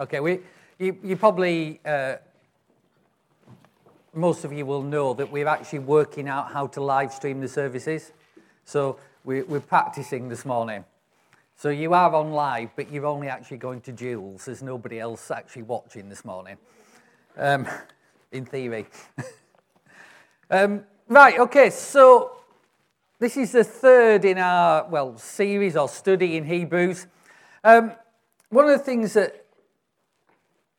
Okay, 0.00 0.20
we, 0.20 0.38
you, 0.78 0.96
you 1.02 1.16
probably, 1.16 1.80
uh, 1.84 2.14
most 4.14 4.44
of 4.44 4.52
you 4.52 4.64
will 4.64 4.84
know 4.84 5.12
that 5.12 5.32
we're 5.32 5.48
actually 5.48 5.80
working 5.80 6.28
out 6.28 6.52
how 6.52 6.68
to 6.68 6.80
live 6.80 7.12
stream 7.12 7.40
the 7.40 7.48
services. 7.48 8.12
So 8.64 9.00
we, 9.24 9.42
we're 9.42 9.58
practicing 9.58 10.28
this 10.28 10.44
morning. 10.44 10.84
So 11.56 11.70
you 11.70 11.94
are 11.94 12.14
on 12.14 12.30
live, 12.30 12.70
but 12.76 12.92
you're 12.92 13.06
only 13.06 13.26
actually 13.26 13.56
going 13.56 13.80
to 13.80 13.92
Jules. 13.92 14.44
There's 14.44 14.62
nobody 14.62 15.00
else 15.00 15.32
actually 15.32 15.62
watching 15.62 16.08
this 16.08 16.24
morning, 16.24 16.58
um, 17.36 17.66
in 18.30 18.44
theory. 18.44 18.86
um, 20.52 20.84
right, 21.08 21.40
okay, 21.40 21.70
so 21.70 22.36
this 23.18 23.36
is 23.36 23.50
the 23.50 23.64
third 23.64 24.24
in 24.24 24.38
our, 24.38 24.88
well, 24.88 25.18
series 25.18 25.76
or 25.76 25.88
study 25.88 26.36
in 26.36 26.44
Hebrews. 26.44 27.08
Um, 27.64 27.90
one 28.50 28.66
of 28.66 28.78
the 28.78 28.84
things 28.84 29.14
that 29.14 29.37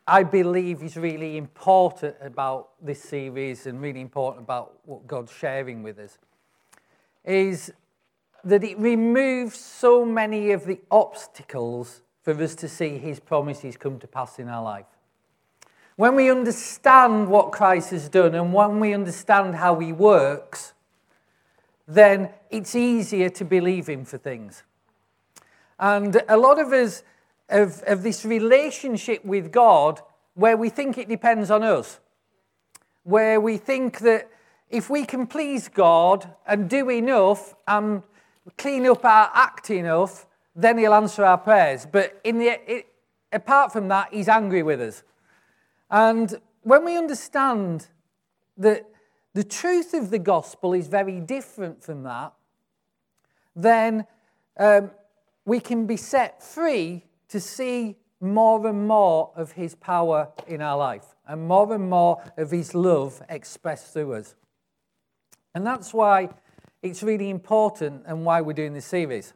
I 0.09 0.23
believe 0.23 0.81
is 0.81 0.97
really 0.97 1.37
important 1.37 2.15
about 2.19 2.69
this 2.81 3.01
series 3.01 3.67
and 3.67 3.79
really 3.79 4.01
important 4.01 4.43
about 4.43 4.73
what 4.85 5.05
God's 5.05 5.31
sharing 5.31 5.83
with 5.83 5.99
us 5.99 6.17
is 7.23 7.71
that 8.43 8.63
it 8.63 8.79
removes 8.79 9.59
so 9.59 10.03
many 10.03 10.51
of 10.51 10.65
the 10.65 10.79
obstacles 10.89 12.01
for 12.23 12.33
us 12.41 12.55
to 12.55 12.67
see 12.67 12.97
his 12.97 13.19
promises 13.19 13.77
come 13.77 13.99
to 13.99 14.07
pass 14.07 14.39
in 14.39 14.49
our 14.49 14.63
life. 14.63 14.87
When 15.95 16.15
we 16.15 16.31
understand 16.31 17.27
what 17.29 17.51
Christ 17.51 17.91
has 17.91 18.09
done 18.09 18.33
and 18.33 18.51
when 18.51 18.79
we 18.79 18.95
understand 18.95 19.55
how 19.55 19.77
he 19.77 19.93
works, 19.93 20.73
then 21.87 22.29
it's 22.49 22.73
easier 22.73 23.29
to 23.29 23.45
believe 23.45 23.87
him 23.87 24.05
for 24.05 24.17
things. 24.17 24.63
And 25.77 26.19
a 26.27 26.37
lot 26.37 26.59
of 26.59 26.73
us 26.73 27.03
of, 27.49 27.81
of 27.87 28.03
this 28.03 28.25
relationship 28.25 29.23
with 29.25 29.51
God 29.51 30.01
where 30.33 30.55
we 30.55 30.69
think 30.69 30.97
it 30.97 31.09
depends 31.09 31.51
on 31.51 31.63
us, 31.63 31.99
where 33.03 33.41
we 33.41 33.57
think 33.57 33.99
that 33.99 34.29
if 34.69 34.89
we 34.89 35.05
can 35.05 35.27
please 35.27 35.67
God 35.67 36.33
and 36.45 36.69
do 36.69 36.89
enough 36.89 37.55
and 37.67 38.03
clean 38.57 38.85
up 38.87 39.03
our 39.03 39.31
act 39.33 39.69
enough, 39.69 40.25
then 40.55 40.77
He'll 40.77 40.93
answer 40.93 41.25
our 41.25 41.37
prayers. 41.37 41.87
But 41.91 42.19
in 42.23 42.39
the, 42.39 42.59
it, 42.71 42.87
apart 43.31 43.73
from 43.73 43.87
that, 43.87 44.13
He's 44.13 44.29
angry 44.29 44.63
with 44.63 44.81
us. 44.81 45.03
And 45.89 46.39
when 46.61 46.85
we 46.85 46.97
understand 46.97 47.87
that 48.57 48.85
the 49.33 49.43
truth 49.43 49.93
of 49.93 50.09
the 50.09 50.19
gospel 50.19 50.73
is 50.73 50.87
very 50.87 51.19
different 51.19 51.83
from 51.83 52.03
that, 52.03 52.33
then 53.55 54.05
um, 54.57 54.91
we 55.45 55.59
can 55.59 55.85
be 55.85 55.97
set 55.97 56.43
free 56.43 57.03
to 57.29 57.39
see 57.39 57.97
more 58.19 58.67
and 58.67 58.87
more 58.87 59.31
of 59.35 59.53
his 59.53 59.75
power 59.75 60.29
in 60.47 60.61
our 60.61 60.77
life 60.77 61.05
and 61.27 61.47
more 61.47 61.73
and 61.73 61.89
more 61.89 62.21
of 62.37 62.51
his 62.51 62.75
love 62.75 63.21
expressed 63.29 63.93
through 63.93 64.13
us. 64.13 64.35
And 65.55 65.65
that's 65.65 65.93
why 65.93 66.29
it's 66.81 67.03
really 67.03 67.29
important 67.29 68.03
and 68.05 68.25
why 68.25 68.41
we're 68.41 68.53
doing 68.53 68.73
this 68.73 68.85
series. 68.85 69.33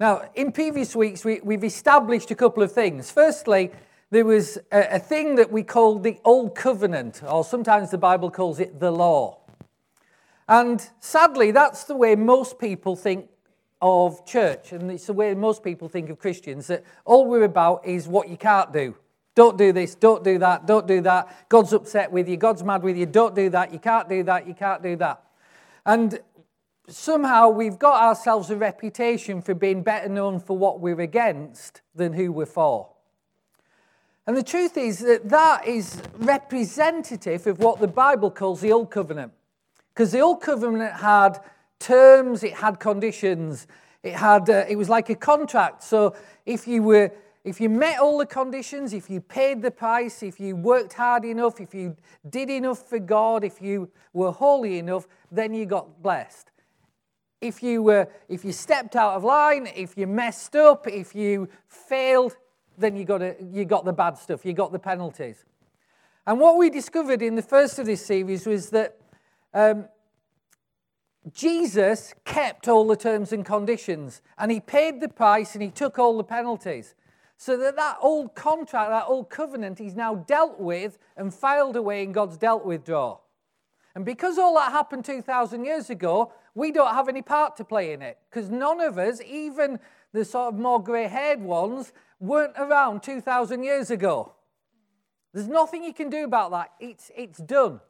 Now, 0.00 0.30
in 0.34 0.52
previous 0.52 0.94
weeks, 0.94 1.24
we, 1.24 1.40
have 1.50 1.64
established 1.64 2.30
a 2.30 2.34
couple 2.34 2.62
of 2.62 2.70
things. 2.70 3.10
Firstly, 3.10 3.72
there 4.10 4.24
was 4.24 4.56
a, 4.70 4.96
a 4.96 4.98
thing 4.98 5.34
that 5.36 5.50
we 5.50 5.64
called 5.64 6.04
the 6.04 6.18
Old 6.24 6.54
Covenant, 6.54 7.22
or 7.26 7.44
sometimes 7.44 7.90
the 7.90 7.98
Bible 7.98 8.30
calls 8.30 8.60
it 8.60 8.78
the 8.78 8.92
law. 8.92 9.38
And 10.48 10.88
sadly, 11.00 11.50
that's 11.50 11.84
the 11.84 11.96
way 11.96 12.14
most 12.14 12.58
people 12.58 12.96
think 12.96 13.28
of 13.80 14.26
church, 14.26 14.72
and 14.72 14.90
it's 14.90 15.06
the 15.06 15.12
way 15.12 15.34
most 15.34 15.62
people 15.62 15.88
think 15.88 16.10
of 16.10 16.18
Christians, 16.18 16.66
that 16.66 16.84
all 17.04 17.26
we're 17.26 17.44
about 17.44 17.86
is 17.86 18.08
what 18.08 18.28
you 18.28 18.36
can't 18.36 18.72
do. 18.72 18.96
Don't 19.34 19.56
do 19.56 19.72
this, 19.72 19.94
don't 19.94 20.24
do 20.24 20.38
that, 20.38 20.66
don't 20.66 20.86
do 20.86 21.00
that. 21.02 21.48
God's 21.48 21.72
upset 21.72 22.10
with 22.10 22.28
you, 22.28 22.36
God's 22.36 22.64
mad 22.64 22.82
with 22.82 22.96
you, 22.96 23.06
don't 23.06 23.36
do 23.36 23.48
that, 23.50 23.72
you 23.72 23.78
can't 23.78 24.08
do 24.08 24.24
that, 24.24 24.48
you 24.48 24.54
can't 24.54 24.82
do 24.82 24.96
that. 24.96 25.22
And 25.86 26.18
somehow 26.88 27.48
we've 27.48 27.78
got 27.78 28.02
ourselves 28.02 28.50
a 28.50 28.56
reputation 28.56 29.40
for 29.40 29.54
being 29.54 29.82
better 29.82 30.08
known 30.08 30.40
for 30.40 30.58
what 30.58 30.80
we're 30.80 31.00
against 31.00 31.82
than 31.94 32.14
who 32.14 32.32
we're 32.32 32.46
for. 32.46 32.88
And 34.26 34.36
the 34.36 34.42
truth 34.42 34.76
is 34.76 34.98
that 34.98 35.28
that 35.30 35.66
is 35.66 36.02
representative 36.18 37.46
of 37.46 37.60
what 37.60 37.80
the 37.80 37.88
Bible 37.88 38.30
calls 38.30 38.60
the 38.60 38.72
Old 38.72 38.90
Covenant. 38.90 39.32
Because 39.94 40.12
the 40.12 40.20
Old 40.20 40.42
Covenant 40.42 40.92
had 40.94 41.38
terms, 41.78 42.42
it 42.42 42.54
had 42.54 42.80
conditions. 42.80 43.66
It, 44.02 44.14
had, 44.14 44.48
uh, 44.48 44.64
it 44.68 44.76
was 44.76 44.88
like 44.88 45.10
a 45.10 45.14
contract. 45.14 45.82
So 45.82 46.14
if 46.46 46.68
you, 46.68 46.82
were, 46.82 47.10
if 47.44 47.60
you 47.60 47.68
met 47.68 47.98
all 47.98 48.18
the 48.18 48.26
conditions, 48.26 48.92
if 48.92 49.10
you 49.10 49.20
paid 49.20 49.62
the 49.62 49.70
price, 49.70 50.22
if 50.22 50.38
you 50.38 50.56
worked 50.56 50.92
hard 50.92 51.24
enough, 51.24 51.60
if 51.60 51.74
you 51.74 51.96
did 52.28 52.50
enough 52.50 52.88
for 52.88 52.98
God, 52.98 53.44
if 53.44 53.60
you 53.60 53.90
were 54.12 54.30
holy 54.30 54.78
enough, 54.78 55.06
then 55.30 55.54
you 55.54 55.66
got 55.66 56.02
blessed. 56.02 56.50
If 57.40 57.62
you, 57.62 57.82
were, 57.82 58.08
if 58.28 58.44
you 58.44 58.52
stepped 58.52 58.96
out 58.96 59.14
of 59.14 59.24
line, 59.24 59.68
if 59.74 59.96
you 59.96 60.06
messed 60.06 60.56
up, 60.56 60.88
if 60.88 61.14
you 61.14 61.48
failed, 61.66 62.36
then 62.76 62.96
you 62.96 63.04
got, 63.04 63.22
a, 63.22 63.36
you 63.52 63.64
got 63.64 63.84
the 63.84 63.92
bad 63.92 64.18
stuff, 64.18 64.44
you 64.44 64.52
got 64.52 64.72
the 64.72 64.78
penalties. 64.78 65.44
And 66.26 66.38
what 66.38 66.58
we 66.58 66.68
discovered 66.68 67.22
in 67.22 67.36
the 67.36 67.42
first 67.42 67.78
of 67.78 67.86
this 67.86 68.04
series 68.04 68.46
was 68.46 68.70
that 68.70 68.96
um, 69.54 69.86
Jesus 71.34 72.14
kept 72.24 72.68
all 72.68 72.86
the 72.86 72.96
terms 72.96 73.32
and 73.32 73.44
conditions 73.44 74.22
and 74.36 74.50
he 74.50 74.60
paid 74.60 75.00
the 75.00 75.08
price 75.08 75.54
and 75.54 75.62
he 75.62 75.70
took 75.70 75.98
all 75.98 76.16
the 76.16 76.24
penalties. 76.24 76.94
So 77.36 77.56
that 77.56 77.76
that 77.76 77.98
old 78.00 78.34
contract, 78.34 78.90
that 78.90 79.06
old 79.06 79.30
covenant 79.30 79.78
he's 79.78 79.94
now 79.94 80.16
dealt 80.16 80.58
with 80.58 80.98
and 81.16 81.32
filed 81.32 81.76
away 81.76 82.02
in 82.02 82.12
God's 82.12 82.36
dealt 82.36 82.64
with 82.64 82.84
drawer. 82.84 83.20
And 83.94 84.04
because 84.04 84.38
all 84.38 84.54
that 84.56 84.72
happened 84.72 85.04
2,000 85.04 85.64
years 85.64 85.90
ago, 85.90 86.32
we 86.54 86.72
don't 86.72 86.94
have 86.94 87.08
any 87.08 87.22
part 87.22 87.56
to 87.56 87.64
play 87.64 87.92
in 87.92 88.02
it. 88.02 88.18
Because 88.30 88.50
none 88.50 88.80
of 88.80 88.98
us, 88.98 89.20
even 89.26 89.78
the 90.12 90.24
sort 90.24 90.54
of 90.54 90.60
more 90.60 90.82
grey 90.82 91.08
haired 91.08 91.40
ones, 91.40 91.92
weren't 92.20 92.54
around 92.56 93.02
2,000 93.02 93.62
years 93.62 93.90
ago. 93.90 94.34
There's 95.32 95.48
nothing 95.48 95.84
you 95.84 95.92
can 95.92 96.10
do 96.10 96.24
about 96.24 96.50
that. 96.50 96.72
It's, 96.80 97.10
it's 97.16 97.38
done. 97.38 97.80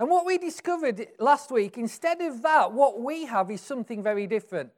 And 0.00 0.08
what 0.08 0.24
we 0.24 0.38
discovered 0.38 1.06
last 1.18 1.50
week, 1.50 1.76
instead 1.76 2.22
of 2.22 2.40
that, 2.40 2.72
what 2.72 3.02
we 3.02 3.26
have 3.26 3.50
is 3.50 3.60
something 3.60 4.02
very 4.02 4.26
different. 4.26 4.70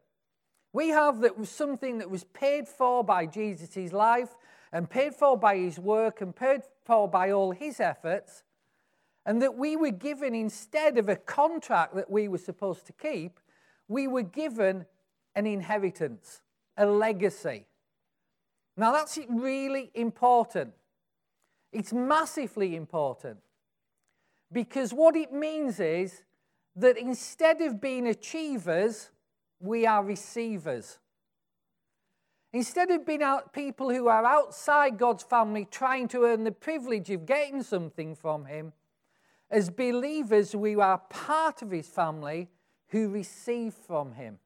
We 0.72 0.88
have 0.88 1.20
that 1.20 1.38
was 1.38 1.48
something 1.48 1.98
that 1.98 2.10
was 2.10 2.24
paid 2.24 2.66
for 2.66 3.04
by 3.04 3.26
Jesus' 3.26 3.92
life 3.92 4.30
and 4.72 4.90
paid 4.90 5.14
for 5.14 5.38
by 5.38 5.58
his 5.58 5.78
work 5.78 6.22
and 6.22 6.34
paid 6.34 6.62
for 6.84 7.08
by 7.08 7.30
all 7.30 7.52
his 7.52 7.78
efforts. 7.78 8.42
And 9.24 9.40
that 9.42 9.56
we 9.56 9.76
were 9.76 9.92
given, 9.92 10.34
instead 10.34 10.98
of 10.98 11.08
a 11.08 11.14
contract 11.14 11.94
that 11.94 12.10
we 12.10 12.26
were 12.26 12.38
supposed 12.38 12.84
to 12.86 12.92
keep, 12.92 13.38
we 13.86 14.08
were 14.08 14.24
given 14.24 14.86
an 15.36 15.46
inheritance, 15.46 16.42
a 16.76 16.84
legacy. 16.84 17.66
Now, 18.76 18.90
that's 18.90 19.20
really 19.28 19.92
important. 19.94 20.72
It's 21.70 21.92
massively 21.92 22.74
important. 22.74 23.38
Because 24.52 24.92
what 24.92 25.16
it 25.16 25.32
means 25.32 25.80
is 25.80 26.22
that 26.76 26.98
instead 26.98 27.60
of 27.60 27.80
being 27.80 28.06
achievers, 28.06 29.10
we 29.60 29.86
are 29.86 30.04
receivers. 30.04 30.98
Instead 32.52 32.90
of 32.90 33.06
being 33.06 33.22
out, 33.22 33.54
people 33.54 33.90
who 33.90 34.08
are 34.08 34.24
outside 34.24 34.98
God's 34.98 35.22
family 35.22 35.66
trying 35.70 36.08
to 36.08 36.24
earn 36.24 36.44
the 36.44 36.52
privilege 36.52 37.10
of 37.10 37.24
getting 37.24 37.62
something 37.62 38.14
from 38.14 38.44
Him, 38.44 38.72
as 39.50 39.70
believers, 39.70 40.54
we 40.54 40.76
are 40.76 40.98
part 40.98 41.62
of 41.62 41.70
His 41.70 41.88
family 41.88 42.50
who 42.88 43.08
receive 43.08 43.72
from 43.72 44.12
Him. 44.12 44.38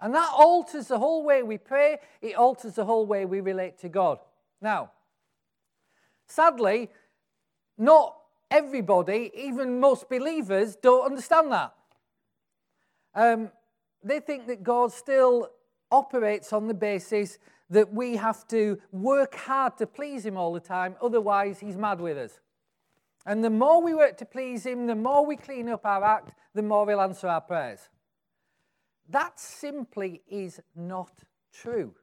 And 0.00 0.14
that 0.14 0.30
alters 0.36 0.88
the 0.88 0.98
whole 0.98 1.24
way 1.24 1.42
we 1.42 1.58
pray, 1.58 1.98
it 2.20 2.36
alters 2.36 2.74
the 2.74 2.84
whole 2.84 3.06
way 3.06 3.24
we 3.26 3.40
relate 3.40 3.78
to 3.80 3.88
God. 3.88 4.18
Now, 4.60 4.92
sadly, 6.26 6.90
not 7.76 8.16
everybody, 8.50 9.30
even 9.34 9.80
most 9.80 10.08
believers, 10.08 10.76
don't 10.76 11.04
understand 11.04 11.52
that. 11.52 11.74
Um, 13.14 13.50
they 14.02 14.20
think 14.20 14.46
that 14.46 14.62
God 14.62 14.92
still 14.92 15.50
operates 15.90 16.52
on 16.52 16.68
the 16.68 16.74
basis 16.74 17.38
that 17.70 17.92
we 17.92 18.16
have 18.16 18.46
to 18.48 18.78
work 18.92 19.34
hard 19.34 19.76
to 19.78 19.86
please 19.86 20.24
Him 20.24 20.36
all 20.36 20.52
the 20.52 20.60
time, 20.60 20.96
otherwise, 21.02 21.60
He's 21.60 21.76
mad 21.76 22.00
with 22.00 22.16
us. 22.16 22.40
And 23.26 23.44
the 23.44 23.50
more 23.50 23.82
we 23.82 23.94
work 23.94 24.16
to 24.18 24.24
please 24.24 24.64
Him, 24.64 24.86
the 24.86 24.94
more 24.94 25.26
we 25.26 25.36
clean 25.36 25.68
up 25.68 25.84
our 25.84 26.02
act, 26.02 26.32
the 26.54 26.62
more 26.62 26.88
He'll 26.88 27.00
answer 27.00 27.28
our 27.28 27.40
prayers. 27.40 27.88
That 29.10 29.38
simply 29.38 30.22
is 30.28 30.60
not 30.74 31.12
true. 31.52 31.94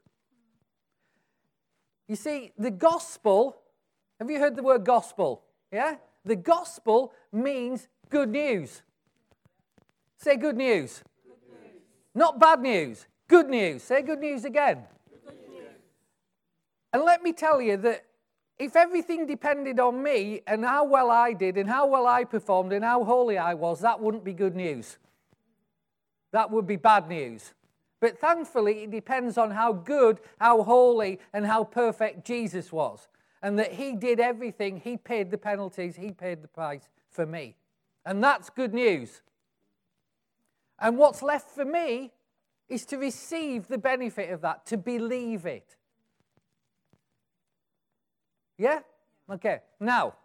You 2.08 2.16
see, 2.16 2.52
the 2.58 2.72
gospel, 2.72 3.58
have 4.20 4.30
you 4.30 4.40
heard 4.40 4.56
the 4.56 4.64
word 4.64 4.86
gospel? 4.86 5.44
Yeah? 5.72 5.96
The 6.26 6.36
gospel 6.36 7.14
means 7.32 7.88
good 8.10 8.30
news. 8.30 8.82
Say 10.18 10.38
good 10.38 10.58
news. 10.58 11.04
Not 12.14 12.40
bad 12.40 12.62
news. 12.62 13.08
Good 13.28 13.50
news. 13.50 13.84
Say 13.84 14.02
good 14.02 14.20
news 14.20 14.44
again. 14.44 14.84
And 16.92 17.04
let 17.04 17.22
me 17.22 17.34
tell 17.34 17.62
you 17.62 17.78
that 17.78 18.06
if 18.58 18.76
everything 18.76 19.26
depended 19.26 19.80
on 19.80 20.02
me 20.02 20.42
and 20.48 20.64
how 20.64 20.86
well 20.86 21.12
I 21.12 21.34
did 21.34 21.58
and 21.58 21.70
how 21.70 21.88
well 21.88 22.08
I 22.08 22.24
performed 22.24 22.72
and 22.72 22.86
how 22.86 23.04
holy 23.04 23.38
I 23.38 23.54
was, 23.54 23.82
that 23.82 24.00
wouldn't 24.00 24.24
be 24.24 24.34
good 24.34 24.56
news. 24.56 24.98
That 26.32 26.52
would 26.52 26.66
be 26.66 26.78
bad 26.78 27.10
news. 27.10 27.54
But 28.00 28.18
thankfully, 28.18 28.84
it 28.84 28.92
depends 28.92 29.38
on 29.38 29.52
how 29.52 29.74
good, 29.74 30.20
how 30.40 30.64
holy, 30.64 31.20
and 31.34 31.46
how 31.46 31.66
perfect 31.66 32.26
Jesus 32.26 32.72
was. 32.72 33.08
And 33.46 33.60
that 33.60 33.74
he 33.74 33.96
did 33.96 34.20
everything, 34.20 34.82
he 34.84 34.98
paid 34.98 35.30
the 35.30 35.38
penalties, 35.38 35.96
he 35.96 36.10
paid 36.10 36.42
the 36.42 36.48
price 36.48 36.90
for 37.12 37.28
me. 37.28 37.56
And 38.04 38.24
that's 38.24 38.50
good 38.50 38.74
news. 38.74 39.22
And 40.80 40.98
what's 40.98 41.22
left 41.22 41.52
for 41.52 41.64
me 41.64 42.12
is 42.68 42.88
to 42.88 42.98
receive 42.98 43.68
the 43.68 43.78
benefit 43.78 44.32
of 44.32 44.42
that, 44.42 44.66
to 44.66 44.78
believe 44.78 45.46
it. 45.46 45.76
Yeah? 48.58 48.80
Okay. 49.30 49.60
Now, 49.80 50.16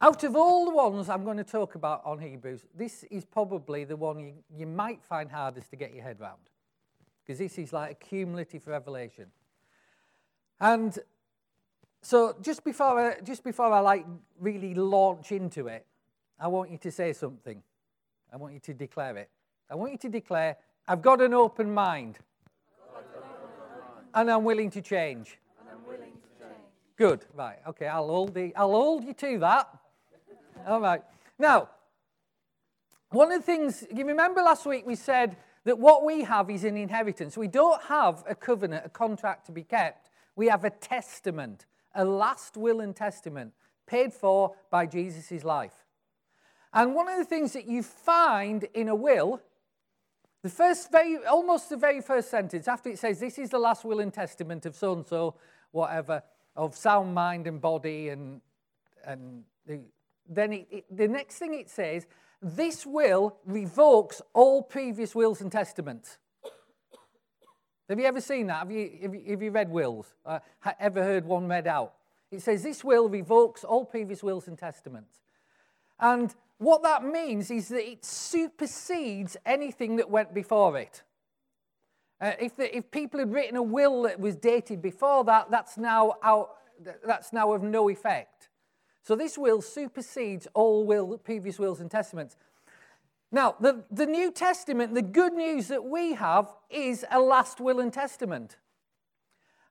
out 0.00 0.24
of 0.24 0.34
all 0.34 0.64
the 0.64 0.74
ones 0.74 1.08
I'm 1.08 1.22
going 1.22 1.36
to 1.36 1.44
talk 1.44 1.76
about 1.76 2.02
on 2.04 2.18
Hebrews, 2.18 2.66
this 2.76 3.04
is 3.12 3.24
probably 3.24 3.84
the 3.84 3.94
one 3.94 4.18
you, 4.18 4.32
you 4.52 4.66
might 4.66 5.04
find 5.04 5.30
hardest 5.30 5.70
to 5.70 5.76
get 5.76 5.94
your 5.94 6.02
head 6.02 6.20
around. 6.20 6.50
Because 7.24 7.38
this 7.38 7.58
is 7.58 7.72
like 7.72 7.92
a 7.92 7.94
cumulative 7.94 8.66
revelation. 8.66 9.26
And 10.60 10.98
so 12.04 12.36
just 12.42 12.62
before 12.64 13.00
I, 13.00 13.20
just 13.20 13.42
before 13.42 13.72
I 13.72 13.80
like 13.80 14.04
really 14.38 14.74
launch 14.74 15.32
into 15.32 15.68
it, 15.68 15.86
I 16.38 16.48
want 16.48 16.70
you 16.70 16.78
to 16.78 16.90
say 16.90 17.14
something. 17.14 17.62
I 18.30 18.36
want 18.36 18.52
you 18.52 18.60
to 18.60 18.74
declare 18.74 19.16
it. 19.16 19.30
I 19.70 19.74
want 19.74 19.92
you 19.92 19.98
to 19.98 20.08
declare, 20.08 20.56
I've 20.86 21.00
got 21.00 21.22
an 21.22 21.32
open 21.32 21.72
mind. 21.72 22.18
And 24.14 24.30
I'm 24.30 24.44
willing 24.44 24.70
to 24.70 24.82
change. 24.82 25.38
Good. 26.96 27.24
Right. 27.34 27.56
Okay. 27.68 27.88
I'll 27.88 28.06
hold, 28.06 28.34
the, 28.34 28.54
I'll 28.54 28.70
hold 28.70 29.04
you 29.04 29.14
to 29.14 29.38
that. 29.38 29.68
All 30.66 30.80
right. 30.80 31.02
Now, 31.38 31.70
one 33.10 33.32
of 33.32 33.40
the 33.40 33.46
things, 33.46 33.84
you 33.92 34.04
remember 34.06 34.42
last 34.42 34.66
week 34.66 34.86
we 34.86 34.94
said 34.94 35.36
that 35.64 35.78
what 35.78 36.04
we 36.04 36.22
have 36.24 36.50
is 36.50 36.64
an 36.64 36.76
inheritance. 36.76 37.36
We 37.36 37.48
don't 37.48 37.82
have 37.84 38.22
a 38.28 38.34
covenant, 38.34 38.84
a 38.84 38.90
contract 38.90 39.46
to 39.46 39.52
be 39.52 39.62
kept. 39.62 40.10
We 40.36 40.48
have 40.48 40.64
a 40.64 40.70
testament, 40.70 41.66
a 41.94 42.04
last 42.04 42.56
will 42.56 42.80
and 42.80 42.94
testament 42.94 43.52
paid 43.86 44.12
for 44.12 44.54
by 44.70 44.86
Jesus' 44.86 45.44
life. 45.44 45.84
And 46.72 46.94
one 46.94 47.08
of 47.08 47.18
the 47.18 47.24
things 47.24 47.52
that 47.52 47.66
you 47.66 47.82
find 47.82 48.64
in 48.74 48.88
a 48.88 48.94
will, 48.94 49.40
the 50.42 50.48
first, 50.48 50.90
very, 50.90 51.18
almost 51.24 51.70
the 51.70 51.76
very 51.76 52.00
first 52.00 52.30
sentence, 52.30 52.66
after 52.66 52.88
it 52.88 52.98
says, 52.98 53.20
This 53.20 53.38
is 53.38 53.50
the 53.50 53.58
last 53.58 53.84
will 53.84 54.00
and 54.00 54.12
testament 54.12 54.66
of 54.66 54.74
so 54.74 54.94
and 54.94 55.06
so, 55.06 55.36
whatever, 55.70 56.22
of 56.56 56.74
sound 56.76 57.14
mind 57.14 57.46
and 57.46 57.60
body, 57.60 58.08
and, 58.08 58.40
and 59.06 59.44
the, 59.66 59.80
then 60.28 60.52
it, 60.52 60.66
it, 60.70 60.84
the 60.96 61.08
next 61.08 61.38
thing 61.38 61.54
it 61.54 61.70
says, 61.70 62.06
this 62.42 62.84
will 62.84 63.38
revokes 63.46 64.20
all 64.34 64.62
previous 64.62 65.14
wills 65.14 65.40
and 65.40 65.50
testaments. 65.50 66.18
Have 67.88 67.98
you 67.98 68.06
ever 68.06 68.20
seen 68.20 68.46
that? 68.46 68.60
Have 68.60 68.70
you, 68.70 68.90
have 69.02 69.14
you, 69.14 69.22
have 69.30 69.42
you 69.42 69.50
read 69.50 69.70
wills? 69.70 70.14
Uh, 70.24 70.38
ever 70.80 71.02
heard 71.02 71.24
one 71.26 71.46
read 71.48 71.66
out? 71.66 71.94
It 72.30 72.42
says, 72.42 72.62
This 72.62 72.82
will 72.82 73.08
revokes 73.08 73.62
all 73.62 73.84
previous 73.84 74.22
wills 74.22 74.48
and 74.48 74.58
testaments. 74.58 75.20
And 76.00 76.34
what 76.58 76.82
that 76.82 77.04
means 77.04 77.50
is 77.50 77.68
that 77.68 77.88
it 77.88 78.04
supersedes 78.04 79.36
anything 79.44 79.96
that 79.96 80.08
went 80.08 80.32
before 80.32 80.78
it. 80.78 81.02
Uh, 82.20 82.32
if, 82.40 82.56
the, 82.56 82.74
if 82.74 82.90
people 82.90 83.20
had 83.20 83.32
written 83.32 83.56
a 83.56 83.62
will 83.62 84.02
that 84.02 84.18
was 84.18 84.36
dated 84.36 84.80
before 84.80 85.24
that, 85.24 85.50
that's 85.50 85.76
now, 85.76 86.14
out, 86.22 86.56
that's 87.04 87.32
now 87.32 87.52
of 87.52 87.62
no 87.62 87.90
effect. 87.90 88.48
So 89.02 89.14
this 89.14 89.36
will 89.36 89.60
supersedes 89.60 90.48
all 90.54 90.86
will, 90.86 91.18
previous 91.18 91.58
wills 91.58 91.80
and 91.80 91.90
testaments. 91.90 92.36
Now, 93.34 93.56
the, 93.58 93.82
the 93.90 94.06
New 94.06 94.30
Testament, 94.30 94.94
the 94.94 95.02
good 95.02 95.32
news 95.32 95.66
that 95.66 95.84
we 95.84 96.14
have 96.14 96.54
is 96.70 97.04
a 97.10 97.18
last 97.18 97.60
will 97.60 97.80
and 97.80 97.92
testament. 97.92 98.58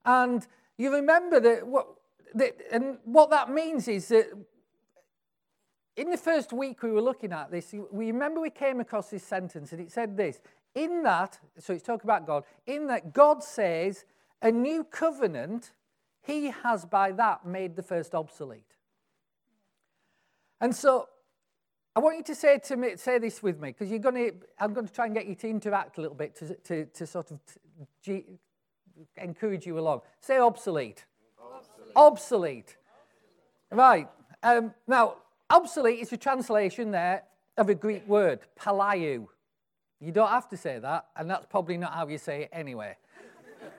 And 0.04 0.46
you 0.78 0.94
remember 0.94 1.40
that 1.40 1.66
what, 1.66 1.88
that, 2.36 2.58
and 2.74 2.98
what 3.06 3.30
that 3.30 3.50
means 3.50 3.88
is 3.88 4.10
that 4.10 4.26
in 5.96 6.10
the 6.10 6.18
first 6.18 6.52
week 6.52 6.84
we 6.84 6.92
were 6.92 7.02
looking 7.02 7.32
at 7.32 7.52
this, 7.52 7.74
we 7.90 8.08
remember 8.08 8.42
we 8.42 8.50
came 8.50 8.82
across 8.82 9.10
this 9.10 9.24
sentence 9.24 9.72
and 9.72 9.80
it 9.80 9.94
said 9.94 10.18
this 10.18 10.42
in 10.76 11.02
that, 11.04 11.40
so 11.58 11.72
it's 11.72 11.84
talking 11.84 12.06
about 12.06 12.28
God, 12.28 12.44
in 12.68 12.88
that 12.88 13.14
God 13.14 13.42
says 13.46 14.04
a 14.42 14.52
new 14.52 14.84
covenant, 14.84 15.72
he 16.22 16.48
has 16.48 16.84
by 16.84 17.14
that 17.14 17.46
made 17.46 17.78
the 17.78 17.84
first 17.84 18.14
obsolete. 18.14 18.76
And 20.60 20.76
so 20.76 21.08
I 21.96 22.00
want 22.00 22.18
you 22.18 22.24
to 22.24 22.36
say 22.36 22.58
to 22.58 22.76
me, 22.76 22.96
say 22.96 23.20
this 23.20 23.44
with 23.44 23.60
me, 23.60 23.70
because 23.70 23.90
you're 23.90 24.00
going 24.00 24.16
to, 24.16 24.34
I'm 24.60 24.74
going 24.74 24.88
to 24.88 24.94
try 24.94 25.06
and 25.06 25.14
get 25.14 25.28
you 25.28 25.36
to 25.36 25.50
interact 25.50 26.00
a 26.00 26.02
little 26.02 26.16
bit 26.16 26.36
to, 26.38 26.56
to, 26.56 26.86
to 26.86 27.06
sort 27.06 27.32
of 27.32 27.40
encourage 29.18 29.68
you 29.68 29.78
along. 29.78 30.02
Say 30.20 30.40
obsolete. 30.40 31.06
Obsolete. 31.40 31.94
obsolete. 31.96 32.78
Right. 33.72 34.10
Um, 34.42 34.74
now, 34.88 35.18
obsolete 35.50 36.00
is 36.00 36.12
a 36.12 36.18
translation 36.18 36.90
there 36.90 37.24
of 37.58 37.70
a 37.70 37.76
Greek 37.76 38.08
word, 38.08 38.40
palaiou. 38.60 39.28
You 40.00 40.12
don't 40.12 40.30
have 40.30 40.50
to 40.50 40.58
say 40.58 40.80
that, 40.80 41.06
and 41.16 41.30
that's 41.30 41.46
probably 41.46 41.78
not 41.78 41.94
how 41.94 42.08
you 42.08 42.18
say 42.18 42.44
it 42.44 42.50
anyway. 42.52 42.98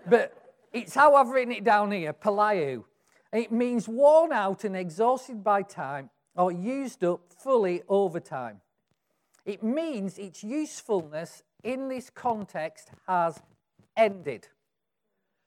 but 0.09 0.55
it's 0.73 0.95
how 0.95 1.17
I've 1.17 1.29
written 1.29 1.53
it 1.53 1.65
down 1.65 1.91
here, 1.91 2.13
palaiou. 2.13 2.85
It 3.33 3.51
means 3.51 3.89
worn 3.89 4.33
out 4.33 4.63
and 4.63 4.77
exhausted 4.77 5.43
by 5.43 5.63
time 5.63 6.11
or 6.37 6.53
used 6.53 7.05
up 7.05 7.21
fully 7.37 7.83
over 7.89 8.21
time. 8.21 8.61
It 9.45 9.63
means 9.63 10.19
its 10.19 10.43
usefulness 10.43 11.43
in 11.63 11.89
this 11.89 12.11
context 12.11 12.91
has 13.07 13.41
ended. 13.97 14.49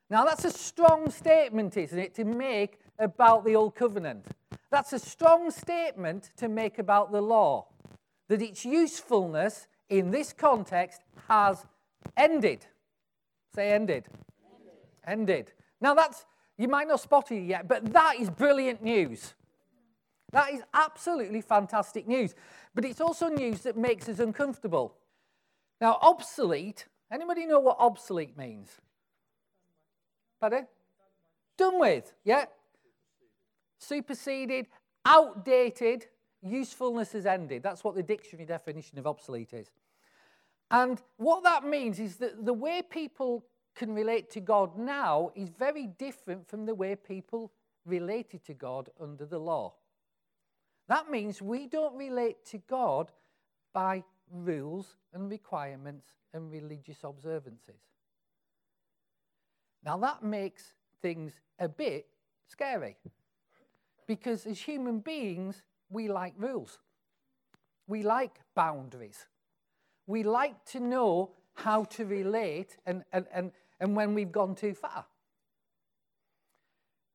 Now, 0.10 0.24
that's 0.24 0.46
a 0.46 0.52
strong 0.52 1.10
statement, 1.10 1.76
isn't 1.76 2.00
it, 2.00 2.16
to 2.16 2.24
make 2.24 2.80
about 3.00 3.44
the 3.44 3.56
Old 3.56 3.76
Covenant? 3.76 4.26
That's 4.72 4.94
a 4.94 5.00
strong 5.00 5.52
statement 5.52 6.32
to 6.38 6.48
make 6.48 6.80
about 6.80 7.12
the 7.12 7.22
law, 7.22 7.68
that 8.28 8.42
its 8.42 8.64
usefulness 8.64 9.68
in 9.90 10.12
this 10.12 10.34
context 10.34 11.02
has 11.28 11.66
ended. 12.16 12.66
Say 13.56 13.72
ended. 13.72 14.06
Ended. 15.06 15.28
ended. 15.46 15.54
Now 15.82 15.94
that's, 15.94 16.26
you 16.58 16.68
might 16.68 16.88
not 16.88 17.02
spot 17.02 17.32
it 17.32 17.42
yet, 17.42 17.68
but 17.68 17.92
that 17.94 18.16
is 18.20 18.30
brilliant 18.30 18.82
news. 18.82 19.34
That 20.32 20.54
is 20.54 20.62
absolutely 20.74 21.42
fantastic 21.42 22.08
news. 22.08 22.36
But 22.76 22.86
it's 22.86 23.02
also 23.02 23.28
news 23.30 23.62
that 23.62 23.78
makes 23.78 24.10
us 24.10 24.20
uncomfortable. 24.20 24.96
Now, 25.80 25.98
obsolete, 26.02 26.86
anybody 27.12 27.46
know 27.46 27.60
what 27.60 27.78
obsolete 27.80 28.38
means? 28.38 28.70
Pardon? 30.40 30.68
Done 31.58 31.80
with, 31.80 32.14
yeah? 32.24 32.46
Superseded, 33.80 34.68
outdated, 35.06 36.08
usefulness 36.42 37.14
has 37.14 37.26
ended. 37.26 37.64
That's 37.64 37.84
what 37.84 37.96
the 37.96 38.04
dictionary 38.04 38.46
definition 38.46 39.00
of 39.00 39.08
obsolete 39.08 39.54
is. 39.54 39.72
And 40.70 41.02
what 41.16 41.44
that 41.44 41.64
means 41.64 42.00
is 42.00 42.18
that 42.18 42.46
the 42.46 42.54
way 42.54 42.82
people 42.82 43.46
can 43.76 43.94
relate 43.94 44.30
to 44.32 44.42
God 44.42 44.78
now 44.78 45.32
is 45.36 45.50
very 45.50 45.88
different 45.88 46.48
from 46.48 46.66
the 46.66 46.76
way 46.76 46.96
people 46.96 47.52
related 47.86 48.44
to 48.46 48.54
God 48.54 48.90
under 49.00 49.26
the 49.26 49.40
law. 49.40 49.74
That 50.88 51.10
means 51.10 51.42
we 51.42 51.68
don't 51.68 51.96
relate 51.96 52.46
to 52.52 52.60
God 52.60 53.12
by 53.74 54.04
rules 54.32 54.96
and 55.14 55.30
requirements 55.30 56.08
and 56.34 56.52
religious 56.52 57.04
observances. 57.04 57.82
Now, 59.84 59.98
that 59.98 60.24
makes 60.24 60.74
things 61.02 61.40
a 61.60 61.68
bit 61.68 62.08
scary 62.48 62.98
because 64.08 64.46
as 64.46 64.60
human 64.60 65.00
beings, 65.00 65.62
we 65.90 66.08
like 66.10 66.34
rules. 66.38 66.80
We 67.88 68.04
like 68.04 68.40
boundaries. 68.56 69.28
We 70.06 70.24
like 70.24 70.64
to 70.72 70.80
know 70.80 71.32
how 71.54 71.84
to 71.86 72.06
relate 72.06 72.78
and, 72.86 73.04
and, 73.12 73.26
and, 73.34 73.52
and 73.80 73.96
when 73.96 74.14
we've 74.14 74.32
gone 74.32 74.56
too 74.56 74.74
far. 74.74 75.06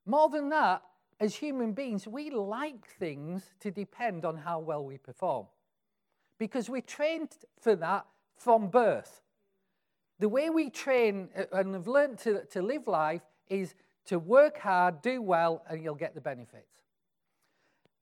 More 0.04 0.28
than 0.28 0.48
that, 0.50 0.82
as 1.22 1.36
human 1.36 1.72
beings, 1.72 2.08
we 2.08 2.30
like 2.30 2.84
things 2.98 3.44
to 3.60 3.70
depend 3.70 4.24
on 4.24 4.36
how 4.36 4.58
well 4.58 4.84
we 4.84 4.98
perform 4.98 5.46
because 6.36 6.68
we're 6.68 6.80
trained 6.82 7.28
for 7.60 7.76
that 7.76 8.06
from 8.36 8.66
birth. 8.66 9.22
The 10.18 10.28
way 10.28 10.50
we 10.50 10.68
train 10.68 11.28
uh, 11.38 11.44
and 11.52 11.74
have 11.74 11.86
learned 11.86 12.18
to, 12.20 12.44
to 12.46 12.60
live 12.60 12.88
life 12.88 13.22
is 13.48 13.76
to 14.06 14.18
work 14.18 14.58
hard, 14.58 15.00
do 15.00 15.22
well, 15.22 15.62
and 15.70 15.80
you'll 15.80 15.94
get 15.94 16.16
the 16.16 16.20
benefits. 16.20 16.82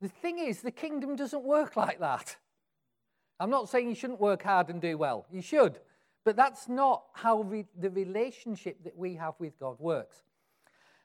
The 0.00 0.08
thing 0.08 0.38
is, 0.38 0.62
the 0.62 0.70
kingdom 0.70 1.14
doesn't 1.14 1.44
work 1.44 1.76
like 1.76 2.00
that. 2.00 2.36
I'm 3.38 3.50
not 3.50 3.68
saying 3.68 3.90
you 3.90 3.94
shouldn't 3.94 4.20
work 4.20 4.44
hard 4.44 4.70
and 4.70 4.80
do 4.80 4.96
well. 4.96 5.26
You 5.30 5.42
should. 5.42 5.78
But 6.24 6.36
that's 6.36 6.70
not 6.70 7.02
how 7.12 7.42
re- 7.42 7.66
the 7.78 7.90
relationship 7.90 8.82
that 8.84 8.96
we 8.96 9.16
have 9.16 9.34
with 9.38 9.58
God 9.60 9.78
works. 9.78 10.22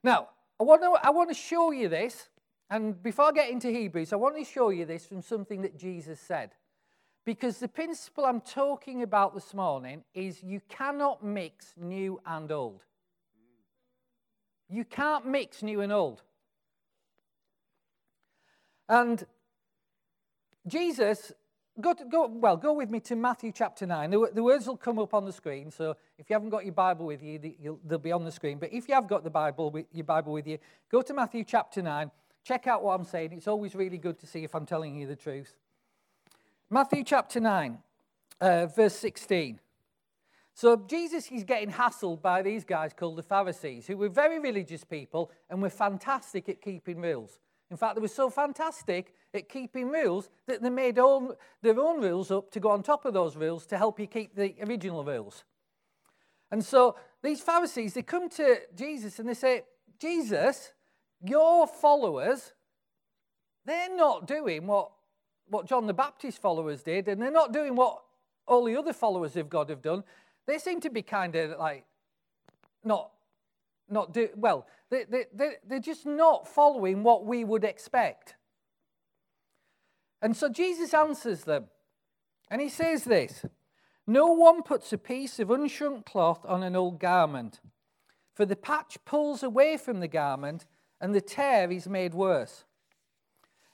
Now, 0.01 0.29
I 0.59 0.63
want 0.63 0.81
to, 0.81 0.97
I 1.05 1.09
want 1.09 1.29
to 1.29 1.35
show 1.35 1.71
you 1.71 1.89
this, 1.89 2.29
and 2.69 3.01
before 3.01 3.25
I 3.25 3.31
get 3.31 3.50
into 3.50 3.69
Hebrews, 3.69 4.13
I 4.13 4.15
want 4.15 4.38
to 4.38 4.43
show 4.43 4.69
you 4.69 4.85
this 4.85 5.05
from 5.05 5.21
something 5.21 5.62
that 5.62 5.77
Jesus 5.77 6.19
said. 6.19 6.51
Because 7.25 7.57
the 7.57 7.67
principle 7.67 8.25
I'm 8.25 8.41
talking 8.41 9.01
about 9.01 9.33
this 9.33 9.53
morning 9.53 10.03
is 10.13 10.43
you 10.43 10.62
cannot 10.69 11.24
mix 11.24 11.74
new 11.75 12.21
and 12.25 12.51
old. 12.51 12.83
You 14.69 14.85
can't 14.85 15.25
mix 15.25 15.62
new 15.63 15.81
and 15.81 15.91
old. 15.91 16.21
And 18.88 19.25
Jesus, 20.67 21.31
go, 21.79 21.94
to, 21.94 22.05
go 22.05 22.27
well, 22.27 22.58
go 22.58 22.74
with 22.74 22.89
me 22.89 23.00
to 23.01 23.15
Matthew 23.15 23.51
chapter 23.51 23.86
9. 23.86 24.10
The, 24.10 24.29
the, 24.34 24.44
words 24.44 24.67
will 24.67 24.77
come 24.77 25.00
up 25.00 25.13
on 25.13 25.25
the 25.25 25.34
screen, 25.34 25.72
so 25.72 25.96
if 26.17 26.29
you 26.29 26.34
haven't 26.34 26.50
got 26.50 26.65
your 26.65 26.74
Bible 26.74 27.05
with 27.05 27.22
you, 27.22 27.77
they'll 27.86 27.98
be 28.00 28.12
on 28.12 28.24
the 28.24 28.32
screen. 28.32 28.58
But 28.58 28.74
if 28.74 28.88
you 28.88 28.96
have 28.96 29.08
got 29.08 29.24
the 29.24 29.29
Bible, 29.29 29.77
your 29.91 30.05
Bible 30.05 30.34
with 30.34 30.48
you, 30.48 30.58
go 30.91 31.01
to 31.01 31.13
Matthew 31.13 31.44
chapter 31.44 31.82
9. 31.82 32.12
Check 32.44 32.67
out 32.67 32.84
what 32.84 32.94
I'm 32.94 33.05
saying. 33.05 33.34
It's 33.34 33.48
always 33.48 33.75
really 33.75 33.98
good 33.98 34.20
to 34.20 34.27
see 34.27 34.44
if 34.44 34.53
I'm 34.53 34.65
telling 34.65 34.96
you 34.96 35.08
the 35.08 35.15
truth. 35.15 35.55
Matthew 36.70 37.03
chapter 37.03 37.39
9, 37.39 37.77
uh, 38.41 38.65
verse 38.67 38.96
16. 38.96 39.60
So 40.53 40.77
Jesus 40.88 41.29
is 41.32 41.44
getting 41.44 41.70
hassled 41.70 42.22
by 42.22 42.41
these 42.41 42.63
guys 42.63 42.94
called 42.94 43.17
the 43.17 43.24
Pharisees, 43.24 43.88
who 43.88 43.98
were 43.98 44.08
very 44.08 44.39
religious 44.39 44.86
people 44.86 45.29
and 45.50 45.62
were 45.62 45.70
fantastic 45.70 46.48
at 46.48 46.62
keeping 46.62 47.01
rules. 47.01 47.39
In 47.72 47.77
fact, 47.77 47.95
they 47.95 48.01
were 48.01 48.07
so 48.07 48.29
fantastic 48.29 49.13
at 49.34 49.50
keeping 49.50 49.89
rules 49.89 50.29
that 50.48 50.62
they 50.62 50.69
made 50.69 51.00
own, 51.00 51.34
their 51.62 51.79
own 51.79 52.00
rules 52.01 52.31
up 52.31 52.51
to 52.51 52.60
go 52.60 52.69
on 52.69 52.84
top 52.84 53.05
of 53.05 53.13
those 53.13 53.36
rules 53.36 53.65
to 53.67 53.77
help 53.77 54.00
you 54.00 54.07
keep 54.07 54.36
the 54.36 54.53
original 54.62 55.03
rules. 55.03 55.43
And 56.51 56.63
so 56.63 56.95
these 57.24 57.41
Pharisees, 57.41 57.95
they 57.95 58.03
come 58.03 58.29
to 58.29 58.60
Jesus 58.75 59.19
and 59.19 59.27
they 59.27 59.34
say, 59.34 59.63
Jesus, 60.00 60.74
your 61.24 61.67
followers, 61.67 62.53
they're 63.65 63.95
not 63.95 64.27
doing 64.27 64.67
what, 64.67 64.91
what 65.50 65.65
John 65.65 65.88
the 65.88 65.93
Baptist 65.93 66.39
followers 66.39 66.84
did, 66.84 67.07
and 67.07 67.22
they're 67.22 67.31
not 67.31 67.51
doing 67.51 67.75
what 67.75 68.03
all 68.48 68.63
the 68.63 68.77
other 68.77 68.93
followers 68.93 69.36
of 69.36 69.50
God 69.50 69.69
have 69.69 69.81
done. 69.81 70.03
They 70.45 70.60
seem 70.60 70.79
to 70.81 70.89
be 70.91 71.01
kind 71.01 71.36
of 71.36 71.57
like 71.57 71.86
not, 72.84 73.10
not 73.89 74.13
do 74.13 74.29
well. 74.36 74.67
They, 74.95 75.03
they, 75.03 75.25
they, 75.33 75.51
they're 75.67 75.79
just 75.79 76.05
not 76.05 76.47
following 76.47 77.03
what 77.03 77.25
we 77.25 77.43
would 77.43 77.65
expect. 77.65 78.35
And 80.21 80.37
so 80.37 80.47
Jesus 80.47 80.93
answers 80.93 81.43
them, 81.43 81.65
and 82.49 82.61
he 82.61 82.69
says 82.69 83.03
this 83.03 83.43
No 84.07 84.27
one 84.27 84.63
puts 84.63 84.93
a 84.93 84.97
piece 84.97 85.37
of 85.37 85.49
unshrunk 85.49 86.05
cloth 86.05 86.45
on 86.45 86.63
an 86.63 86.77
old 86.77 87.01
garment, 87.01 87.59
for 88.33 88.45
the 88.45 88.55
patch 88.55 88.97
pulls 89.03 89.43
away 89.43 89.75
from 89.75 89.99
the 89.99 90.07
garment, 90.07 90.65
and 91.01 91.13
the 91.13 91.19
tear 91.19 91.69
is 91.69 91.89
made 91.89 92.13
worse. 92.13 92.63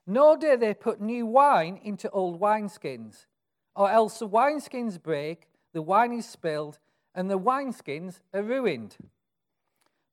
Nor 0.07 0.37
do 0.37 0.57
they 0.57 0.73
put 0.73 0.99
new 0.99 1.27
wine 1.27 1.79
into 1.83 2.09
old 2.09 2.41
wineskins, 2.41 3.27
or 3.75 3.91
else 3.91 4.17
the 4.17 4.27
wineskins 4.27 4.99
break, 4.99 5.43
the 5.71 5.83
wine 5.83 6.13
is 6.13 6.27
spilled, 6.27 6.79
and 7.13 7.29
the 7.29 7.37
wineskins 7.37 8.21
are 8.33 8.41
ruined. 8.41 8.97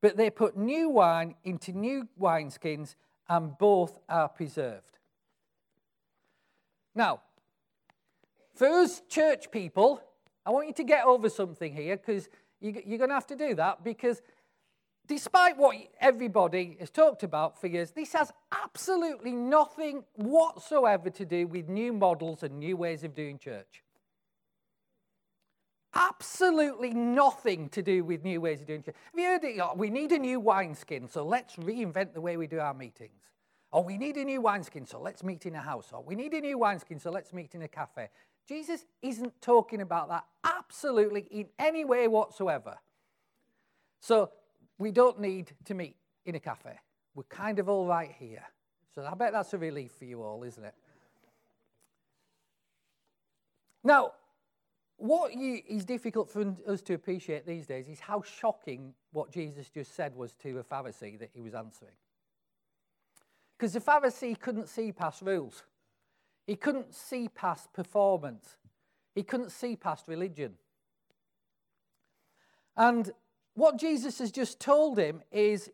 But 0.01 0.17
they 0.17 0.31
put 0.31 0.57
new 0.57 0.89
wine 0.89 1.35
into 1.45 1.73
new 1.73 2.09
wineskins, 2.21 2.95
and 3.29 3.57
both 3.59 3.99
are 4.09 4.29
preserved. 4.29 4.99
Now, 6.95 7.21
for 8.55 8.67
us 8.67 9.03
church 9.09 9.51
people, 9.51 10.03
I 10.45 10.51
want 10.51 10.67
you 10.67 10.75
to 10.75 10.85
get 10.85 11.05
over 11.05 11.29
something 11.29 11.73
here 11.73 11.97
because 11.97 12.29
you're 12.61 12.99
going 12.99 13.11
to 13.11 13.15
have 13.15 13.27
to 13.29 13.37
do 13.37 13.55
that 13.55 13.85
because 13.85 14.21
despite 15.07 15.57
what 15.57 15.77
everybody 16.01 16.77
has 16.81 16.91
talked 16.91 17.23
about 17.23 17.61
for 17.61 17.67
years, 17.67 17.91
this 17.93 18.13
has 18.15 18.33
absolutely 18.51 19.33
nothing 19.33 20.05
whatsoever 20.15 21.11
to 21.11 21.25
do 21.25 21.47
with 21.47 21.69
new 21.69 21.93
models 21.93 22.43
and 22.43 22.59
new 22.59 22.77
ways 22.77 23.05
of 23.05 23.15
doing 23.15 23.39
church. 23.39 23.83
Absolutely 25.95 26.91
nothing 26.91 27.69
to 27.71 27.83
do 27.83 28.05
with 28.05 28.23
new 28.23 28.41
ways 28.41 28.61
of 28.61 28.67
doing 28.67 28.83
church. 28.83 28.95
Have 29.13 29.19
you 29.19 29.27
heard 29.27 29.45
it? 29.45 29.59
Oh, 29.61 29.75
we 29.75 29.91
need 29.91 30.13
a 30.13 30.19
new 30.19 30.39
wineskin, 30.39 31.09
so 31.09 31.25
let's 31.25 31.57
reinvent 31.57 32.13
the 32.13 32.21
way 32.21 32.37
we 32.37 32.47
do 32.47 32.59
our 32.59 32.75
meetings. 32.75 33.23
Oh, 33.73 33.83
we 33.83 33.99
need 33.99 34.17
a 34.17 34.25
new 34.25 34.41
wineskin, 34.41 34.87
so 34.87 35.01
let's 35.01 35.23
meet 35.23 35.47
in 35.47 35.55
a 35.55 35.61
house. 35.61 35.89
Or 35.93 36.03
we 36.03 36.15
need 36.15 36.35
a 36.35 36.41
new 36.41 36.59
wineskin, 36.59 36.99
so 36.99 37.11
let's 37.11 37.33
meet 37.33 37.55
in 37.55 37.63
a 37.63 37.69
cafe. 37.69 38.09
Jesus 38.47 38.85
isn't 39.03 39.41
talking 39.43 39.83
about 39.83 40.09
that 40.09 40.25
absolutely 40.45 41.27
in 41.31 41.47
any 41.59 41.85
way 41.85 42.09
whatsoever. 42.09 42.79
So 44.01 44.31
we 44.79 44.91
don't 44.91 45.21
need 45.21 45.53
to 45.67 45.75
meet 45.75 45.97
in 46.25 46.35
a 46.35 46.41
cafe. 46.41 46.79
We're 47.15 47.25
kind 47.25 47.59
of 47.59 47.69
all 47.69 47.87
right 47.87 48.15
here. 48.19 48.45
So 48.95 49.05
I 49.05 49.15
bet 49.15 49.33
that's 49.33 49.53
a 49.53 49.59
relief 49.59 49.93
for 49.99 50.05
you 50.05 50.23
all, 50.23 50.43
isn't 50.45 50.65
it? 50.65 50.75
Now, 53.85 54.13
what 54.99 55.35
you, 55.35 55.63
is 55.67 55.85
difficult 55.85 56.29
for 56.29 56.55
us 56.67 56.83
to 56.83 56.95
appreciate 56.95 57.47
these 57.47 57.67
days 57.67 57.89
is 57.89 58.01
how 58.01 58.21
shocking 58.23 58.93
what 59.13 59.31
Jesus 59.31 59.69
just 59.69 59.95
said 59.95 60.15
was 60.15 60.35
to 60.43 60.59
a 60.59 60.65
Pharisee 60.65 61.19
that 61.21 61.31
he 61.33 61.41
was 61.41 61.55
answering. 61.55 61.95
Because 63.57 63.73
the 63.73 63.81
Pharisee 63.81 64.39
couldn't 64.39 64.69
see 64.69 64.93
past 64.93 65.23
rules, 65.23 65.63
he 66.47 66.57
couldn't 66.57 66.95
see 66.95 67.29
past 67.29 67.73
performance, 67.73 68.57
he 69.15 69.23
couldn't 69.23 69.51
see 69.51 69.77
past 69.77 70.09
religion. 70.09 70.55
And 72.77 73.11
what 73.55 73.79
Jesus 73.79 74.19
has 74.19 74.31
just 74.31 74.61
told 74.61 74.99
him 74.99 75.23
is 75.33 75.71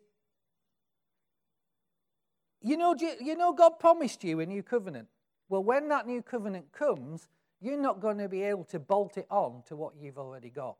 you 2.61 2.77
know, 2.77 2.95
you 3.21 3.35
know, 3.35 3.53
God 3.53 3.77
promised 3.77 4.23
you 4.23 4.39
a 4.39 4.45
new 4.45 4.63
covenant. 4.63 5.07
Well, 5.49 5.63
when 5.63 5.87
that 5.89 6.07
new 6.07 6.23
covenant 6.23 6.71
comes, 6.71 7.27
you're 7.61 7.81
not 7.81 7.99
going 7.99 8.17
to 8.17 8.29
be 8.29 8.43
able 8.43 8.63
to 8.65 8.79
bolt 8.79 9.17
it 9.17 9.27
on 9.29 9.63
to 9.67 9.75
what 9.75 9.93
you've 9.99 10.17
already 10.17 10.49
got. 10.49 10.77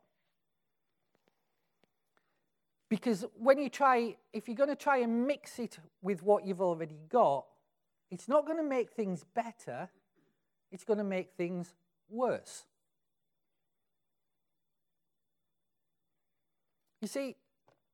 Because 2.89 3.25
when 3.37 3.57
you 3.57 3.69
try, 3.69 4.15
if 4.31 4.47
you're 4.47 4.55
going 4.55 4.69
to 4.69 4.75
try 4.75 4.99
and 4.99 5.25
mix 5.25 5.57
it 5.59 5.79
with 6.01 6.21
what 6.21 6.45
you've 6.45 6.61
already 6.61 6.99
got, 7.09 7.45
it's 8.11 8.27
not 8.27 8.45
going 8.45 8.57
to 8.57 8.63
make 8.63 8.91
things 8.91 9.25
better, 9.33 9.89
it's 10.71 10.83
going 10.83 10.99
to 10.99 11.03
make 11.03 11.31
things 11.35 11.73
worse. 12.09 12.65
You 17.01 17.07
see, 17.07 17.35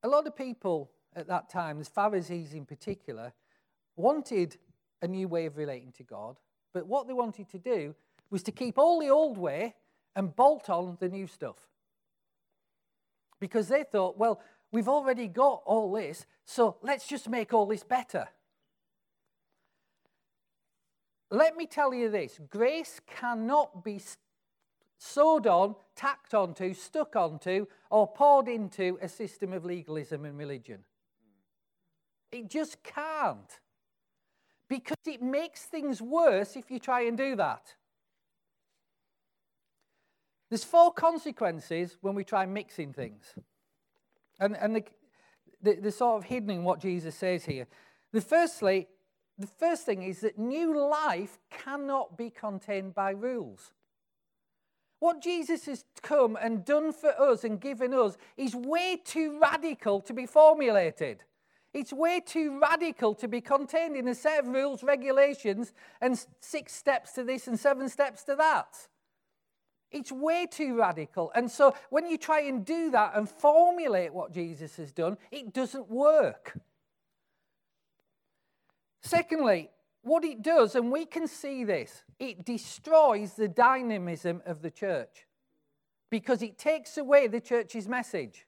a 0.03 0.07
lot 0.07 0.27
of 0.27 0.35
people 0.35 0.91
at 1.15 1.27
that 1.27 1.49
time, 1.49 1.79
the 1.79 1.85
Pharisees 1.85 2.53
in 2.53 2.65
particular, 2.65 3.33
wanted 3.95 4.57
a 5.01 5.07
new 5.07 5.27
way 5.27 5.45
of 5.45 5.57
relating 5.57 5.91
to 5.93 6.03
God, 6.03 6.37
but 6.73 6.87
what 6.87 7.07
they 7.07 7.13
wanted 7.13 7.49
to 7.49 7.59
do 7.59 7.95
was 8.31 8.41
to 8.43 8.51
keep 8.51 8.79
all 8.79 8.99
the 8.99 9.09
old 9.09 9.37
way 9.37 9.75
and 10.15 10.35
bolt 10.35 10.69
on 10.69 10.97
the 10.99 11.09
new 11.09 11.27
stuff. 11.27 11.57
Because 13.39 13.67
they 13.67 13.83
thought, 13.83 14.17
well, 14.17 14.41
We've 14.71 14.87
already 14.87 15.27
got 15.27 15.63
all 15.65 15.91
this, 15.91 16.25
so 16.45 16.77
let's 16.81 17.05
just 17.05 17.27
make 17.27 17.53
all 17.53 17.65
this 17.65 17.83
better. 17.83 18.27
Let 21.29 21.57
me 21.57 21.65
tell 21.65 21.93
you 21.93 22.09
this 22.09 22.39
grace 22.49 23.01
cannot 23.05 23.83
be 23.83 24.01
sewed 24.97 25.47
on, 25.47 25.75
tacked 25.95 26.33
onto, 26.33 26.73
stuck 26.73 27.15
onto, 27.15 27.67
or 27.89 28.07
poured 28.07 28.47
into 28.47 28.97
a 29.01 29.09
system 29.09 29.51
of 29.51 29.65
legalism 29.65 30.23
and 30.25 30.37
religion. 30.37 30.79
It 32.31 32.49
just 32.49 32.81
can't. 32.83 33.59
Because 34.69 34.97
it 35.05 35.21
makes 35.21 35.63
things 35.65 36.01
worse 36.01 36.55
if 36.55 36.71
you 36.71 36.79
try 36.79 37.01
and 37.01 37.17
do 37.17 37.35
that. 37.35 37.75
There's 40.51 40.65
four 40.65 40.91
consequences 40.91 41.97
when 42.01 42.13
we 42.13 42.25
try 42.25 42.45
mixing 42.45 42.91
things. 42.91 43.23
And, 44.37 44.57
and 44.57 44.75
the, 44.75 44.83
the, 45.63 45.75
the 45.75 45.91
sort 45.93 46.21
of 46.21 46.29
hidden 46.29 46.49
in 46.49 46.65
what 46.65 46.81
Jesus 46.81 47.15
says 47.15 47.45
here. 47.45 47.67
The 48.11 48.19
firstly, 48.19 48.89
the 49.37 49.47
first 49.47 49.85
thing 49.85 50.03
is 50.03 50.19
that 50.19 50.37
new 50.37 50.77
life 50.77 51.39
cannot 51.49 52.17
be 52.17 52.29
contained 52.29 52.93
by 52.93 53.11
rules. 53.11 53.71
What 54.99 55.21
Jesus 55.21 55.67
has 55.67 55.85
come 56.01 56.37
and 56.39 56.65
done 56.65 56.91
for 56.91 57.17
us 57.17 57.45
and 57.45 57.57
given 57.57 57.93
us 57.93 58.17
is 58.35 58.53
way 58.53 58.99
too 59.05 59.39
radical 59.39 60.01
to 60.01 60.13
be 60.13 60.25
formulated. 60.25 61.23
It's 61.73 61.93
way 61.93 62.19
too 62.19 62.59
radical 62.59 63.15
to 63.15 63.29
be 63.29 63.39
contained 63.39 63.95
in 63.95 64.09
a 64.09 64.15
set 64.15 64.41
of 64.41 64.47
rules, 64.49 64.83
regulations, 64.83 65.71
and 66.01 66.21
six 66.41 66.75
steps 66.75 67.13
to 67.13 67.23
this 67.23 67.47
and 67.47 67.57
seven 67.57 67.87
steps 67.87 68.25
to 68.25 68.35
that. 68.35 68.89
It's 69.91 70.11
way 70.11 70.47
too 70.49 70.77
radical. 70.77 71.31
And 71.35 71.51
so 71.51 71.73
when 71.89 72.07
you 72.07 72.17
try 72.17 72.41
and 72.41 72.65
do 72.65 72.91
that 72.91 73.13
and 73.15 73.29
formulate 73.29 74.13
what 74.13 74.31
Jesus 74.31 74.77
has 74.77 74.91
done, 74.91 75.17
it 75.31 75.53
doesn't 75.53 75.89
work. 75.89 76.57
Secondly, 79.01 79.69
what 80.03 80.23
it 80.23 80.41
does, 80.41 80.75
and 80.75 80.91
we 80.91 81.05
can 81.05 81.27
see 81.27 81.63
this, 81.63 82.03
it 82.19 82.45
destroys 82.45 83.33
the 83.33 83.47
dynamism 83.47 84.41
of 84.45 84.61
the 84.61 84.71
church 84.71 85.27
because 86.09 86.41
it 86.41 86.57
takes 86.57 86.97
away 86.97 87.27
the 87.27 87.41
church's 87.41 87.87
message. 87.87 88.45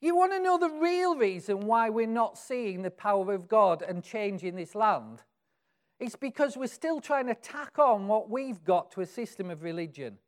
You 0.00 0.16
want 0.16 0.32
to 0.32 0.40
know 0.40 0.58
the 0.58 0.68
real 0.68 1.16
reason 1.16 1.60
why 1.60 1.88
we're 1.88 2.06
not 2.06 2.36
seeing 2.36 2.82
the 2.82 2.90
power 2.90 3.32
of 3.32 3.48
God 3.48 3.82
and 3.82 4.04
change 4.04 4.44
in 4.44 4.56
this 4.56 4.74
land? 4.74 5.22
It's 6.00 6.16
because 6.16 6.56
we're 6.56 6.66
still 6.66 7.00
trying 7.00 7.26
to 7.26 7.34
tack 7.34 7.78
on 7.78 8.08
what 8.08 8.28
we've 8.28 8.62
got 8.64 8.90
to 8.92 9.00
a 9.00 9.06
system 9.06 9.50
of 9.50 9.62
religion. 9.62 10.18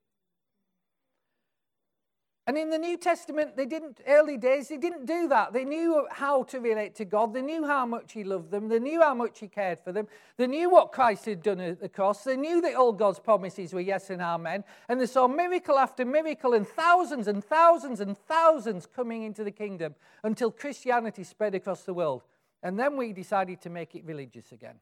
And 2.49 2.57
in 2.57 2.71
the 2.71 2.79
New 2.79 2.97
Testament, 2.97 3.57
they 3.57 3.67
didn't, 3.67 4.01
early 4.07 4.37
days, 4.37 4.69
they 4.69 4.77
didn't 4.77 5.05
do 5.05 5.27
that. 5.29 5.53
They 5.53 5.65
knew 5.65 6.07
how 6.13 6.45
to 6.45 6.61
relate 6.61 6.95
to 6.95 7.05
God. 7.05 7.35
They 7.35 7.43
knew 7.43 7.67
how 7.67 7.85
much 7.87 8.13
He 8.13 8.23
loved 8.23 8.53
them. 8.53 8.69
They 8.69 8.79
knew 8.79 9.03
how 9.03 9.15
much 9.15 9.41
He 9.41 9.49
cared 9.49 9.81
for 9.81 9.91
them. 9.91 10.07
They 10.37 10.47
knew 10.47 10.71
what 10.71 10.93
Christ 10.93 11.25
had 11.25 11.43
done 11.43 11.59
at 11.59 11.81
the 11.81 11.89
cross. 11.89 12.23
They 12.23 12.37
knew 12.37 12.61
that 12.61 12.77
all 12.77 12.93
God's 12.93 13.19
promises 13.19 13.75
were 13.75 13.81
yes 13.81 14.11
and 14.11 14.23
amen. 14.23 14.63
And 14.89 15.01
they 15.01 15.07
saw 15.07 15.27
miracle 15.27 15.77
after 15.77 16.05
miracle 16.05 16.55
and 16.55 16.69
thousands 16.69 17.27
and 17.27 17.43
thousands 17.43 17.99
and 18.01 18.17
thousands 18.17 18.87
coming 18.87 19.25
into 19.25 19.43
the 19.43 19.51
kingdom 19.51 19.97
until 20.23 20.53
Christianity 20.53 21.25
spread 21.25 21.57
across 21.57 21.83
the 21.83 21.95
world. 21.95 22.23
And 22.63 22.79
then 22.79 22.97
we 22.97 23.13
decided 23.13 23.61
to 23.63 23.71
make 23.71 23.97
it 23.97 24.05
religious 24.05 24.53
again 24.53 24.77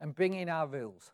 and 0.00 0.14
bring 0.14 0.34
in 0.34 0.48
our 0.48 0.66
rules. 0.66 1.12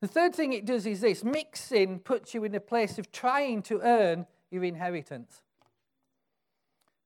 The 0.00 0.08
third 0.08 0.34
thing 0.34 0.52
it 0.52 0.64
does 0.64 0.84
is 0.84 1.00
this 1.00 1.22
mixing 1.22 2.00
puts 2.00 2.34
you 2.34 2.42
in 2.44 2.54
a 2.54 2.60
place 2.60 2.98
of 2.98 3.12
trying 3.12 3.62
to 3.62 3.80
earn 3.82 4.26
your 4.50 4.64
inheritance. 4.64 5.42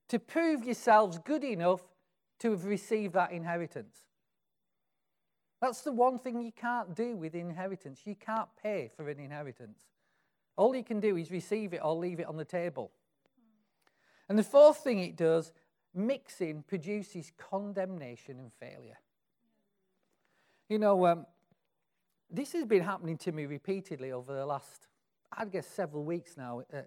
To 0.09 0.19
prove 0.19 0.65
yourselves 0.65 1.19
good 1.19 1.45
enough 1.45 1.83
to 2.39 2.53
have 2.53 2.65
received 2.65 3.15
that 3.15 3.33
inheritance. 3.33 3.97
That's 5.61 5.83
the 5.83 5.93
one 5.93 6.19
thing 6.19 6.41
you 6.41 6.53
can't 6.53 6.95
do 6.95 7.17
with 7.17 7.35
inheritance. 7.35 8.01
You 8.05 8.15
can't 8.15 8.49
pay 8.63 8.91
for 8.97 9.09
an 9.09 9.19
inheritance. 9.19 9.79
All 10.57 10.75
you 10.75 10.85
can 10.85 11.01
do 11.01 11.17
is 11.17 11.31
receive 11.31 11.73
it 11.75 11.81
or 11.83 11.95
leave 11.95 12.21
it 12.21 12.27
on 12.27 12.37
the 12.37 12.45
table. 12.45 12.93
And 14.29 14.39
the 14.39 14.43
fourth 14.43 14.79
thing 14.79 15.01
it 15.01 15.17
does, 15.17 15.53
mixing 15.95 16.63
produces 16.63 17.33
condemnation 17.37 18.39
and 18.39 18.53
failure. 18.53 18.99
You 20.69 20.81
know, 20.81 21.07
um, 21.07 21.27
this 22.29 22.53
has 22.53 22.65
been 22.65 22.83
happening 22.83 23.17
to 23.19 23.31
me 23.31 23.47
repeatedly 23.47 24.11
over 24.11 24.35
the 24.35 24.45
last, 24.45 24.89
I 25.33 25.45
guess, 25.45 25.65
several 25.65 26.03
weeks 26.03 26.37
now. 26.37 26.63
Uh, 26.73 26.79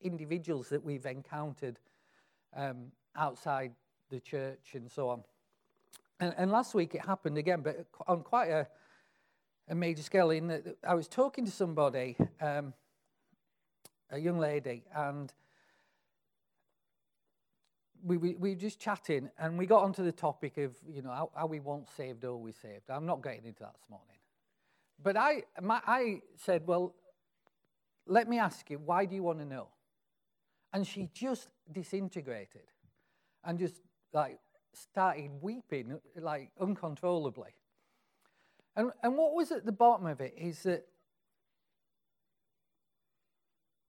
individuals 0.00 0.68
that 0.70 0.82
we've 0.82 1.06
encountered 1.06 1.78
um, 2.56 2.90
outside 3.14 3.72
the 4.10 4.18
church 4.18 4.70
and 4.74 4.90
so 4.90 5.08
on. 5.08 5.22
And, 6.18 6.34
and, 6.36 6.50
last 6.50 6.74
week 6.74 6.96
it 6.96 7.02
happened 7.04 7.38
again, 7.38 7.60
but 7.62 7.86
on 8.08 8.22
quite 8.22 8.48
a, 8.48 8.66
a 9.68 9.74
major 9.76 10.02
scale. 10.02 10.30
In 10.30 10.74
I 10.82 10.94
was 10.94 11.06
talking 11.06 11.44
to 11.44 11.52
somebody, 11.52 12.16
um, 12.40 12.74
a 14.10 14.18
young 14.18 14.40
lady, 14.40 14.82
and 14.92 15.32
we, 18.04 18.16
we, 18.16 18.34
we 18.34 18.50
were 18.50 18.60
just 18.60 18.80
chatting, 18.80 19.30
and 19.38 19.56
we 19.56 19.66
got 19.66 19.82
onto 19.82 20.02
the 20.04 20.12
topic 20.12 20.58
of, 20.58 20.74
you 20.88 21.02
know, 21.02 21.30
how, 21.34 21.46
we 21.46 21.60
once 21.60 21.90
saved, 21.96 22.24
always 22.24 22.56
saved. 22.56 22.90
I'm 22.90 23.06
not 23.06 23.22
getting 23.22 23.44
into 23.44 23.60
that 23.60 23.74
this 23.74 23.88
morning. 23.88 24.16
But 25.02 25.16
I, 25.16 25.44
my, 25.60 25.80
I 25.86 26.20
said, 26.36 26.66
well, 26.66 26.94
let 28.06 28.28
me 28.28 28.38
ask 28.38 28.68
you, 28.70 28.78
why 28.78 29.04
do 29.04 29.14
you 29.14 29.22
want 29.22 29.38
to 29.38 29.44
know? 29.44 29.68
And 30.72 30.86
she 30.86 31.08
just 31.12 31.48
disintegrated 31.70 32.62
and 33.44 33.58
just 33.58 33.80
like 34.12 34.38
started 34.74 35.30
weeping 35.40 36.00
like 36.16 36.50
uncontrollably. 36.60 37.50
And, 38.74 38.90
and 39.02 39.16
what 39.16 39.34
was 39.34 39.52
at 39.52 39.66
the 39.66 39.72
bottom 39.72 40.06
of 40.06 40.20
it 40.20 40.34
is 40.36 40.62
that 40.62 40.86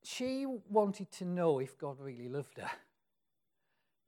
she 0.03 0.45
wanted 0.69 1.09
to 1.13 1.25
know 1.25 1.59
if 1.59 1.77
God 1.77 1.99
really 1.99 2.27
loved 2.27 2.57
her 2.57 2.69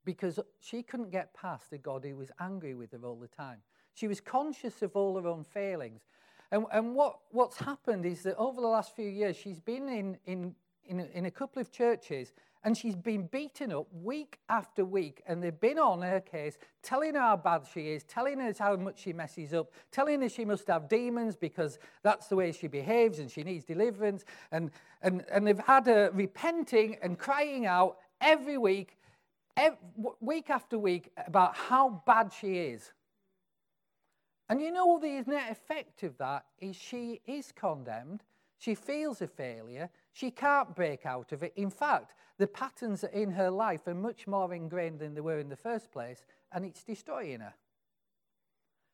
because 0.05 0.39
she 0.61 0.83
couldn't 0.83 1.11
get 1.11 1.33
past 1.33 1.73
a 1.73 1.77
God 1.77 2.05
who 2.05 2.15
was 2.15 2.31
angry 2.39 2.75
with 2.75 2.91
her 2.91 2.99
all 3.03 3.15
the 3.15 3.27
time. 3.27 3.57
She 3.93 4.07
was 4.07 4.21
conscious 4.21 4.81
of 4.81 4.95
all 4.95 5.19
her 5.19 5.27
own 5.27 5.43
failings. 5.43 6.01
And, 6.51 6.65
and 6.71 6.95
what, 6.95 7.19
what's 7.31 7.57
happened 7.57 8.05
is 8.05 8.23
that 8.23 8.35
over 8.37 8.61
the 8.61 8.67
last 8.67 8.95
few 8.95 9.09
years, 9.09 9.35
she's 9.35 9.59
been 9.59 9.89
in, 9.89 10.17
in, 10.25 10.55
in, 10.85 10.99
a, 10.99 11.05
in 11.13 11.25
a 11.25 11.31
couple 11.31 11.61
of 11.61 11.71
churches 11.71 12.33
and 12.65 12.75
she's 12.75 12.95
been 12.95 13.27
beaten 13.27 13.71
up 13.71 13.85
week 13.93 14.39
after 14.49 14.83
week. 14.83 15.21
And 15.27 15.41
they've 15.41 15.57
been 15.57 15.77
on 15.77 16.01
her 16.01 16.19
case, 16.19 16.57
telling 16.81 17.13
her 17.13 17.19
how 17.19 17.37
bad 17.37 17.61
she 17.71 17.91
is, 17.91 18.03
telling 18.03 18.39
her 18.39 18.51
how 18.57 18.75
much 18.75 19.01
she 19.01 19.13
messes 19.13 19.53
up, 19.53 19.71
telling 19.91 20.21
her 20.21 20.29
she 20.29 20.45
must 20.45 20.67
have 20.67 20.89
demons 20.89 21.35
because 21.35 21.77
that's 22.01 22.25
the 22.25 22.35
way 22.35 22.51
she 22.51 22.67
behaves 22.67 23.19
and 23.19 23.29
she 23.29 23.43
needs 23.43 23.65
deliverance. 23.65 24.25
And, 24.51 24.71
and, 25.03 25.23
and 25.31 25.45
they've 25.45 25.59
had 25.59 25.85
her 25.85 26.09
repenting 26.11 26.97
and 27.03 27.19
crying 27.19 27.67
out 27.67 27.97
every 28.19 28.57
week, 28.57 28.97
week 30.19 30.49
after 30.49 30.77
week, 30.77 31.11
about 31.27 31.55
how 31.55 32.03
bad 32.05 32.31
she 32.33 32.57
is. 32.57 32.91
And 34.49 34.61
you 34.61 34.71
know 34.71 34.99
the 34.99 35.23
net 35.25 35.51
effect 35.51 36.03
of 36.03 36.17
that 36.17 36.45
is 36.59 36.75
she 36.75 37.21
is 37.25 37.51
condemned, 37.51 38.23
she 38.57 38.75
feels 38.75 39.21
a 39.21 39.27
failure, 39.27 39.89
she 40.13 40.29
can't 40.29 40.75
break 40.75 41.05
out 41.05 41.31
of 41.31 41.41
it. 41.41 41.53
In 41.55 41.69
fact, 41.69 42.13
the 42.37 42.47
patterns 42.47 43.03
in 43.03 43.31
her 43.31 43.49
life 43.49 43.87
are 43.87 43.95
much 43.95 44.27
more 44.27 44.53
ingrained 44.53 44.99
than 44.99 45.13
they 45.13 45.21
were 45.21 45.39
in 45.39 45.49
the 45.49 45.55
first 45.55 45.91
place, 45.91 46.25
and 46.51 46.65
it's 46.65 46.83
destroying 46.83 47.39
her. 47.39 47.53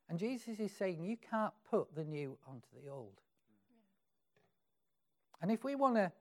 And 0.09 0.19
Jesus 0.19 0.59
is 0.59 0.71
saying, 0.71 1.03
You 1.03 1.17
can't 1.17 1.53
put 1.69 1.95
the 1.95 2.03
new 2.03 2.37
onto 2.47 2.67
the 2.81 2.89
old. 2.89 3.21
And 5.41 5.51
if 5.51 5.63
we 5.63 5.75
want 5.75 5.95
to 5.95 6.11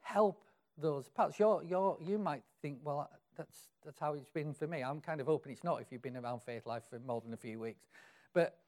help 0.00 0.44
those 0.78 1.08
parts, 1.08 1.38
you're, 1.38 1.62
you're, 1.64 1.98
you 2.00 2.18
might 2.18 2.42
think, 2.62 2.78
Well, 2.84 3.10
that's, 3.36 3.56
that's 3.84 3.98
how 3.98 4.14
it's 4.14 4.30
been 4.30 4.52
for 4.52 4.66
me. 4.66 4.82
I'm 4.82 5.00
kind 5.00 5.20
of 5.20 5.26
hoping 5.26 5.52
it's 5.52 5.64
not 5.64 5.80
if 5.80 5.88
you've 5.90 6.02
been 6.02 6.16
around 6.16 6.42
faith 6.42 6.66
life 6.66 6.82
for 6.90 6.98
more 6.98 7.20
than 7.20 7.32
a 7.32 7.36
few 7.36 7.58
weeks. 7.58 7.86
But 8.32 8.58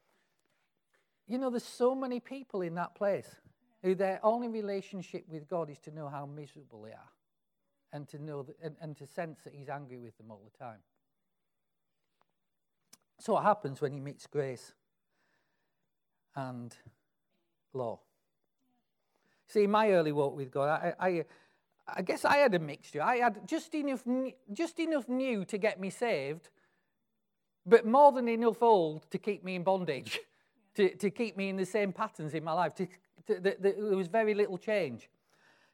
you 1.27 1.38
know, 1.38 1.51
there's 1.51 1.64
so 1.64 1.94
many 1.94 2.20
people 2.20 2.62
in 2.62 2.75
that 2.75 2.94
place 2.94 3.29
who 3.83 3.94
their 3.94 4.20
only 4.22 4.48
relationship 4.48 5.25
with 5.29 5.48
God 5.48 5.70
is 5.70 5.79
to 5.81 5.90
know 5.90 6.09
how 6.09 6.27
miserable 6.27 6.83
they 6.83 6.90
are 6.90 7.11
and 7.92 8.09
to 8.09 8.22
know 8.22 8.42
that, 8.42 8.57
and, 8.62 8.77
and 8.81 8.96
to 8.96 9.07
sense 9.07 9.40
that 9.44 9.55
He's 9.55 9.68
angry 9.68 9.98
with 9.98 10.16
them 10.16 10.31
all 10.31 10.42
the 10.44 10.64
time. 10.64 10.79
So 13.18 13.35
what 13.35 13.44
happens 13.44 13.81
when 13.81 13.92
He 13.92 14.01
meets 14.01 14.27
grace 14.27 14.72
and 16.35 16.75
law? 17.72 18.01
See, 19.46 19.66
my 19.66 19.90
early 19.90 20.12
walk 20.12 20.37
with 20.37 20.51
God, 20.51 20.68
I, 20.68 20.94
I, 20.98 21.25
I 21.87 22.03
guess 22.03 22.25
I 22.25 22.38
had 22.38 22.55
a 22.55 22.59
mixture. 22.59 23.03
I 23.03 23.16
had 23.16 23.47
just 23.47 23.75
enough, 23.75 24.05
just 24.53 24.79
enough 24.79 25.09
new 25.09 25.45
to 25.47 25.59
get 25.59 25.81
me 25.81 25.90
saved, 25.90 26.49
but 27.66 27.87
more 27.87 28.12
than 28.12 28.29
enough 28.29 28.62
old 28.62 29.11
to 29.11 29.18
keep 29.18 29.45
me 29.45 29.57
in 29.57 29.62
bondage. 29.64 30.21
to, 30.75 30.95
to 30.97 31.11
keep 31.11 31.37
me 31.37 31.49
in 31.49 31.57
the 31.57 31.66
same 31.66 31.92
patterns 31.92 32.35
in 32.35 32.45
my 32.45 32.53
life. 32.53 32.75
To, 32.77 32.87
to, 33.27 33.35
the, 33.35 33.57
the, 33.61 33.75
there 33.79 33.97
was 33.97 34.09
very 34.09 34.35
little 34.35 34.59
change. 34.59 35.11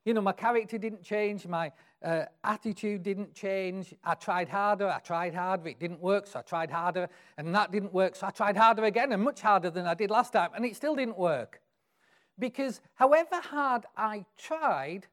You 0.04 0.14
know, 0.14 0.20
my 0.20 0.32
character 0.32 0.78
didn't 0.78 1.02
change, 1.02 1.46
my 1.46 1.70
uh, 2.02 2.24
attitude 2.42 3.02
didn't 3.02 3.34
change. 3.34 3.94
I 4.04 4.14
tried 4.14 4.48
harder, 4.48 4.88
I 4.88 5.00
tried 5.00 5.34
harder, 5.34 5.68
it 5.68 5.78
didn't 5.78 6.00
work, 6.00 6.26
so 6.26 6.38
I 6.38 6.42
tried 6.42 6.70
harder, 6.70 7.08
and 7.36 7.54
that 7.54 7.72
didn't 7.72 7.92
work, 7.92 8.16
so 8.16 8.26
I 8.26 8.30
tried 8.30 8.56
harder 8.56 8.84
again, 8.84 9.12
and 9.12 9.22
much 9.22 9.42
harder 9.42 9.70
than 9.70 9.86
I 9.86 9.94
did 9.94 10.10
last 10.10 10.32
time, 10.32 10.50
and 10.54 10.64
it 10.64 10.76
still 10.76 10.96
didn't 10.96 11.18
work. 11.18 11.60
Because 12.38 12.80
however 12.94 13.40
hard 13.42 13.84
I 13.96 14.24
tried, 14.38 15.08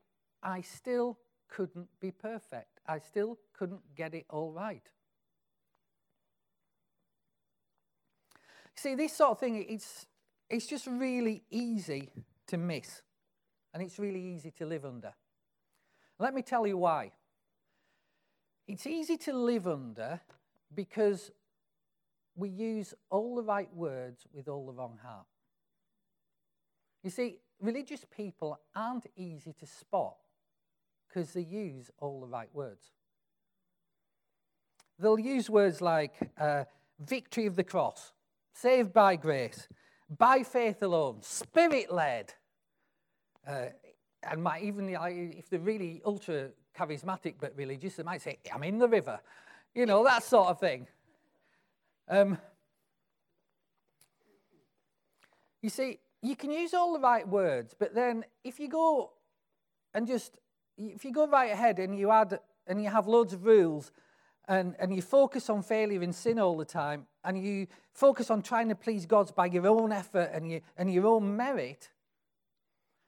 I 0.45 0.61
still 0.61 1.17
couldn't 1.49 1.87
be 1.99 2.11
perfect. 2.11 2.79
I 2.87 2.99
still 2.99 3.39
couldn't 3.57 3.81
get 3.95 4.13
it 4.13 4.25
all 4.29 4.51
right. 4.51 4.83
See, 8.75 8.93
this 8.93 9.13
sort 9.13 9.31
of 9.31 9.39
thing, 9.39 9.65
it's, 9.67 10.05
it's 10.47 10.67
just 10.67 10.85
really 10.85 11.43
easy 11.49 12.11
to 12.47 12.57
miss. 12.57 13.01
And 13.73 13.81
it's 13.81 13.97
really 13.97 14.21
easy 14.21 14.51
to 14.51 14.65
live 14.67 14.85
under. 14.85 15.13
Let 16.19 16.35
me 16.35 16.43
tell 16.43 16.67
you 16.67 16.77
why. 16.77 17.11
It's 18.67 18.85
easy 18.85 19.17
to 19.17 19.33
live 19.33 19.67
under 19.67 20.21
because 20.75 21.31
we 22.35 22.49
use 22.49 22.93
all 23.09 23.35
the 23.35 23.43
right 23.43 23.73
words 23.73 24.27
with 24.31 24.47
all 24.47 24.67
the 24.67 24.73
wrong 24.73 24.99
heart. 25.03 25.25
You 27.03 27.09
see, 27.09 27.39
religious 27.59 28.05
people 28.15 28.59
aren't 28.75 29.07
easy 29.15 29.53
to 29.53 29.65
spot 29.65 30.17
because 31.15 31.31
they 31.31 31.41
use 31.41 31.89
all 31.99 32.19
the 32.19 32.27
right 32.27 32.49
words. 32.53 32.91
They'll 34.99 35.19
use 35.19 35.49
words 35.49 35.79
like 35.79 36.13
uh, 36.37 36.65
victory 36.99 37.45
of 37.45 37.55
the 37.55 37.63
cross, 37.63 38.11
saved 38.53 38.91
by 38.91 39.15
grace, 39.15 39.69
by 40.09 40.43
faith 40.43 40.83
alone, 40.83 41.21
spirit 41.21 41.91
led. 41.91 42.33
Uh, 43.47 43.67
and 44.29 44.43
might 44.43 44.63
even, 44.63 44.89
if 44.89 45.49
they're 45.49 45.59
really 45.59 46.01
ultra 46.05 46.49
charismatic 46.77 47.35
but 47.39 47.55
religious, 47.55 47.95
they 47.95 48.03
might 48.03 48.21
say, 48.21 48.39
I'm 48.53 48.63
in 48.63 48.77
the 48.77 48.89
river. 48.89 49.19
You 49.73 49.85
know, 49.85 50.03
that 50.03 50.23
sort 50.23 50.49
of 50.49 50.59
thing. 50.59 50.87
Um, 52.09 52.37
you 55.61 55.69
see, 55.69 55.99
you 56.21 56.35
can 56.35 56.51
use 56.51 56.73
all 56.73 56.91
the 56.91 56.99
right 56.99 57.27
words, 57.27 57.73
but 57.77 57.95
then 57.95 58.25
if 58.43 58.59
you 58.59 58.67
go 58.67 59.11
and 59.93 60.07
just, 60.07 60.37
if 60.77 61.05
you 61.05 61.11
go 61.11 61.27
right 61.27 61.51
ahead 61.51 61.79
and 61.79 61.97
you 61.97 62.11
add 62.11 62.39
and 62.67 62.83
you 62.83 62.89
have 62.89 63.07
loads 63.07 63.33
of 63.33 63.45
rules 63.45 63.91
and, 64.47 64.75
and 64.79 64.95
you 64.95 65.01
focus 65.01 65.49
on 65.49 65.61
failure 65.61 66.01
and 66.01 66.13
sin 66.13 66.39
all 66.39 66.57
the 66.57 66.65
time, 66.65 67.07
and 67.23 67.43
you 67.43 67.67
focus 67.93 68.29
on 68.29 68.41
trying 68.41 68.69
to 68.69 68.75
please 68.75 69.05
God 69.05 69.33
by 69.35 69.47
your 69.47 69.67
own 69.67 69.91
effort 69.91 70.29
and, 70.33 70.51
you, 70.51 70.61
and 70.77 70.93
your 70.93 71.07
own 71.07 71.35
merit, 71.35 71.89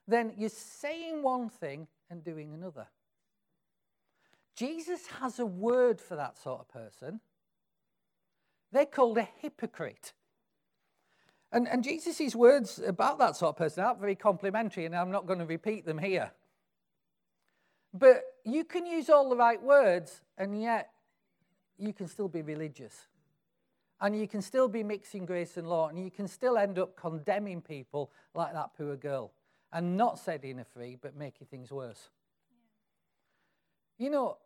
then 0.07 0.33
you're 0.37 0.49
saying 0.49 1.21
one 1.21 1.49
thing 1.49 1.87
and 2.09 2.23
doing 2.23 2.53
another. 2.53 2.87
Jesus 4.55 5.05
has 5.21 5.37
a 5.37 5.45
word 5.45 6.01
for 6.01 6.15
that 6.15 6.37
sort 6.37 6.61
of 6.61 6.67
person. 6.69 7.19
They're 8.71 8.85
called 8.85 9.19
a 9.19 9.27
hypocrite. 9.39 10.13
And, 11.51 11.67
and 11.67 11.83
Jesus' 11.83 12.35
words 12.35 12.81
about 12.85 13.19
that 13.19 13.35
sort 13.35 13.49
of 13.49 13.57
person 13.57 13.83
aren't 13.83 13.99
very 13.99 14.15
complimentary, 14.15 14.85
and 14.85 14.95
I'm 14.95 15.11
not 15.11 15.27
going 15.27 15.39
to 15.39 15.45
repeat 15.45 15.85
them 15.85 15.99
here. 15.99 16.31
But 17.93 18.23
you 18.43 18.63
can 18.63 18.85
use 18.85 19.09
all 19.09 19.29
the 19.29 19.35
right 19.35 19.61
words, 19.61 20.21
and 20.37 20.61
yet 20.61 20.91
you 21.77 21.93
can 21.93 22.07
still 22.07 22.27
be 22.27 22.41
religious. 22.41 23.07
And 23.99 24.19
you 24.19 24.27
can 24.27 24.41
still 24.41 24.67
be 24.67 24.83
mixing 24.83 25.25
grace 25.25 25.57
and 25.57 25.67
law, 25.67 25.87
and 25.87 25.97
you 25.97 26.11
can 26.11 26.27
still 26.27 26.57
end 26.57 26.77
up 26.77 26.95
condemning 26.95 27.61
people 27.61 28.11
like 28.33 28.53
that 28.53 28.71
poor 28.77 28.95
girl 28.95 29.31
and 29.73 29.97
not 29.97 30.19
setting 30.19 30.57
her 30.57 30.63
free, 30.63 30.97
but 31.01 31.15
making 31.15 31.47
things 31.47 31.71
worse. 31.71 32.09
You 33.97 34.11
know, 34.11 34.37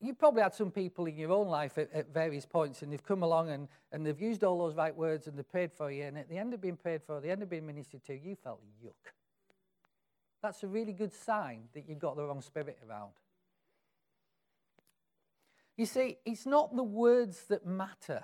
you 0.00 0.14
probably 0.14 0.42
had 0.42 0.54
some 0.54 0.70
people 0.70 1.06
in 1.06 1.16
your 1.16 1.32
own 1.32 1.48
life 1.48 1.78
at, 1.78 1.92
at, 1.92 2.12
various 2.12 2.46
points, 2.46 2.82
and 2.82 2.92
they've 2.92 3.02
come 3.02 3.22
along 3.22 3.50
and, 3.50 3.68
and 3.90 4.06
they've 4.06 4.20
used 4.20 4.44
all 4.44 4.58
those 4.58 4.76
right 4.76 4.94
words 4.94 5.26
and 5.26 5.36
they've 5.36 5.50
prayed 5.50 5.72
for 5.72 5.90
you, 5.90 6.04
and 6.04 6.16
at 6.18 6.28
the 6.28 6.38
end 6.38 6.54
of 6.54 6.60
being 6.60 6.76
prayed 6.76 7.02
for, 7.02 7.20
the 7.20 7.30
end 7.30 7.42
of 7.42 7.50
being 7.50 7.66
ministered 7.66 8.04
to, 8.04 8.14
you 8.16 8.36
felt 8.36 8.60
yuck. 8.84 9.12
That's 10.42 10.62
a 10.62 10.68
really 10.68 10.92
good 10.92 11.12
sign 11.12 11.64
that 11.74 11.88
you've 11.88 11.98
got 11.98 12.16
the 12.16 12.24
wrong 12.24 12.40
spirit 12.40 12.78
around. 12.88 13.12
You 15.76 15.86
see, 15.86 16.18
it's 16.24 16.46
not 16.46 16.74
the 16.74 16.82
words 16.82 17.44
that 17.48 17.66
matter. 17.66 18.22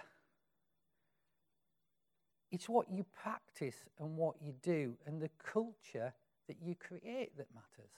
It's 2.51 2.69
what 2.69 2.91
you 2.91 3.05
practice 3.23 3.77
and 3.99 4.17
what 4.17 4.37
you 4.41 4.55
do 4.63 4.95
and 5.07 5.21
the 5.21 5.31
culture 5.45 6.13
that 6.47 6.57
you 6.63 6.75
create 6.75 7.37
that 7.37 7.49
matters. 7.55 7.91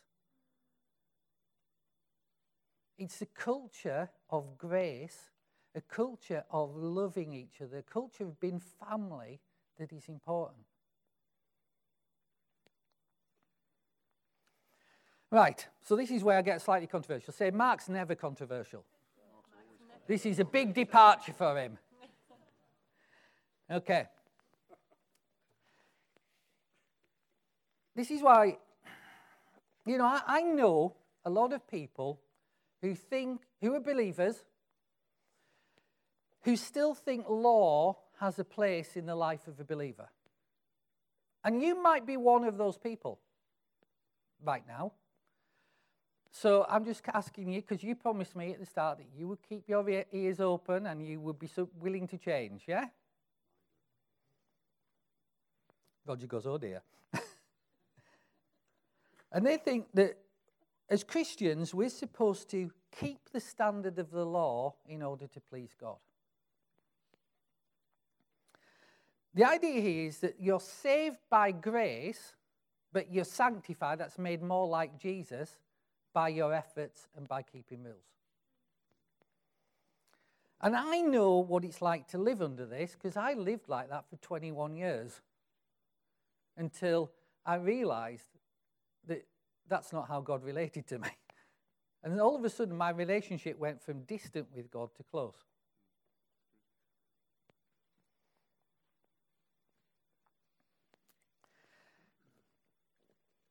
It's 2.99 3.21
a 3.21 3.27
culture 3.27 4.09
of 4.31 4.57
grace, 4.57 5.31
a 5.75 5.81
culture 5.83 6.45
of 6.51 6.75
loving 6.75 7.35
each 7.35 7.61
other, 7.61 7.79
a 7.79 7.83
culture 7.83 8.25
of 8.25 8.41
being 8.41 8.61
family 8.61 9.41
that 9.79 9.93
is 9.93 10.09
important. 10.09 10.65
Right, 15.31 15.67
so 15.83 15.97
this 15.97 16.11
is 16.11 16.23
where 16.23 16.39
I 16.39 16.43
get 16.43 16.63
slightly 16.63 16.87
controversial. 16.87 17.33
Say, 17.33 17.51
Mark's 17.51 17.89
never 17.89 18.15
controversial. 18.15 18.85
This 20.07 20.25
is 20.25 20.39
a 20.39 20.45
big 20.45 20.73
departure 20.73 21.33
for 21.33 21.59
him. 21.59 21.79
Okay. 23.69 24.07
This 27.97 28.11
is 28.11 28.23
why, 28.23 28.59
you 29.85 29.99
know, 29.99 30.05
I, 30.05 30.21
I, 30.27 30.43
know 30.43 30.95
a 31.25 31.31
lot 31.31 31.53
of 31.53 31.67
people 31.67 32.21
who 32.83 32.95
think, 32.95 33.41
who 33.61 33.75
are 33.75 33.81
believers, 33.81 34.37
who 36.43 36.55
still 36.55 36.95
think 36.95 37.29
law 37.29 37.97
has 38.21 38.39
a 38.39 38.45
place 38.45 38.97
in 38.97 39.07
the 39.07 39.17
life 39.17 39.49
of 39.49 39.59
a 39.59 39.65
believer. 39.65 40.09
And 41.43 41.61
you 41.61 41.83
might 41.83 42.07
be 42.07 42.17
one 42.17 42.45
of 42.45 42.59
those 42.59 42.77
people 42.77 43.19
right 44.45 44.63
now. 44.69 44.93
So 46.39 46.67
I'm 46.69 46.85
just 46.85 47.01
asking 47.15 47.51
you, 47.51 47.63
because 47.63 47.83
you 47.83 47.95
promised 47.95 48.37
me 48.37 48.53
at 48.53 48.61
the 48.61 48.67
start 48.67 48.99
that 48.99 49.07
you 49.17 49.27
would 49.27 49.39
keep 49.49 49.71
your 49.71 49.89
ears 50.13 50.39
open 50.39 50.87
and 50.87 51.03
you 51.03 51.19
would 51.19 51.39
be 51.39 51.47
so 51.47 51.67
willing 51.81 52.07
to 52.09 52.19
change, 52.19 52.65
yeah? 52.67 52.89
Roger 56.05 56.27
goes, 56.27 56.47
oh 56.47 56.59
dear. 56.59 56.83
and 59.33 59.47
they 59.47 59.57
think 59.57 59.87
that 59.95 60.19
as 60.91 61.03
Christians, 61.03 61.73
we're 61.73 61.89
supposed 61.89 62.51
to 62.51 62.71
keep 63.01 63.31
the 63.33 63.41
standard 63.41 63.99
of 63.99 64.11
the 64.11 64.27
law 64.27 64.75
in 64.87 65.03
order 65.03 65.27
to 65.29 65.41
please 65.41 65.71
God. 65.81 65.97
The 69.33 69.45
idea 69.45 69.81
here 69.81 70.09
is 70.09 70.19
that 70.19 70.35
you're 70.39 70.61
saved 70.61 71.17
by 71.31 71.53
grace, 71.53 72.35
but 72.93 73.11
you're 73.11 73.25
sanctified, 73.25 74.01
that's 74.01 74.19
made 74.19 74.43
more 74.43 74.69
like 74.69 75.01
Jesus, 75.01 75.57
by 76.17 76.29
your 76.29 76.55
efforts 76.55 77.09
and 77.15 77.29
by 77.29 77.43
keeping 77.43 77.85
rules. 77.85 78.09
And 80.63 80.75
I 80.75 81.03
know 81.03 81.41
what 81.41 81.63
it's 81.63 81.83
like 81.83 82.09
to 82.09 82.17
live 82.17 82.41
under 82.41 82.65
this 82.65 82.93
because 82.95 83.19
I 83.19 83.35
lived 83.35 83.69
like 83.69 83.91
that 83.91 84.09
for 84.09 84.17
21 84.17 84.77
years 84.79 85.21
until 86.57 87.11
I 87.45 87.57
realized 87.57 88.29
that 89.07 89.27
that's 89.69 89.93
not 89.93 90.09
how 90.09 90.23
God 90.23 90.43
related 90.43 90.87
to 90.89 90.99
me. 90.99 91.09
And 92.03 92.21
all 92.21 92.37
of 92.37 92.45
a 92.45 92.51
sudden, 92.51 92.77
my 92.77 92.91
relationship 92.91 93.59
went 93.59 93.83
from 93.83 94.03
distant 94.03 94.47
with 94.55 94.71
God 94.71 94.91
to 94.97 95.03
close. 95.03 95.35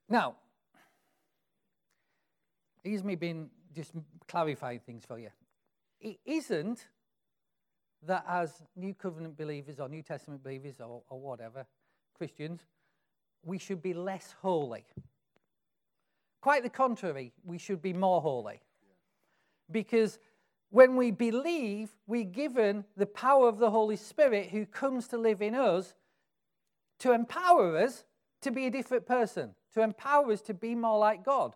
Now, 0.08 0.36
Here's 2.86 3.04
me 3.04 3.16
being 3.16 3.50
just 3.74 3.92
clarifying 4.28 4.80
things 4.80 5.04
for 5.06 5.18
you. 5.18 5.30
It 6.00 6.20
isn't 6.24 6.88
that 8.06 8.24
as 8.30 8.62
New 8.76 8.94
Covenant 8.94 9.36
believers 9.36 9.80
or 9.80 9.90
New 9.90 10.04
Testament 10.04 10.44
believers 10.44 10.76
or, 10.80 11.02
or 11.10 11.20
whatever, 11.20 11.66
Christians, 12.16 12.62
we 13.44 13.58
should 13.58 13.82
be 13.82 13.96
less 13.96 14.36
holy. 14.40 14.86
Quite 16.42 16.62
the 16.62 16.70
contrary, 16.70 17.34
we 17.44 17.58
should 17.58 17.82
be 17.82 17.92
more 17.92 18.22
holy. 18.22 18.62
Because 19.72 20.20
when 20.70 20.96
we 20.96 21.10
believe, 21.10 21.90
we're 22.06 22.24
given 22.24 22.86
the 22.96 23.08
power 23.08 23.50
of 23.50 23.58
the 23.58 23.72
Holy 23.72 23.96
Spirit 23.96 24.50
who 24.50 24.68
comes 24.68 25.08
to 25.08 25.18
live 25.18 25.42
in 25.42 25.56
us 25.56 25.96
to 27.00 27.14
empower 27.14 27.78
us 27.78 28.06
to 28.42 28.52
be 28.52 28.68
a 28.68 28.72
different 28.72 29.08
person, 29.08 29.56
to 29.74 29.82
empower 29.82 30.32
us 30.32 30.42
to 30.42 30.54
be 30.54 30.76
more 30.76 31.00
like 31.00 31.26
God. 31.26 31.56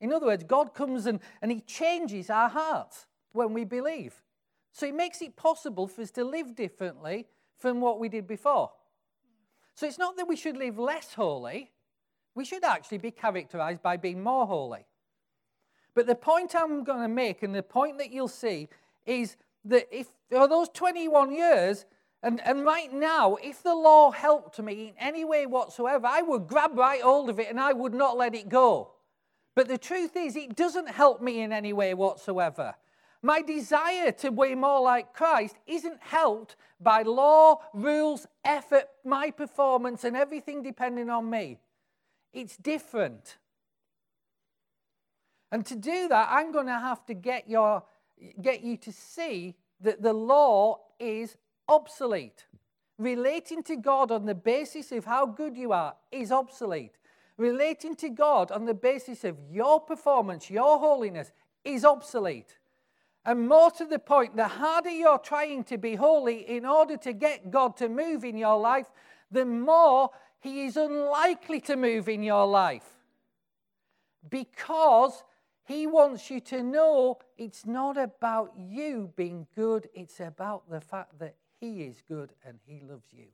In 0.00 0.12
other 0.12 0.26
words, 0.26 0.44
God 0.44 0.74
comes 0.74 1.06
and, 1.06 1.20
and 1.42 1.50
He 1.50 1.60
changes 1.60 2.30
our 2.30 2.48
hearts 2.48 3.06
when 3.32 3.52
we 3.52 3.64
believe. 3.64 4.22
So 4.72 4.86
He 4.86 4.92
makes 4.92 5.20
it 5.22 5.36
possible 5.36 5.86
for 5.86 6.02
us 6.02 6.10
to 6.12 6.24
live 6.24 6.54
differently 6.54 7.26
from 7.56 7.80
what 7.80 7.98
we 7.98 8.08
did 8.08 8.26
before. 8.26 8.70
So 9.74 9.86
it's 9.86 9.98
not 9.98 10.16
that 10.16 10.28
we 10.28 10.36
should 10.36 10.56
live 10.56 10.78
less 10.78 11.14
holy, 11.14 11.70
we 12.34 12.44
should 12.44 12.64
actually 12.64 12.98
be 12.98 13.10
characterized 13.10 13.82
by 13.82 13.96
being 13.96 14.22
more 14.22 14.46
holy. 14.46 14.86
But 15.94 16.06
the 16.06 16.14
point 16.14 16.54
I'm 16.54 16.84
going 16.84 17.02
to 17.02 17.08
make, 17.08 17.42
and 17.42 17.54
the 17.54 17.62
point 17.62 17.98
that 17.98 18.12
you'll 18.12 18.28
see, 18.28 18.68
is 19.06 19.36
that 19.64 19.88
if 19.90 20.08
for 20.30 20.46
those 20.46 20.68
21 20.68 21.32
years, 21.32 21.86
and, 22.22 22.40
and 22.44 22.64
right 22.64 22.92
now, 22.92 23.36
if 23.36 23.62
the 23.62 23.74
law 23.74 24.10
helped 24.10 24.58
me 24.60 24.88
in 24.88 24.94
any 24.98 25.24
way 25.24 25.46
whatsoever, 25.46 26.06
I 26.06 26.22
would 26.22 26.46
grab 26.46 26.76
right 26.76 27.00
hold 27.00 27.30
of 27.30 27.38
it 27.38 27.48
and 27.48 27.60
I 27.60 27.72
would 27.72 27.94
not 27.94 28.16
let 28.16 28.34
it 28.34 28.48
go. 28.48 28.92
But 29.58 29.66
the 29.66 29.76
truth 29.76 30.16
is, 30.16 30.36
it 30.36 30.54
doesn't 30.54 30.88
help 30.88 31.20
me 31.20 31.40
in 31.40 31.52
any 31.52 31.72
way 31.72 31.92
whatsoever. 31.92 32.76
My 33.22 33.42
desire 33.42 34.12
to 34.12 34.30
be 34.30 34.54
more 34.54 34.80
like 34.80 35.12
Christ 35.12 35.56
isn't 35.66 36.00
helped 36.00 36.54
by 36.80 37.02
law, 37.02 37.62
rules, 37.74 38.28
effort, 38.44 38.84
my 39.04 39.32
performance, 39.32 40.04
and 40.04 40.16
everything 40.16 40.62
depending 40.62 41.10
on 41.10 41.28
me. 41.28 41.58
It's 42.32 42.56
different. 42.56 43.38
And 45.50 45.66
to 45.66 45.74
do 45.74 46.06
that, 46.06 46.28
I'm 46.30 46.52
going 46.52 46.66
to 46.66 46.78
have 46.78 47.04
to 47.06 47.14
get, 47.14 47.50
your, 47.50 47.82
get 48.40 48.62
you 48.62 48.76
to 48.76 48.92
see 48.92 49.56
that 49.80 50.02
the 50.02 50.12
law 50.12 50.82
is 51.00 51.36
obsolete. 51.68 52.46
Relating 52.96 53.64
to 53.64 53.74
God 53.74 54.12
on 54.12 54.24
the 54.24 54.36
basis 54.36 54.92
of 54.92 55.04
how 55.04 55.26
good 55.26 55.56
you 55.56 55.72
are 55.72 55.96
is 56.12 56.30
obsolete 56.30 56.97
relating 57.38 57.94
to 57.96 58.10
God 58.10 58.50
on 58.50 58.66
the 58.66 58.74
basis 58.74 59.24
of 59.24 59.36
your 59.50 59.80
performance, 59.80 60.50
your 60.50 60.78
holiness, 60.78 61.32
is 61.64 61.84
obsolete. 61.84 62.58
And 63.24 63.48
more 63.48 63.70
to 63.72 63.84
the 63.84 63.98
point, 63.98 64.36
the 64.36 64.48
harder 64.48 64.90
you're 64.90 65.18
trying 65.18 65.64
to 65.64 65.78
be 65.78 65.94
holy 65.94 66.48
in 66.48 66.66
order 66.66 66.96
to 66.98 67.12
get 67.12 67.50
God 67.50 67.76
to 67.78 67.88
move 67.88 68.24
in 68.24 68.36
your 68.36 68.58
life, 68.58 68.86
the 69.30 69.44
more 69.44 70.10
He 70.40 70.64
is 70.64 70.76
unlikely 70.76 71.60
to 71.62 71.76
move 71.76 72.08
in 72.08 72.22
your 72.22 72.46
life. 72.46 72.86
Because 74.28 75.22
He 75.64 75.86
wants 75.86 76.30
you 76.30 76.40
to 76.40 76.62
know 76.62 77.18
it's 77.36 77.66
not 77.66 77.96
about 77.96 78.52
you 78.56 79.12
being 79.14 79.46
good, 79.54 79.88
it's 79.94 80.20
about 80.20 80.68
the 80.70 80.80
fact 80.80 81.18
that 81.18 81.36
He 81.60 81.82
is 81.82 82.02
good 82.08 82.32
and 82.44 82.58
He 82.66 82.80
loves 82.80 83.12
you. 83.12 83.26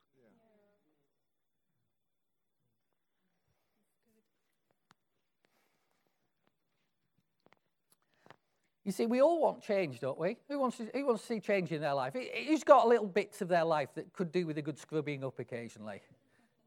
You 8.84 8.92
see, 8.92 9.06
we 9.06 9.22
all 9.22 9.40
want 9.40 9.62
change, 9.62 10.00
don't 10.00 10.18
we? 10.18 10.36
Who 10.48 10.58
wants 10.58 10.76
to, 10.76 10.86
who 10.92 11.06
wants 11.06 11.22
to 11.22 11.28
see 11.28 11.40
change 11.40 11.72
in 11.72 11.80
their 11.80 11.94
life? 11.94 12.14
Who's 12.46 12.64
got 12.64 12.86
little 12.86 13.06
bits 13.06 13.40
of 13.40 13.48
their 13.48 13.64
life 13.64 13.88
that 13.94 14.12
could 14.12 14.30
do 14.30 14.46
with 14.46 14.58
a 14.58 14.62
good 14.62 14.78
scrubbing 14.78 15.24
up 15.24 15.38
occasionally? 15.38 16.02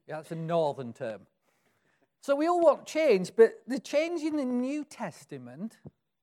Yeah, 0.08 0.17
that's 0.17 0.32
a 0.32 0.36
northern 0.36 0.93
term. 0.93 1.21
So 2.21 2.36
we 2.36 2.47
all 2.47 2.60
want 2.60 2.86
change, 2.86 3.32
but 3.36 3.62
the 3.67 3.80
change 3.80 4.23
in 4.23 4.36
the 4.36 4.45
New 4.45 4.84
Testament, 4.84 5.77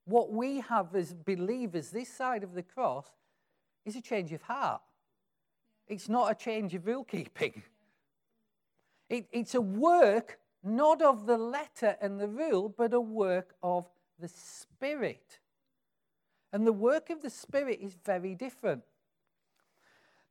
what 0.05 0.33
we 0.33 0.61
have 0.61 0.95
as 0.97 1.15
believers 1.15 1.91
this 1.91 2.13
side 2.13 2.43
of 2.43 2.55
the 2.55 2.63
cross, 2.63 3.07
is 3.85 3.95
a 3.95 4.01
change 4.01 4.33
of 4.33 4.43
heart. 4.43 4.83
It's 5.87 6.09
not 6.09 6.31
a 6.31 6.35
change 6.35 6.75
of 6.75 6.87
rule 6.87 7.05
keeping. 7.05 7.63
It, 9.09 9.27
it's 9.31 9.55
a 9.55 9.61
work 9.61 10.39
not 10.65 11.03
of 11.03 11.27
the 11.27 11.37
letter 11.37 11.97
and 12.01 12.19
the 12.19 12.27
rule, 12.27 12.75
but 12.77 12.95
a 12.95 13.01
work 13.01 13.55
of 13.63 13.87
the 14.19 14.29
Spirit. 14.29 15.39
And 16.55 16.65
the 16.65 16.73
work 16.73 17.11
of 17.11 17.21
the 17.21 17.31
Spirit 17.31 17.81
is 17.83 17.97
very 18.07 18.37
different. 18.37 18.85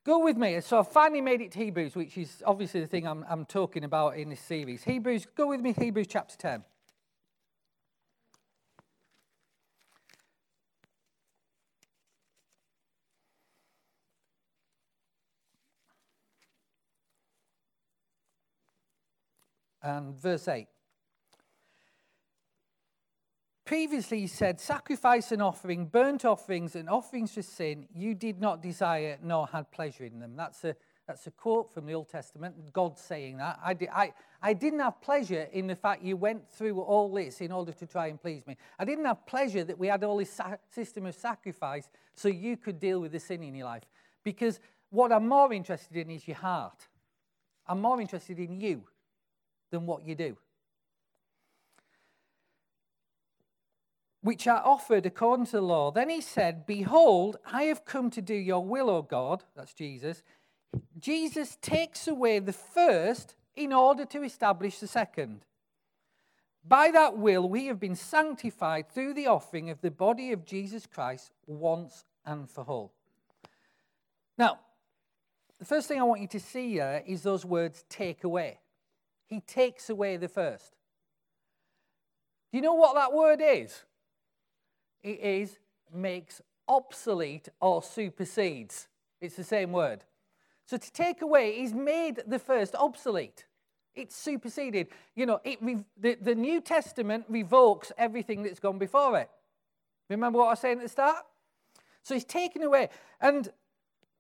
Go 0.05 0.23
with 0.23 0.38
me. 0.38 0.62
So 0.62 0.79
I've 0.79 0.88
finally 0.88 1.19
made 1.19 1.41
it 1.41 1.51
to 1.51 1.59
Hebrews, 1.59 1.95
which 1.95 2.17
is 2.17 2.41
obviously 2.45 2.79
the 2.79 2.88
thing 2.88 3.05
I'm, 3.05 3.25
I'm 3.27 3.45
talking 3.45 3.83
about 3.83 4.15
in 4.15 4.29
this 4.29 4.39
series. 4.39 4.86
Hebrews, 4.86 5.27
go 5.36 5.47
with 5.47 5.59
me, 5.59 5.73
Hebrews 5.77 6.07
chapter 6.09 6.38
10. 6.38 6.63
And 19.81 20.15
verse 20.15 20.47
8. 20.47 20.67
Previously, 23.73 24.19
he 24.19 24.27
said, 24.27 24.59
Sacrifice 24.59 25.31
and 25.31 25.41
offering, 25.41 25.88
burnt 25.88 26.25
offerings, 26.25 26.75
and 26.75 26.88
offerings 26.88 27.33
for 27.33 27.41
sin, 27.41 27.88
you 27.91 28.13
did 28.13 28.39
not 28.39 28.62
desire 28.62 29.17
nor 29.23 29.47
had 29.47 29.71
pleasure 29.71 30.03
in 30.03 30.19
them. 30.19 30.36
That's 30.36 30.63
a, 30.63 30.75
that's 31.07 31.25
a 31.25 31.31
quote 31.31 31.73
from 31.73 31.88
the 31.88 31.95
Old 31.95 32.07
Testament, 32.07 32.71
God 32.71 32.99
saying 32.99 33.38
that. 33.38 33.57
I, 33.65 33.73
did, 33.73 33.89
I, 33.91 34.13
I 34.43 34.53
didn't 34.53 34.81
have 34.81 35.01
pleasure 35.01 35.47
in 35.51 35.65
the 35.65 35.75
fact 35.75 36.03
you 36.03 36.15
went 36.15 36.47
through 36.51 36.81
all 36.81 37.12
this 37.12 37.41
in 37.41 37.51
order 37.51 37.71
to 37.71 37.88
try 37.88 38.09
and 38.09 38.21
please 38.21 38.45
me. 38.45 38.57
I 38.77 38.86
didn't 38.86 39.05
have 39.05 39.25
pleasure 39.25 39.63
that 39.63 39.79
we 39.79 39.88
had 39.88 40.03
all 40.03 40.17
this 40.17 40.31
sa- 40.31 40.57
system 40.69 41.07
of 41.07 41.15
sacrifice 41.15 41.89
so 42.13 42.27
you 42.27 42.57
could 42.57 42.79
deal 42.79 42.99
with 42.99 43.12
the 43.12 43.19
sin 43.19 43.41
in 43.41 43.55
your 43.55 43.65
life. 43.65 43.89
Because 44.23 44.59
what 44.91 45.12
I'm 45.12 45.27
more 45.27 45.51
interested 45.51 45.97
in 45.97 46.12
is 46.12 46.27
your 46.27 46.38
heart. 46.38 46.89
I'm 47.67 47.81
more 47.81 47.99
interested 47.99 48.38
in 48.38 48.62
you 48.62 48.83
than 49.71 49.88
what 49.88 50.05
you 50.05 50.13
do. 50.13 50.38
Which 54.23 54.47
are 54.47 54.62
offered 54.63 55.05
according 55.05 55.45
to 55.45 55.51
the 55.57 55.62
law. 55.62 55.91
Then 55.91 56.09
he 56.09 56.21
said, 56.21 56.65
Behold, 56.65 57.38
I 57.45 57.63
have 57.63 57.83
come 57.83 58.09
to 58.12 58.21
do 58.21 58.33
your 58.33 58.63
will, 58.65 58.89
O 58.89 59.01
God. 59.01 59.43
That's 59.55 59.73
Jesus. 59.73 60.23
Jesus 60.97 61.57
takes 61.62 62.07
away 62.07 62.39
the 62.39 62.53
first 62.53 63.36
in 63.55 63.73
order 63.73 64.05
to 64.05 64.23
establish 64.23 64.79
the 64.79 64.88
second. 64.88 65.41
By 66.65 66.89
that 66.91 67.17
will, 67.17 67.47
we 67.49 67.65
have 67.65 67.81
been 67.81 67.97
sanctified 67.97 68.89
through 68.89 69.13
the 69.13 69.27
offering 69.27 69.69
of 69.69 69.81
the 69.81 69.91
body 69.91 70.31
of 70.31 70.45
Jesus 70.45 70.86
Christ 70.86 71.33
once 71.45 72.05
and 72.25 72.49
for 72.49 72.63
all. 72.63 72.93
Now, 74.38 74.59
the 75.59 75.65
first 75.65 75.89
thing 75.89 75.99
I 75.99 76.03
want 76.03 76.21
you 76.21 76.27
to 76.29 76.39
see 76.39 76.71
here 76.71 77.03
is 77.05 77.21
those 77.21 77.43
words 77.45 77.83
take 77.89 78.23
away. 78.23 78.59
He 79.27 79.41
takes 79.41 79.89
away 79.89 80.15
the 80.15 80.29
first. 80.29 80.77
Do 82.51 82.57
you 82.57 82.62
know 82.62 82.75
what 82.75 82.95
that 82.95 83.12
word 83.12 83.41
is? 83.43 83.83
It 85.03 85.19
is 85.19 85.59
makes 85.93 86.41
obsolete 86.67 87.49
or 87.59 87.83
supersedes. 87.83 88.87
It's 89.21 89.35
the 89.35 89.43
same 89.43 89.71
word. 89.71 90.03
So 90.65 90.77
to 90.77 90.91
take 90.91 91.21
away, 91.21 91.57
he's 91.57 91.73
made 91.73 92.23
the 92.25 92.39
first 92.39 92.73
obsolete. 92.75 93.45
It's 93.95 94.15
superseded. 94.15 94.87
You 95.15 95.25
know, 95.25 95.39
it 95.43 95.59
the, 95.99 96.15
the 96.15 96.35
New 96.35 96.61
Testament 96.61 97.25
revokes 97.29 97.91
everything 97.97 98.43
that's 98.43 98.59
gone 98.59 98.79
before 98.79 99.19
it. 99.19 99.29
Remember 100.09 100.39
what 100.39 100.47
I 100.47 100.51
was 100.51 100.59
saying 100.59 100.77
at 100.77 100.83
the 100.83 100.89
start? 100.89 101.25
So 102.01 102.13
he's 102.13 102.25
taken 102.25 102.63
away. 102.63 102.89
And 103.21 103.49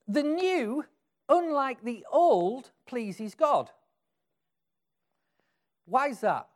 the 0.07 0.23
new, 0.23 0.85
unlike 1.27 1.83
the 1.83 2.05
old, 2.11 2.71
pleases 2.85 3.35
God. 3.35 3.69
Why 5.85 6.09
is 6.09 6.19
that? 6.21 6.47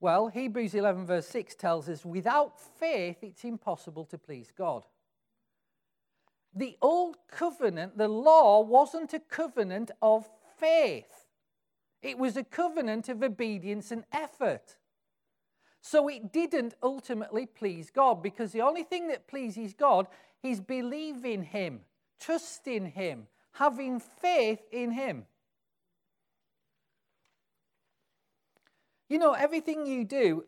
Well, 0.00 0.28
Hebrews 0.28 0.74
11, 0.74 1.04
verse 1.04 1.26
6 1.26 1.54
tells 1.56 1.88
us 1.88 2.06
without 2.06 2.58
faith, 2.58 3.18
it's 3.22 3.44
impossible 3.44 4.06
to 4.06 4.16
please 4.18 4.50
God. 4.56 4.86
The 6.54 6.76
old 6.80 7.16
covenant, 7.30 7.98
the 7.98 8.08
law, 8.08 8.62
wasn't 8.62 9.12
a 9.12 9.20
covenant 9.20 9.90
of 10.00 10.28
faith, 10.58 11.26
it 12.02 12.18
was 12.18 12.36
a 12.36 12.44
covenant 12.44 13.10
of 13.10 13.22
obedience 13.22 13.90
and 13.90 14.04
effort. 14.10 14.76
So 15.82 16.08
it 16.08 16.32
didn't 16.32 16.74
ultimately 16.82 17.46
please 17.46 17.90
God 17.90 18.22
because 18.22 18.52
the 18.52 18.62
only 18.62 18.82
thing 18.82 19.08
that 19.08 19.28
pleases 19.28 19.72
God 19.72 20.06
is 20.42 20.60
believing 20.60 21.42
Him, 21.42 21.80
trusting 22.18 22.86
Him, 22.92 23.26
having 23.52 24.00
faith 24.00 24.60
in 24.72 24.90
Him. 24.92 25.24
You 29.10 29.18
know, 29.18 29.32
everything 29.32 29.86
you 29.86 30.04
do 30.04 30.44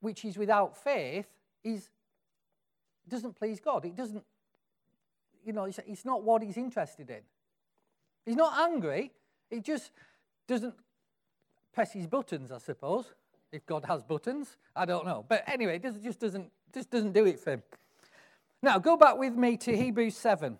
which 0.00 0.24
is 0.24 0.36
without 0.36 0.76
faith 0.76 1.26
is 1.62 1.90
doesn't 3.08 3.36
please 3.36 3.60
God. 3.60 3.84
It 3.84 3.94
doesn't, 3.94 4.24
you 5.44 5.52
know, 5.52 5.64
it's, 5.64 5.78
it's 5.86 6.06
not 6.06 6.22
what 6.22 6.42
he's 6.42 6.56
interested 6.56 7.10
in. 7.10 7.20
He's 8.24 8.36
not 8.36 8.58
angry. 8.70 9.12
He 9.50 9.60
just 9.60 9.92
doesn't 10.46 10.74
press 11.72 11.92
his 11.92 12.06
buttons, 12.06 12.50
I 12.50 12.58
suppose. 12.58 13.12
If 13.52 13.66
God 13.66 13.84
has 13.84 14.02
buttons, 14.02 14.56
I 14.74 14.86
don't 14.86 15.04
know. 15.04 15.24
But 15.28 15.44
anyway, 15.46 15.76
it 15.76 16.02
just 16.02 16.18
doesn't 16.18 16.50
just 16.72 16.90
doesn't 16.90 17.12
do 17.12 17.26
it 17.26 17.38
for 17.38 17.52
him. 17.52 17.62
Now 18.62 18.78
go 18.78 18.96
back 18.96 19.18
with 19.18 19.34
me 19.34 19.58
to 19.58 19.76
Hebrews 19.76 20.16
7. 20.16 20.58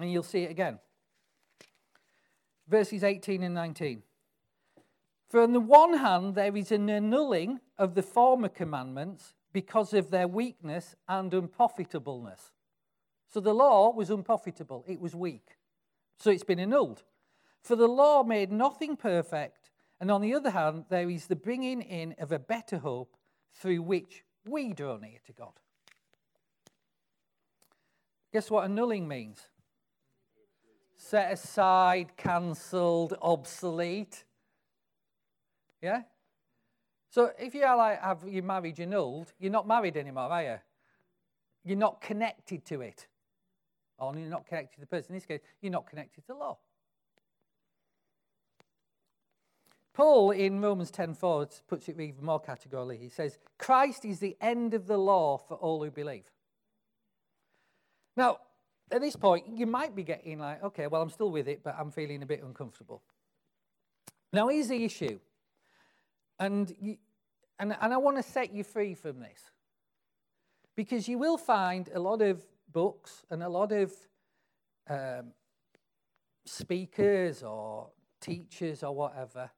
And 0.00 0.12
you'll 0.12 0.22
see 0.22 0.40
it 0.40 0.50
again 0.50 0.78
verses 2.68 3.04
18 3.04 3.42
and 3.42 3.54
19. 3.54 4.02
For 5.28 5.40
on 5.40 5.52
the 5.52 5.60
one 5.60 5.98
hand, 5.98 6.34
there 6.34 6.56
is 6.56 6.70
an 6.70 6.88
annulling 6.88 7.60
of 7.78 7.94
the 7.94 8.02
former 8.02 8.48
commandments 8.48 9.34
because 9.52 9.92
of 9.92 10.10
their 10.10 10.28
weakness 10.28 10.94
and 11.08 11.32
unprofitableness. 11.32 12.52
So 13.28 13.40
the 13.40 13.54
law 13.54 13.92
was 13.92 14.10
unprofitable, 14.10 14.84
it 14.86 15.00
was 15.00 15.14
weak. 15.14 15.56
So 16.18 16.30
it's 16.30 16.44
been 16.44 16.60
annulled. 16.60 17.02
For 17.62 17.74
the 17.74 17.88
law 17.88 18.22
made 18.22 18.52
nothing 18.52 18.96
perfect, 18.96 19.70
and 20.00 20.10
on 20.10 20.20
the 20.20 20.34
other 20.34 20.50
hand, 20.50 20.84
there 20.88 21.10
is 21.10 21.26
the 21.26 21.36
bringing 21.36 21.82
in 21.82 22.14
of 22.18 22.30
a 22.30 22.38
better 22.38 22.78
hope 22.78 23.16
through 23.54 23.82
which 23.82 24.24
we 24.44 24.72
draw 24.72 24.96
near 24.98 25.18
to 25.26 25.32
God. 25.32 25.52
Guess 28.32 28.50
what 28.50 28.64
annulling 28.64 29.08
means? 29.08 29.48
Set 30.96 31.32
aside, 31.32 32.16
cancelled, 32.16 33.14
obsolete. 33.20 34.24
Yeah? 35.82 36.02
So 37.10 37.30
if 37.38 37.54
you 37.54 37.64
are 37.64 37.76
like 37.76 38.00
have 38.00 38.24
your 38.26 38.42
marriage 38.42 38.80
annulled, 38.80 39.32
you're 39.38 39.52
not 39.52 39.66
married 39.66 39.96
anymore, 39.96 40.30
are 40.30 40.42
you? 40.42 40.58
You're 41.64 41.78
not 41.78 42.00
connected 42.00 42.64
to 42.66 42.80
it. 42.80 43.06
Or 43.98 44.14
you're 44.16 44.28
not 44.28 44.46
connected 44.46 44.74
to 44.74 44.80
the 44.80 44.86
person. 44.86 45.12
In 45.12 45.16
this 45.16 45.26
case, 45.26 45.40
you're 45.60 45.72
not 45.72 45.86
connected 45.86 46.26
to 46.26 46.34
law. 46.34 46.58
Paul 49.94 50.32
in 50.32 50.60
Romans 50.60 50.90
10:4 50.90 51.62
puts 51.66 51.88
it 51.88 51.98
even 51.98 52.22
more 52.24 52.38
categorically. 52.38 52.98
He 52.98 53.08
says, 53.08 53.38
Christ 53.58 54.04
is 54.04 54.20
the 54.20 54.36
end 54.42 54.74
of 54.74 54.86
the 54.86 54.98
law 54.98 55.38
for 55.38 55.56
all 55.56 55.82
who 55.82 55.90
believe. 55.90 56.30
Now, 58.14 58.40
at 58.90 59.00
this 59.00 59.16
point, 59.16 59.46
you 59.54 59.66
might 59.66 59.94
be 59.96 60.02
getting 60.02 60.38
like, 60.38 60.62
okay, 60.62 60.86
well, 60.86 61.02
I'm 61.02 61.10
still 61.10 61.30
with 61.30 61.48
it, 61.48 61.62
but 61.64 61.74
I'm 61.78 61.90
feeling 61.90 62.22
a 62.22 62.26
bit 62.26 62.42
uncomfortable. 62.42 63.02
Now, 64.32 64.48
here's 64.48 64.68
the 64.68 64.84
issue. 64.84 65.18
And, 66.38 66.74
you, 66.80 66.96
and, 67.58 67.76
and 67.80 67.92
I 67.92 67.96
want 67.96 68.16
to 68.16 68.22
set 68.22 68.52
you 68.52 68.62
free 68.62 68.94
from 68.94 69.20
this. 69.20 69.40
Because 70.76 71.08
you 71.08 71.18
will 71.18 71.38
find 71.38 71.88
a 71.94 71.98
lot 71.98 72.20
of 72.22 72.44
books 72.72 73.24
and 73.30 73.42
a 73.42 73.48
lot 73.48 73.72
of 73.72 73.92
um, 74.88 75.32
speakers 76.44 77.42
or 77.42 77.88
teachers 78.20 78.82
or 78.82 78.94
whatever 78.94 79.50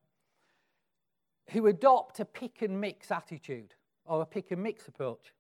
who 1.51 1.67
adopt 1.67 2.21
a 2.21 2.25
pick 2.25 2.63
and 2.63 2.81
mix 2.81 3.11
attitude 3.11 3.75
or 4.05 4.23
a 4.23 4.27
pick 4.27 4.51
and 4.51 4.63
mix 4.63 4.87
approach. 4.87 5.33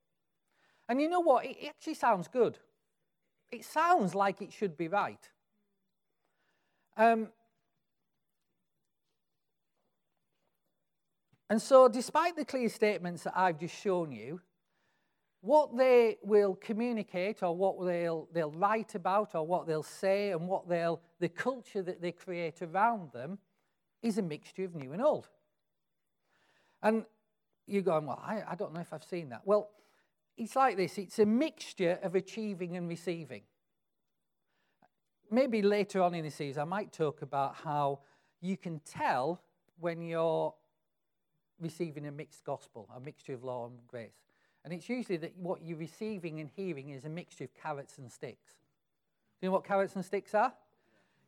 And 0.88 1.00
you 1.00 1.08
know 1.08 1.20
what? 1.20 1.44
It 1.44 1.56
actually 1.68 1.94
sounds 1.94 2.28
good. 2.28 2.58
It 3.50 3.64
sounds 3.64 4.14
like 4.14 4.42
it 4.42 4.52
should 4.52 4.76
be 4.76 4.88
right. 4.88 5.30
Um, 6.96 7.28
And 11.50 11.60
so, 11.60 11.88
despite 11.88 12.36
the 12.36 12.44
clear 12.44 12.68
statements 12.68 13.22
that 13.22 13.32
I've 13.34 13.58
just 13.58 13.74
shown 13.74 14.12
you, 14.12 14.40
what 15.40 15.76
they 15.76 16.18
will 16.22 16.54
communicate 16.56 17.42
or 17.42 17.56
what 17.56 17.82
they'll, 17.86 18.28
they'll 18.32 18.50
write 18.50 18.94
about 18.94 19.34
or 19.34 19.46
what 19.46 19.66
they'll 19.66 19.82
say 19.82 20.32
and 20.32 20.46
what 20.46 20.68
they'll, 20.68 21.00
the 21.20 21.28
culture 21.28 21.80
that 21.82 22.02
they 22.02 22.12
create 22.12 22.60
around 22.60 23.12
them 23.12 23.38
is 24.02 24.18
a 24.18 24.22
mixture 24.22 24.64
of 24.64 24.74
new 24.74 24.92
and 24.92 25.00
old. 25.00 25.28
And 26.82 27.04
you're 27.66 27.82
going, 27.82 28.06
well, 28.06 28.22
I, 28.22 28.42
I 28.50 28.54
don't 28.54 28.74
know 28.74 28.80
if 28.80 28.92
I've 28.92 29.04
seen 29.04 29.30
that. 29.30 29.42
Well, 29.44 29.70
it's 30.38 30.56
like 30.56 30.76
this 30.76 30.96
it's 30.96 31.18
a 31.18 31.26
mixture 31.26 31.98
of 32.02 32.14
achieving 32.14 32.76
and 32.76 32.88
receiving. 32.88 33.42
Maybe 35.30 35.60
later 35.60 36.00
on 36.00 36.14
in 36.14 36.24
the 36.24 36.30
series, 36.30 36.56
I 36.56 36.64
might 36.64 36.92
talk 36.92 37.20
about 37.20 37.56
how 37.56 37.98
you 38.40 38.56
can 38.56 38.80
tell 38.80 39.42
when 39.78 40.00
you're 40.00 40.54
receiving 41.60 42.06
a 42.06 42.12
mixed 42.12 42.44
gospel, 42.44 42.88
a 42.96 43.00
mixture 43.00 43.34
of 43.34 43.44
law 43.44 43.66
and 43.66 43.76
grace. 43.88 44.24
And 44.64 44.72
it's 44.72 44.88
usually 44.88 45.18
that 45.18 45.36
what 45.36 45.62
you're 45.62 45.76
receiving 45.76 46.40
and 46.40 46.48
hearing 46.56 46.90
is 46.90 47.04
a 47.04 47.08
mixture 47.10 47.44
of 47.44 47.50
carrots 47.54 47.98
and 47.98 48.10
sticks. 48.10 48.52
Do 49.40 49.46
you 49.46 49.48
know 49.48 49.52
what 49.52 49.64
carrots 49.64 49.96
and 49.96 50.04
sticks 50.04 50.34
are? 50.34 50.52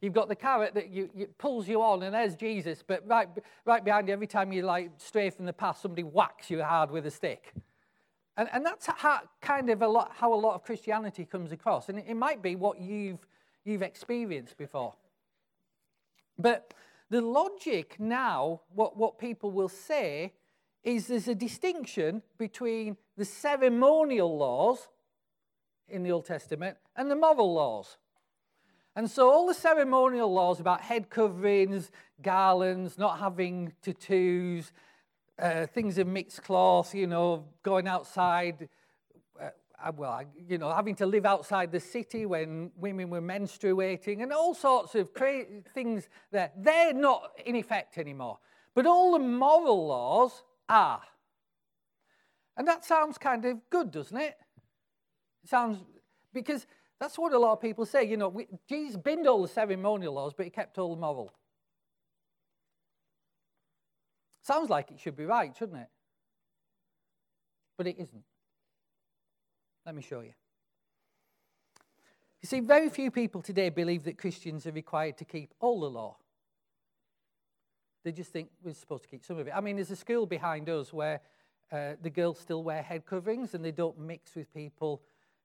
You've 0.00 0.14
got 0.14 0.28
the 0.28 0.36
carrot 0.36 0.74
that 0.74 0.88
you, 0.88 1.10
you, 1.14 1.26
pulls 1.36 1.68
you 1.68 1.82
on, 1.82 2.02
and 2.02 2.14
there's 2.14 2.34
Jesus, 2.34 2.82
but 2.86 3.06
right, 3.06 3.28
right 3.66 3.84
behind 3.84 4.08
you, 4.08 4.14
every 4.14 4.26
time 4.26 4.50
you 4.50 4.62
like 4.62 4.92
stray 4.96 5.28
from 5.28 5.44
the 5.44 5.52
path, 5.52 5.78
somebody 5.80 6.02
whacks 6.02 6.48
you 6.48 6.62
hard 6.62 6.90
with 6.90 7.04
a 7.06 7.10
stick. 7.10 7.52
And, 8.40 8.48
and 8.54 8.64
that's 8.64 8.86
how, 8.86 9.20
kind 9.42 9.68
of 9.68 9.82
a 9.82 9.86
lot, 9.86 10.12
how 10.16 10.32
a 10.32 10.34
lot 10.34 10.54
of 10.54 10.62
Christianity 10.62 11.26
comes 11.26 11.52
across. 11.52 11.90
And 11.90 11.98
it, 11.98 12.06
it 12.08 12.14
might 12.14 12.40
be 12.40 12.56
what 12.56 12.80
you've, 12.80 13.18
you've 13.66 13.82
experienced 13.82 14.56
before. 14.56 14.94
But 16.38 16.72
the 17.10 17.20
logic 17.20 17.96
now, 17.98 18.62
what, 18.74 18.96
what 18.96 19.18
people 19.18 19.50
will 19.50 19.68
say, 19.68 20.32
is 20.82 21.08
there's 21.08 21.28
a 21.28 21.34
distinction 21.34 22.22
between 22.38 22.96
the 23.18 23.26
ceremonial 23.26 24.38
laws 24.38 24.88
in 25.86 26.02
the 26.02 26.10
Old 26.10 26.24
Testament 26.24 26.78
and 26.96 27.10
the 27.10 27.16
moral 27.16 27.52
laws. 27.52 27.98
And 28.96 29.10
so 29.10 29.30
all 29.30 29.46
the 29.46 29.52
ceremonial 29.52 30.32
laws 30.32 30.60
about 30.60 30.80
head 30.80 31.10
coverings, 31.10 31.90
garlands, 32.22 32.96
not 32.96 33.18
having 33.18 33.74
tattoos, 33.82 34.72
uh, 35.40 35.66
things 35.66 35.98
of 35.98 36.06
mixed 36.06 36.42
cloth, 36.42 36.94
you 36.94 37.06
know, 37.06 37.44
going 37.62 37.88
outside, 37.88 38.68
uh, 39.40 39.92
well, 39.96 40.22
you 40.48 40.58
know, 40.58 40.70
having 40.72 40.94
to 40.96 41.06
live 41.06 41.24
outside 41.24 41.72
the 41.72 41.80
city 41.80 42.26
when 42.26 42.70
women 42.76 43.08
were 43.08 43.22
menstruating 43.22 44.22
and 44.22 44.32
all 44.32 44.54
sorts 44.54 44.94
of 44.94 45.14
cra- 45.14 45.44
things 45.74 46.08
there. 46.30 46.50
They're 46.56 46.92
not 46.92 47.30
in 47.46 47.56
effect 47.56 47.96
anymore. 47.96 48.38
But 48.74 48.86
all 48.86 49.12
the 49.12 49.18
moral 49.18 49.86
laws 49.86 50.42
are. 50.68 51.00
And 52.56 52.68
that 52.68 52.84
sounds 52.84 53.16
kind 53.16 53.44
of 53.46 53.58
good, 53.70 53.90
doesn't 53.90 54.16
it? 54.16 54.36
Sounds, 55.46 55.78
because 56.34 56.66
that's 57.00 57.18
what 57.18 57.32
a 57.32 57.38
lot 57.38 57.52
of 57.52 57.60
people 57.60 57.86
say. 57.86 58.04
You 58.04 58.18
know, 58.18 58.42
Jesus 58.68 58.98
binned 58.98 59.26
all 59.26 59.42
the 59.42 59.48
ceremonial 59.48 60.12
laws, 60.12 60.34
but 60.36 60.44
he 60.44 60.50
kept 60.50 60.78
all 60.78 60.94
the 60.94 61.00
moral. 61.00 61.32
Sounds 64.50 64.68
like 64.68 64.90
it 64.90 64.98
should 64.98 65.14
be 65.14 65.26
right, 65.26 65.54
shouldn't 65.56 65.78
it? 65.78 65.88
But 67.78 67.86
it 67.86 67.96
isn't. 68.00 68.24
Let 69.86 69.94
me 69.94 70.02
show 70.02 70.22
you. 70.22 70.32
You 72.42 72.48
see, 72.48 72.58
very 72.58 72.88
few 72.88 73.12
people 73.12 73.42
today 73.42 73.68
believe 73.68 74.02
that 74.04 74.18
Christians 74.18 74.66
are 74.66 74.72
required 74.72 75.18
to 75.18 75.24
keep 75.24 75.54
all 75.60 75.78
the 75.78 75.88
law. 75.88 76.16
They 78.02 78.10
just 78.10 78.32
think 78.32 78.48
we're 78.60 78.74
supposed 78.74 79.04
to 79.04 79.08
keep 79.08 79.24
some 79.24 79.38
of 79.38 79.46
it. 79.46 79.52
I 79.54 79.60
mean, 79.60 79.76
there's 79.76 79.92
a 79.92 79.96
school 79.96 80.26
behind 80.26 80.68
us 80.68 80.92
where 80.92 81.20
uh, 81.70 81.92
the 82.02 82.10
girls 82.10 82.40
still 82.40 82.64
wear 82.64 82.82
head 82.82 83.06
coverings 83.06 83.54
and 83.54 83.64
they 83.64 83.70
don't 83.70 84.00
mix 84.00 84.34
with 84.34 84.52
people 84.52 85.00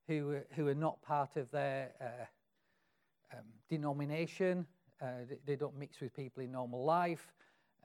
who, 0.07 0.37
who 0.55 0.67
are 0.67 0.73
not 0.73 0.99
part 1.03 1.35
of 1.35 1.51
their 1.51 1.91
uh, 2.01 3.37
um, 3.37 3.45
denomination. 3.69 4.65
Uh, 4.99 5.25
they, 5.45 5.55
don't 5.55 5.77
mix 5.77 6.01
with 6.01 6.15
people 6.15 6.41
in 6.41 6.51
normal 6.51 6.83
life. 6.83 7.31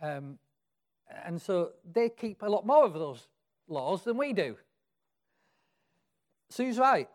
Um, 0.01 0.39
and 1.25 1.41
so 1.41 1.73
they 1.91 2.09
keep 2.09 2.43
a 2.43 2.49
lot 2.49 2.67
more 2.67 2.85
of 2.85 2.95
those 2.95 3.29
laws 3.69 4.03
than 4.05 4.17
we 4.17 4.33
do. 4.33 4.57
So 6.51 6.65
Sue's 6.65 6.79
right. 6.79 7.09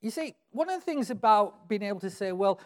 You 0.00 0.10
see, 0.10 0.34
one 0.50 0.70
of 0.70 0.80
the 0.80 0.84
things 0.84 1.10
about 1.10 1.68
being 1.68 1.82
able 1.82 2.00
to 2.00 2.10
say, 2.10 2.32
well, 2.32 2.60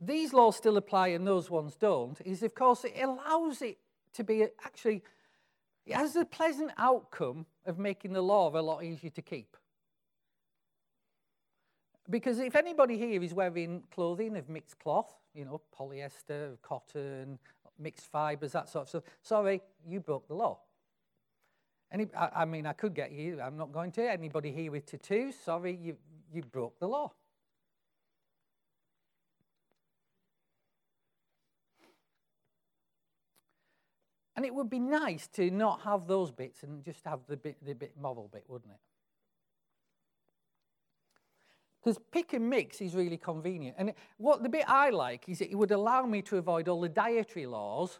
these 0.00 0.32
laws 0.32 0.56
still 0.56 0.76
apply 0.76 1.08
and 1.08 1.26
those 1.26 1.50
ones 1.50 1.76
don't, 1.76 2.20
is 2.22 2.42
of 2.42 2.54
course 2.54 2.84
it 2.84 2.94
allows 3.02 3.62
it 3.62 3.78
to 4.14 4.24
be 4.24 4.46
actually, 4.64 5.02
it 5.86 5.94
has 5.94 6.14
the 6.14 6.24
pleasant 6.24 6.70
outcome 6.78 7.46
of 7.66 7.78
making 7.78 8.12
the 8.12 8.22
law 8.22 8.48
a 8.48 8.60
lot 8.60 8.82
easier 8.82 9.10
to 9.10 9.22
keep. 9.22 9.56
Because 12.10 12.38
if 12.38 12.56
anybody 12.56 12.96
here 12.96 13.22
is 13.22 13.34
wearing 13.34 13.82
clothing 13.94 14.36
of 14.36 14.48
mixed 14.48 14.78
cloth, 14.78 15.12
you 15.34 15.44
know, 15.44 15.60
polyester, 15.78 16.56
cotton, 16.62 17.38
mixed 17.78 18.10
fibres, 18.10 18.52
that 18.52 18.68
sort 18.68 18.82
of 18.84 18.88
stuff, 18.88 19.02
sorry, 19.22 19.62
you 19.86 20.00
broke 20.00 20.28
the 20.28 20.34
law. 20.34 20.58
Any, 21.90 22.06
I, 22.16 22.28
I, 22.36 22.44
mean, 22.44 22.66
I 22.66 22.72
could 22.72 22.94
get 22.94 23.12
you, 23.12 23.40
I'm 23.40 23.56
not 23.56 23.72
going 23.72 23.92
to. 23.92 24.10
Anybody 24.10 24.52
here 24.52 24.70
with 24.70 24.86
tattoos, 24.86 25.34
sorry, 25.36 25.78
you, 25.80 25.96
you 26.32 26.42
broke 26.42 26.78
the 26.78 26.88
law. 26.88 27.12
And 34.36 34.46
it 34.46 34.54
would 34.54 34.70
be 34.70 34.78
nice 34.78 35.26
to 35.28 35.50
not 35.50 35.80
have 35.80 36.06
those 36.06 36.30
bits 36.30 36.62
and 36.62 36.84
just 36.84 37.04
have 37.06 37.20
the 37.26 37.36
bit, 37.36 37.56
the 37.64 37.74
bit 37.74 37.94
moral 38.00 38.28
bit, 38.32 38.44
wouldn't 38.46 38.70
it? 38.70 38.78
Because 41.88 42.04
pick 42.10 42.34
and 42.34 42.50
mix 42.50 42.82
is 42.82 42.94
really 42.94 43.16
convenient. 43.16 43.76
And 43.78 43.94
what 44.18 44.42
the 44.42 44.50
bit 44.50 44.64
I 44.68 44.90
like 44.90 45.26
is 45.26 45.38
that 45.38 45.50
it 45.50 45.54
would 45.54 45.70
allow 45.70 46.04
me 46.04 46.20
to 46.20 46.36
avoid 46.36 46.68
all 46.68 46.82
the 46.82 46.88
dietary 46.90 47.46
laws. 47.46 47.98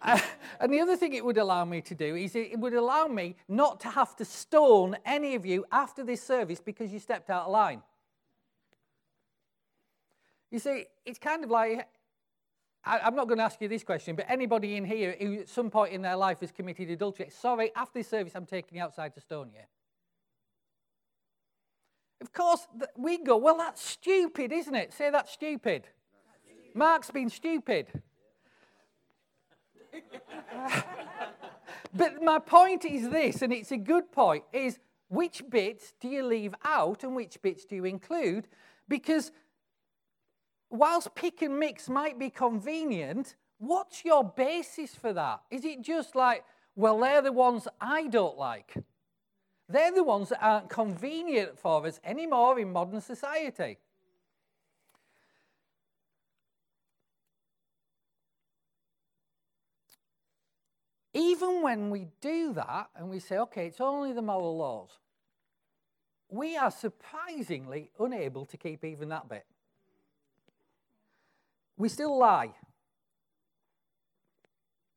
uh, 0.00 0.20
and 0.60 0.72
the 0.72 0.78
other 0.78 0.96
thing 0.96 1.12
it 1.12 1.24
would 1.24 1.36
allow 1.36 1.64
me 1.64 1.80
to 1.80 1.94
do 1.96 2.14
is 2.14 2.36
it 2.36 2.56
would 2.56 2.72
allow 2.72 3.08
me 3.08 3.34
not 3.48 3.80
to 3.80 3.88
have 3.88 4.14
to 4.14 4.24
stone 4.24 4.96
any 5.04 5.34
of 5.34 5.44
you 5.44 5.64
after 5.72 6.04
this 6.04 6.22
service 6.22 6.60
because 6.60 6.92
you 6.92 7.00
stepped 7.00 7.30
out 7.30 7.46
of 7.46 7.50
line. 7.50 7.82
You 10.52 10.60
see, 10.60 10.84
it's 11.04 11.18
kind 11.18 11.42
of 11.42 11.50
like 11.50 11.88
I, 12.84 13.08
am 13.08 13.16
not 13.16 13.26
going 13.26 13.38
to 13.38 13.44
ask 13.44 13.60
you 13.60 13.66
this 13.66 13.82
question, 13.82 14.14
but 14.14 14.26
anybody 14.28 14.76
in 14.76 14.84
here 14.84 15.16
who 15.18 15.40
at 15.40 15.48
some 15.48 15.68
point 15.68 15.92
in 15.92 16.00
their 16.00 16.14
life 16.14 16.38
has 16.42 16.52
committed 16.52 16.90
adultery, 16.90 17.28
sorry, 17.30 17.72
after 17.74 17.98
this 17.98 18.08
service, 18.08 18.36
I'm 18.36 18.46
taking 18.46 18.78
you 18.78 18.84
outside 18.84 19.14
to 19.14 19.20
stone 19.20 19.50
you. 19.52 19.62
Of 22.24 22.32
course, 22.32 22.66
we 22.96 23.18
go, 23.18 23.36
well, 23.36 23.58
that's 23.58 23.84
stupid, 23.84 24.50
isn't 24.50 24.74
it? 24.74 24.94
Say 24.94 25.10
that's 25.10 25.30
stupid. 25.30 25.86
Mark's 26.74 27.10
been 27.10 27.28
stupid. 27.28 27.86
but 31.94 32.22
my 32.22 32.38
point 32.38 32.86
is 32.86 33.10
this, 33.10 33.42
and 33.42 33.52
it's 33.52 33.72
a 33.72 33.76
good 33.76 34.10
point, 34.10 34.42
is 34.54 34.78
which 35.08 35.42
bits 35.50 35.92
do 36.00 36.08
you 36.08 36.24
leave 36.24 36.54
out 36.64 37.04
and 37.04 37.14
which 37.14 37.42
bits 37.42 37.66
do 37.66 37.76
you 37.76 37.84
include? 37.84 38.48
Because 38.88 39.30
whilst 40.70 41.14
pick 41.14 41.42
and 41.42 41.58
mix 41.58 41.90
might 41.90 42.18
be 42.18 42.30
convenient, 42.30 43.36
what's 43.58 44.02
your 44.02 44.24
basis 44.24 44.94
for 44.94 45.12
that? 45.12 45.42
Is 45.50 45.66
it 45.66 45.82
just 45.82 46.16
like, 46.16 46.42
well, 46.74 46.98
they're 47.00 47.20
the 47.20 47.32
ones 47.32 47.68
I 47.82 48.06
don't 48.06 48.38
like? 48.38 48.76
They're 49.68 49.92
the 49.92 50.04
ones 50.04 50.28
that 50.28 50.44
aren't 50.44 50.68
convenient 50.68 51.58
for 51.58 51.86
us 51.86 51.98
anymore 52.04 52.58
in 52.58 52.72
modern 52.72 53.00
society. 53.00 53.78
Even 61.14 61.62
when 61.62 61.90
we 61.90 62.08
do 62.20 62.52
that 62.54 62.88
and 62.96 63.08
we 63.08 63.20
say, 63.20 63.38
okay, 63.38 63.66
it's 63.68 63.80
only 63.80 64.12
the 64.12 64.20
moral 64.20 64.56
laws, 64.56 64.98
we 66.28 66.56
are 66.56 66.70
surprisingly 66.70 67.90
unable 68.00 68.44
to 68.46 68.56
keep 68.56 68.84
even 68.84 69.08
that 69.10 69.28
bit. 69.28 69.46
We 71.76 71.88
still 71.88 72.18
lie. 72.18 72.50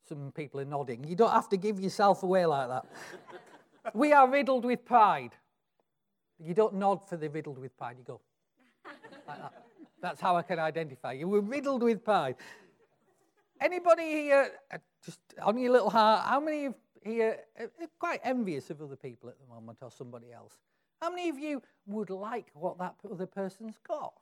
Some 0.09 0.31
people 0.35 0.59
are 0.59 0.65
nodding. 0.65 1.03
You 1.03 1.15
don't 1.15 1.31
have 1.31 1.49
to 1.49 1.57
give 1.57 1.79
yourself 1.79 2.23
away 2.23 2.45
like 2.45 2.69
that. 2.69 2.85
we 3.93 4.13
are 4.13 4.29
riddled 4.29 4.65
with 4.65 4.85
pride. 4.85 5.31
You 6.39 6.53
don't 6.53 6.75
nod 6.75 7.07
for 7.07 7.17
the 7.17 7.29
riddled 7.29 7.57
with 7.57 7.75
pride, 7.77 7.97
you 7.97 8.03
go 8.03 8.21
like 9.27 9.39
that. 9.39 9.53
That's 10.01 10.21
how 10.21 10.37
I 10.37 10.43
can 10.43 10.59
identify 10.59 11.13
you. 11.13 11.27
We're 11.27 11.39
riddled 11.39 11.83
with 11.83 12.03
pride. 12.03 12.35
Anybody 13.59 14.03
here, 14.03 14.51
uh, 14.71 14.77
just 15.03 15.19
on 15.41 15.57
your 15.57 15.71
little 15.71 15.89
heart, 15.89 16.27
how 16.27 16.39
many 16.39 16.65
of 16.65 16.75
here 17.03 17.37
are 17.59 17.69
quite 17.97 18.19
envious 18.23 18.69
of 18.69 18.81
other 18.81 18.95
people 18.95 19.29
at 19.29 19.35
the 19.39 19.53
moment 19.53 19.79
or 19.81 19.89
somebody 19.89 20.31
else? 20.31 20.53
How 21.01 21.09
many 21.09 21.29
of 21.29 21.39
you 21.39 21.61
would 21.87 22.09
like 22.09 22.47
what 22.53 22.77
that 22.79 22.95
other 23.09 23.25
person's 23.25 23.77
got? 23.87 24.13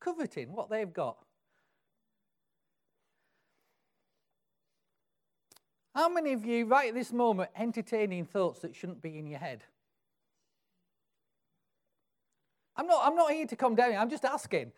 Coveting 0.00 0.52
what 0.52 0.68
they've 0.68 0.92
got? 0.92 1.24
How 5.94 6.08
many 6.08 6.32
of 6.32 6.44
you, 6.44 6.64
right 6.64 6.88
at 6.88 6.94
this 6.94 7.12
moment, 7.12 7.50
entertaining 7.56 8.24
thoughts 8.24 8.60
that 8.60 8.74
shouldn't 8.74 9.02
be 9.02 9.18
in 9.18 9.26
your 9.26 9.38
head? 9.38 9.62
I'm 12.76 12.86
not, 12.86 13.02
I'm 13.04 13.14
not 13.14 13.30
here 13.30 13.46
to 13.46 13.56
come 13.56 13.74
down, 13.74 13.94
I'm 13.96 14.08
just 14.08 14.24
asking. 14.24 14.72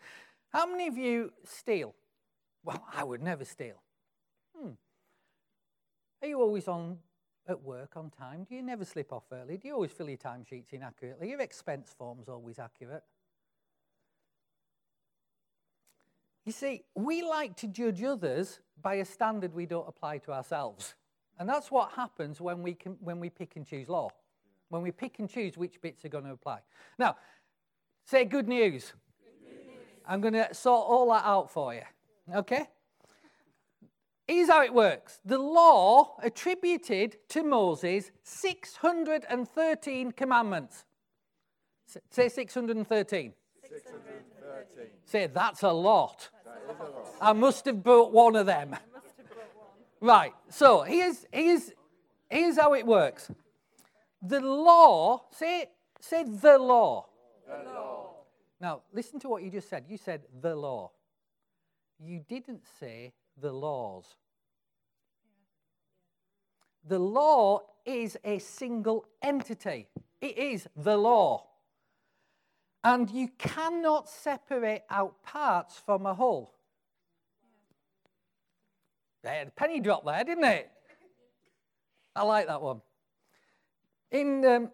How 0.49 0.65
many 0.65 0.87
of 0.87 0.97
you 0.97 1.31
steal? 1.45 1.95
Well, 2.63 2.83
I 2.93 3.03
would 3.03 3.21
never 3.21 3.45
steal. 3.45 3.75
Hmm. 4.57 4.71
Are 6.21 6.27
you 6.27 6.41
always 6.41 6.67
on 6.67 6.97
at 7.47 7.61
work 7.61 7.95
on 7.95 8.09
time? 8.09 8.43
Do 8.43 8.55
you 8.55 8.61
never 8.61 8.83
slip 8.83 9.13
off 9.13 9.25
early? 9.31 9.57
Do 9.57 9.67
you 9.67 9.73
always 9.75 9.91
fill 9.91 10.09
your 10.09 10.17
timesheets 10.17 10.73
in 10.73 10.83
accurately? 10.83 11.29
Your 11.29 11.41
expense 11.41 11.93
forms 11.97 12.27
always 12.27 12.59
accurate? 12.59 13.03
You 16.45 16.51
see, 16.51 16.83
we 16.93 17.23
like 17.23 17.55
to 17.57 17.67
judge 17.67 18.03
others 18.03 18.59
by 18.81 18.95
a 18.95 19.05
standard 19.05 19.53
we 19.53 19.65
don't 19.65 19.87
apply 19.87 20.19
to 20.19 20.31
ourselves. 20.31 20.95
And 21.39 21.49
that's 21.49 21.69
what 21.69 21.91
happens 21.91 22.39
when 22.39 22.61
we, 22.61 22.73
can, 22.73 22.97
when 22.99 23.19
we 23.19 23.29
pick 23.29 23.55
and 23.55 23.65
choose 23.65 23.89
law, 23.89 24.09
when 24.69 24.81
we 24.81 24.91
pick 24.91 25.19
and 25.19 25.29
choose 25.29 25.57
which 25.57 25.81
bits 25.81 26.05
are 26.05 26.09
going 26.09 26.23
to 26.25 26.31
apply. 26.31 26.59
Now, 26.97 27.17
say 28.05 28.25
good 28.25 28.47
news. 28.47 28.93
Good 29.43 29.49
news. 29.49 29.67
I'm 30.07 30.21
going 30.21 30.33
to 30.33 30.53
sort 30.53 30.85
all 30.87 31.09
that 31.11 31.25
out 31.25 31.51
for 31.51 31.73
you. 31.73 31.81
Okay? 32.33 32.67
Here's 34.27 34.49
how 34.49 34.63
it 34.63 34.73
works 34.73 35.19
the 35.23 35.37
law 35.37 36.17
attributed 36.23 37.17
to 37.29 37.43
Moses 37.43 38.11
613 38.23 40.11
commandments. 40.13 40.85
Say 42.09 42.29
613. 42.29 43.33
613. 43.61 44.87
Say, 45.05 45.27
that's 45.27 45.61
a 45.63 45.71
lot. 45.71 46.29
I 47.21 47.33
must 47.33 47.65
have 47.65 47.83
brought 47.83 48.11
one 48.11 48.35
of 48.35 48.47
them. 48.47 48.75
Right, 50.01 50.33
so 50.49 50.81
here's, 50.81 51.25
here's, 51.31 51.71
here's 52.29 52.57
how 52.57 52.73
it 52.73 52.85
works. 52.85 53.31
The 54.21 54.39
law, 54.39 55.23
say, 55.31 55.69
say 55.99 56.23
the 56.23 56.57
law. 56.57 57.07
The 57.47 57.69
law. 57.71 58.09
Now, 58.59 58.81
listen 58.93 59.19
to 59.19 59.29
what 59.29 59.43
you 59.43 59.51
just 59.51 59.69
said. 59.69 59.85
You 59.87 59.97
said 59.97 60.23
the 60.41 60.55
law. 60.55 60.91
You 61.99 62.19
didn't 62.27 62.63
say 62.79 63.13
the 63.39 63.51
laws. 63.51 64.05
The 66.87 66.99
law 66.99 67.61
is 67.85 68.17
a 68.23 68.39
single 68.39 69.05
entity, 69.21 69.87
it 70.21 70.37
is 70.37 70.67
the 70.75 70.97
law. 70.97 71.47
And 72.83 73.09
you 73.09 73.29
cannot 73.39 74.07
separate 74.07 74.83
out 74.91 75.23
parts 75.23 75.81
from 75.83 76.05
a 76.05 76.13
whole. 76.13 76.54
There, 79.25 79.51
penny 79.55 79.79
drop 79.79 80.05
there, 80.05 80.23
didn't 80.23 80.43
it? 80.43 80.71
I 82.15 82.23
like 82.23 82.45
that 82.45 82.61
one. 82.61 82.81
In 84.11 84.45
um, 84.45 84.71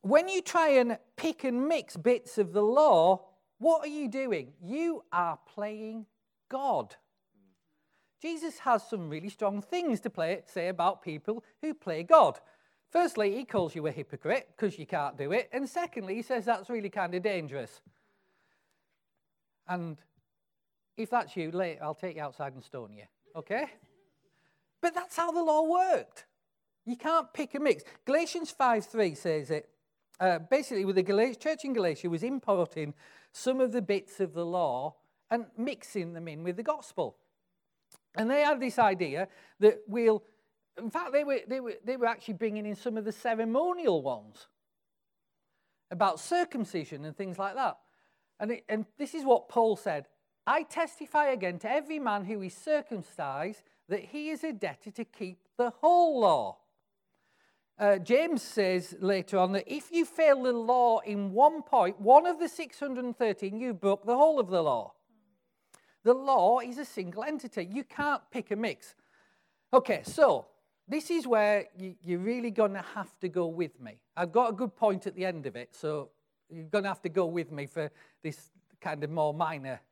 when 0.00 0.28
you 0.28 0.40
try 0.40 0.70
and 0.70 0.98
pick 1.16 1.44
and 1.44 1.68
mix 1.68 1.94
bits 1.94 2.38
of 2.38 2.54
the 2.54 2.62
law, 2.62 3.26
what 3.58 3.84
are 3.84 3.90
you 3.90 4.08
doing? 4.08 4.52
You 4.62 5.04
are 5.12 5.38
playing 5.46 6.06
God. 6.48 6.96
Jesus 8.22 8.58
has 8.60 8.88
some 8.88 9.10
really 9.10 9.28
strong 9.28 9.60
things 9.60 10.00
to 10.00 10.10
play, 10.10 10.40
say 10.46 10.68
about 10.68 11.02
people 11.02 11.44
who 11.60 11.74
play 11.74 12.04
God. 12.04 12.40
Firstly, 12.90 13.36
he 13.36 13.44
calls 13.44 13.74
you 13.74 13.86
a 13.86 13.92
hypocrite 13.92 14.48
because 14.56 14.78
you 14.78 14.86
can't 14.86 15.18
do 15.18 15.32
it. 15.32 15.50
And 15.52 15.68
secondly, 15.68 16.14
he 16.14 16.22
says 16.22 16.46
that's 16.46 16.70
really 16.70 16.88
kind 16.88 17.14
of 17.14 17.22
dangerous. 17.22 17.82
And 19.68 19.98
if 20.96 21.10
that's 21.10 21.36
you, 21.36 21.50
later 21.50 21.84
I'll 21.84 21.94
take 21.94 22.16
you 22.16 22.22
outside 22.22 22.54
and 22.54 22.64
stone 22.64 22.94
you. 22.96 23.04
Okay? 23.36 23.66
But 24.80 24.94
that's 24.94 25.16
how 25.16 25.30
the 25.32 25.42
law 25.42 25.62
worked. 25.62 26.26
You 26.84 26.96
can't 26.96 27.32
pick 27.32 27.54
and 27.54 27.64
mix. 27.64 27.84
Galatians 28.04 28.54
5:3 28.58 29.16
says 29.16 29.50
it. 29.50 29.68
Uh, 30.20 30.38
basically, 30.38 30.84
with 30.84 30.96
the 30.96 31.02
Gal- 31.02 31.34
church 31.34 31.64
in 31.64 31.72
Galatia 31.72 32.10
was 32.10 32.22
importing 32.22 32.94
some 33.32 33.60
of 33.60 33.72
the 33.72 33.82
bits 33.82 34.20
of 34.20 34.32
the 34.32 34.44
law 34.44 34.96
and 35.30 35.46
mixing 35.56 36.12
them 36.12 36.26
in 36.28 36.42
with 36.42 36.56
the 36.56 36.62
gospel. 36.62 37.16
And 38.14 38.30
they 38.30 38.40
had 38.40 38.58
this 38.58 38.78
idea 38.78 39.28
that 39.60 39.80
we'll, 39.86 40.24
in 40.76 40.90
fact, 40.90 41.12
they 41.12 41.24
were, 41.24 41.40
they 41.46 41.60
were, 41.60 41.74
they 41.84 41.96
were 41.96 42.06
actually 42.06 42.34
bringing 42.34 42.66
in 42.66 42.74
some 42.74 42.96
of 42.96 43.04
the 43.04 43.12
ceremonial 43.12 44.02
ones 44.02 44.48
about 45.90 46.18
circumcision 46.20 47.04
and 47.04 47.16
things 47.16 47.38
like 47.38 47.54
that. 47.54 47.78
And, 48.40 48.52
it, 48.52 48.64
and 48.68 48.86
this 48.96 49.14
is 49.14 49.24
what 49.24 49.48
Paul 49.48 49.76
said 49.76 50.06
I 50.48 50.62
testify 50.62 51.26
again 51.26 51.58
to 51.58 51.70
every 51.70 51.98
man 51.98 52.24
who 52.24 52.40
is 52.40 52.54
circumcised 52.54 53.64
that 53.90 54.00
he 54.00 54.30
is 54.30 54.42
a 54.44 54.52
debtor 54.54 54.90
to 54.92 55.04
keep 55.04 55.36
the 55.58 55.68
whole 55.68 56.20
law. 56.20 56.56
Uh, 57.78 57.98
James 57.98 58.40
says 58.40 58.96
later 58.98 59.36
on 59.36 59.52
that 59.52 59.64
if 59.66 59.92
you 59.92 60.06
fail 60.06 60.44
the 60.44 60.54
law 60.54 61.00
in 61.00 61.32
one 61.32 61.60
point, 61.60 62.00
one 62.00 62.26
of 62.26 62.40
the 62.40 62.48
613, 62.48 63.60
you 63.60 63.74
broke 63.74 64.06
the 64.06 64.16
whole 64.16 64.40
of 64.40 64.48
the 64.48 64.62
law. 64.62 64.94
The 66.02 66.14
law 66.14 66.60
is 66.60 66.78
a 66.78 66.84
single 66.86 67.24
entity. 67.24 67.68
You 67.70 67.84
can't 67.84 68.22
pick 68.30 68.50
a 68.50 68.56
mix. 68.56 68.94
Okay, 69.74 70.00
so 70.02 70.46
this 70.88 71.10
is 71.10 71.26
where 71.26 71.66
you, 71.76 71.94
you're 72.02 72.20
really 72.20 72.50
going 72.50 72.72
to 72.72 72.84
have 72.94 73.18
to 73.20 73.28
go 73.28 73.48
with 73.48 73.78
me. 73.82 73.98
I've 74.16 74.32
got 74.32 74.48
a 74.48 74.54
good 74.54 74.74
point 74.74 75.06
at 75.06 75.14
the 75.14 75.26
end 75.26 75.44
of 75.44 75.56
it, 75.56 75.76
so 75.76 76.08
you're 76.48 76.64
going 76.64 76.84
to 76.84 76.88
have 76.88 77.02
to 77.02 77.10
go 77.10 77.26
with 77.26 77.52
me 77.52 77.66
for 77.66 77.90
this 78.22 78.48
kind 78.80 79.04
of 79.04 79.10
more 79.10 79.34
minor 79.34 79.82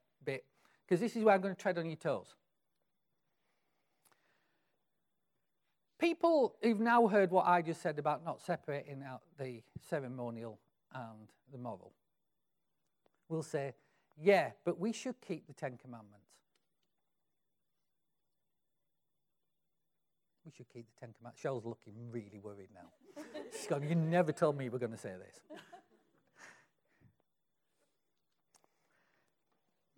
because 0.87 1.01
this 1.01 1.17
is 1.17 1.25
where 1.25 1.35
I'm 1.35 1.41
going 1.41 1.55
to 1.55 1.61
tread 1.61 1.79
on 1.79 1.87
your 1.87 1.97
toes. 1.97 2.35
People 5.99 6.55
who've 6.63 6.79
now 6.79 7.07
heard 7.07 7.31
what 7.31 7.47
I 7.47 7.63
just 7.63 7.81
said 7.83 7.99
about 7.99 8.25
not 8.25 8.41
separating 8.41 9.03
out 9.03 9.23
the 9.39 9.63
ceremonial 9.89 10.59
and 10.95 11.29
the 11.51 11.59
moral 11.59 11.93
will 13.29 13.43
say, 13.43 13.73
yeah, 14.21 14.51
but 14.65 14.79
we 14.79 14.93
should 14.93 15.21
keep 15.27 15.47
the 15.47 15.53
Ten 15.53 15.79
Commandments. 15.79 16.27
We 20.45 20.53
should 20.57 20.69
keep 20.69 20.87
the 20.95 21.01
Ten 21.01 21.15
Commandments. 21.17 21.43
Cheryl's 21.43 21.65
looking 21.65 21.95
really 22.11 22.39
worried 22.43 22.69
now. 22.75 23.23
She's 23.53 23.67
going, 23.67 23.89
You 23.89 23.95
never 23.95 24.33
told 24.33 24.57
me 24.57 24.67
you 24.67 24.71
were 24.71 24.79
going 24.79 24.93
to 24.93 24.99
say 24.99 25.15
this. 25.19 25.59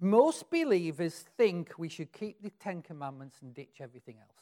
Most 0.01 0.49
believers 0.51 1.25
think 1.37 1.73
we 1.77 1.89
should 1.89 2.13
keep 2.13 2.41
the 2.43 2.51
Ten 2.51 2.83
Commandments 2.83 3.39
and 3.43 3.53
ditch 3.53 3.81
everything 3.81 4.17
else. 4.21 4.39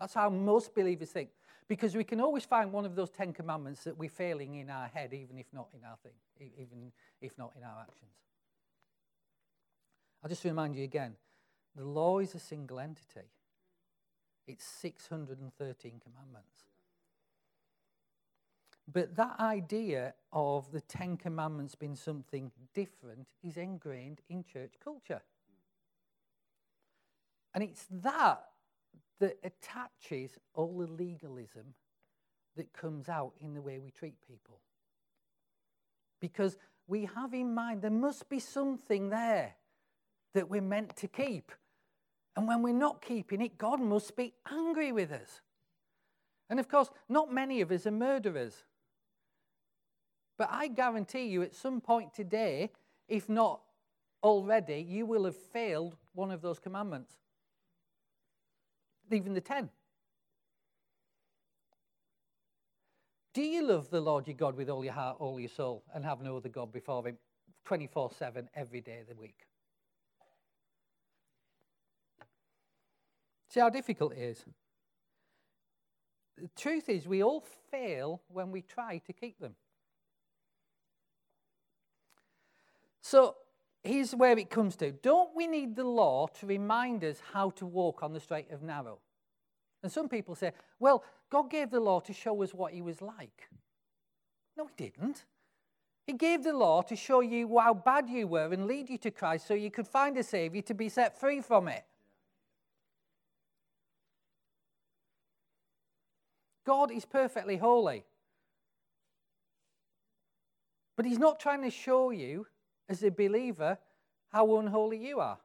That's 0.00 0.14
how 0.14 0.30
most 0.30 0.74
believers 0.74 1.10
think. 1.10 1.30
Because 1.68 1.94
we 1.94 2.04
can 2.04 2.20
always 2.20 2.44
find 2.44 2.72
one 2.72 2.84
of 2.84 2.94
those 2.94 3.10
Ten 3.10 3.32
Commandments 3.32 3.84
that 3.84 3.96
we're 3.96 4.10
failing 4.10 4.56
in 4.56 4.68
our 4.70 4.86
head, 4.88 5.14
even 5.14 5.38
if 5.38 5.46
not 5.52 5.68
in 5.72 5.80
our 5.84 5.96
thing, 6.02 6.50
even 6.58 6.92
if 7.20 7.36
not 7.38 7.52
in 7.56 7.62
our 7.62 7.80
actions. 7.80 8.12
I'll 10.22 10.28
just 10.28 10.44
remind 10.44 10.74
you 10.74 10.84
again 10.84 11.16
the 11.76 11.84
law 11.84 12.18
is 12.18 12.34
a 12.34 12.38
single 12.38 12.80
entity, 12.80 13.28
it's 14.46 14.64
613 14.64 16.00
commandments. 16.02 16.56
But 18.92 19.16
that 19.16 19.40
idea 19.40 20.14
of 20.32 20.70
the 20.70 20.80
Ten 20.82 21.16
Commandments 21.16 21.74
being 21.74 21.96
something 21.96 22.50
different 22.74 23.26
is 23.42 23.56
ingrained 23.56 24.20
in 24.28 24.44
church 24.44 24.74
culture. 24.82 25.22
And 27.54 27.62
it's 27.62 27.86
that 27.90 28.44
that 29.20 29.38
attaches 29.42 30.32
all 30.54 30.76
the 30.78 30.92
legalism 30.92 31.74
that 32.56 32.72
comes 32.72 33.08
out 33.08 33.32
in 33.40 33.54
the 33.54 33.62
way 33.62 33.78
we 33.78 33.90
treat 33.90 34.16
people. 34.26 34.60
Because 36.20 36.56
we 36.86 37.08
have 37.14 37.32
in 37.32 37.54
mind 37.54 37.82
there 37.82 37.90
must 37.90 38.28
be 38.28 38.38
something 38.38 39.08
there 39.08 39.54
that 40.34 40.50
we're 40.50 40.60
meant 40.60 40.96
to 40.96 41.08
keep. 41.08 41.52
And 42.36 42.48
when 42.48 42.62
we're 42.62 42.74
not 42.74 43.00
keeping 43.00 43.40
it, 43.40 43.56
God 43.56 43.80
must 43.80 44.16
be 44.16 44.34
angry 44.50 44.92
with 44.92 45.12
us. 45.12 45.40
And 46.50 46.58
of 46.58 46.68
course, 46.68 46.90
not 47.08 47.32
many 47.32 47.60
of 47.60 47.70
us 47.70 47.86
are 47.86 47.92
murderers. 47.92 48.64
But 50.36 50.48
I 50.50 50.68
guarantee 50.68 51.26
you, 51.26 51.42
at 51.42 51.54
some 51.54 51.80
point 51.80 52.14
today, 52.14 52.70
if 53.08 53.28
not 53.28 53.60
already, 54.22 54.84
you 54.88 55.06
will 55.06 55.24
have 55.24 55.36
failed 55.36 55.96
one 56.14 56.30
of 56.30 56.42
those 56.42 56.58
commandments 56.58 57.18
even 59.14 59.34
the 59.34 59.40
ten. 59.40 59.70
Do 63.32 63.42
you 63.42 63.66
love 63.66 63.90
the 63.90 64.00
Lord 64.00 64.28
your 64.28 64.36
God 64.36 64.56
with 64.56 64.70
all 64.70 64.84
your 64.84 64.92
heart, 64.92 65.16
all 65.18 65.40
your 65.40 65.48
soul, 65.48 65.82
and 65.94 66.04
have 66.04 66.20
no 66.20 66.36
other 66.36 66.48
God 66.48 66.72
before 66.72 67.06
Him 67.06 67.18
24 67.64 68.12
7 68.12 68.48
every 68.54 68.80
day 68.80 69.00
of 69.00 69.08
the 69.08 69.20
week? 69.20 69.46
See 73.48 73.60
how 73.60 73.70
difficult 73.70 74.12
it 74.12 74.18
is? 74.18 74.44
The 76.36 76.48
truth 76.56 76.88
is, 76.88 77.06
we 77.06 77.22
all 77.22 77.44
fail 77.70 78.20
when 78.28 78.50
we 78.50 78.62
try 78.62 78.98
to 78.98 79.12
keep 79.12 79.38
them. 79.38 79.54
So, 83.04 83.36
here's 83.82 84.14
where 84.14 84.38
it 84.38 84.48
comes 84.48 84.76
to. 84.76 84.90
Don't 84.90 85.36
we 85.36 85.46
need 85.46 85.76
the 85.76 85.84
law 85.84 86.26
to 86.40 86.46
remind 86.46 87.04
us 87.04 87.20
how 87.34 87.50
to 87.50 87.66
walk 87.66 88.02
on 88.02 88.14
the 88.14 88.18
straight 88.18 88.50
and 88.50 88.62
narrow? 88.62 88.98
And 89.82 89.92
some 89.92 90.08
people 90.08 90.34
say, 90.34 90.52
well, 90.80 91.04
God 91.28 91.50
gave 91.50 91.70
the 91.70 91.80
law 91.80 92.00
to 92.00 92.14
show 92.14 92.42
us 92.42 92.54
what 92.54 92.72
he 92.72 92.80
was 92.80 93.02
like. 93.02 93.50
No, 94.56 94.66
he 94.74 94.84
didn't. 94.84 95.26
He 96.06 96.14
gave 96.14 96.44
the 96.44 96.54
law 96.54 96.80
to 96.80 96.96
show 96.96 97.20
you 97.20 97.58
how 97.58 97.74
bad 97.74 98.08
you 98.08 98.26
were 98.26 98.50
and 98.50 98.66
lead 98.66 98.88
you 98.88 98.96
to 98.96 99.10
Christ 99.10 99.46
so 99.46 99.52
you 99.52 99.70
could 99.70 99.86
find 99.86 100.16
a 100.16 100.22
Savior 100.22 100.62
to 100.62 100.72
be 100.72 100.88
set 100.88 101.20
free 101.20 101.42
from 101.42 101.68
it. 101.68 101.84
God 106.64 106.90
is 106.90 107.04
perfectly 107.04 107.58
holy. 107.58 108.06
But 110.96 111.04
He's 111.04 111.18
not 111.18 111.38
trying 111.38 111.60
to 111.64 111.70
show 111.70 112.08
you, 112.08 112.46
as 112.88 113.02
a 113.02 113.10
believer, 113.10 113.78
how 114.28 114.56
unholy 114.58 114.98
you 114.98 115.20
are. 115.20 115.38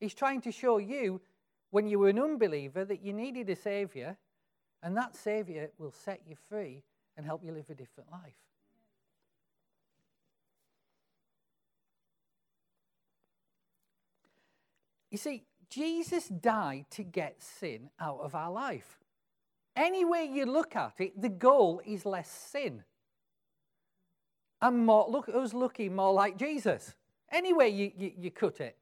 He's 0.00 0.14
trying 0.14 0.40
to 0.42 0.52
show 0.52 0.78
you, 0.78 1.20
when 1.70 1.86
you 1.86 1.98
were 1.98 2.08
an 2.08 2.18
unbeliever, 2.18 2.84
that 2.84 3.02
you 3.02 3.12
needed 3.12 3.48
a 3.48 3.56
Savior, 3.56 4.16
and 4.82 4.96
that 4.96 5.16
Savior 5.16 5.70
will 5.78 5.92
set 5.92 6.22
you 6.26 6.36
free 6.48 6.82
and 7.16 7.24
help 7.24 7.44
you 7.44 7.52
live 7.52 7.70
a 7.70 7.74
different 7.74 8.10
life. 8.10 8.34
You 15.10 15.18
see, 15.18 15.44
Jesus 15.68 16.28
died 16.28 16.86
to 16.92 17.02
get 17.02 17.42
sin 17.42 17.90
out 18.00 18.20
of 18.20 18.34
our 18.34 18.50
life. 18.50 18.98
Any 19.76 20.04
way 20.04 20.24
you 20.24 20.46
look 20.46 20.74
at 20.74 20.94
it, 20.98 21.20
the 21.20 21.28
goal 21.28 21.80
is 21.86 22.04
less 22.04 22.30
sin. 22.30 22.84
And 24.62 24.86
more, 24.86 25.06
look 25.10 25.28
us 25.28 25.52
looking 25.52 25.96
more 25.96 26.12
like 26.12 26.38
Jesus. 26.38 26.94
Anyway, 27.30 27.68
you, 27.70 27.90
you, 27.96 28.12
you 28.16 28.30
cut 28.30 28.60
it. 28.60 28.78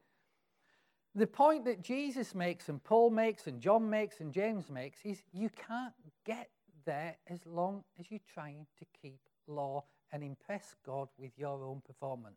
The 1.15 1.27
point 1.27 1.65
that 1.65 1.83
Jesus 1.83 2.35
makes, 2.35 2.69
and 2.69 2.85
Paul 2.85 3.11
makes, 3.11 3.47
and 3.47 3.61
John 3.61 3.89
makes, 3.89 4.21
and 4.21 4.33
James 4.33 4.71
makes 4.71 4.99
is 5.05 5.23
you 5.33 5.49
can't 5.49 5.95
get 6.25 6.51
there 6.85 7.17
as 7.29 7.41
long 7.47 7.83
as 7.99 8.07
you're 8.11 8.21
trying 8.33 8.67
to 8.79 8.85
keep 9.01 9.19
law 9.47 9.85
and 10.13 10.23
impress 10.23 10.77
God 10.85 11.09
with 11.19 11.33
your 11.37 11.65
own 11.65 11.81
performance. 11.85 12.37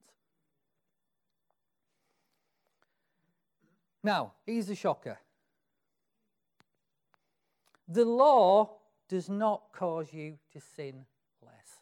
Now, 4.03 4.33
here's 4.45 4.67
the 4.67 4.75
shocker 4.75 5.19
the 7.87 8.05
law 8.05 8.77
does 9.09 9.29
not 9.29 9.63
cause 9.73 10.13
you 10.13 10.37
to 10.53 10.61
sin 10.75 11.05
less. 11.41 11.79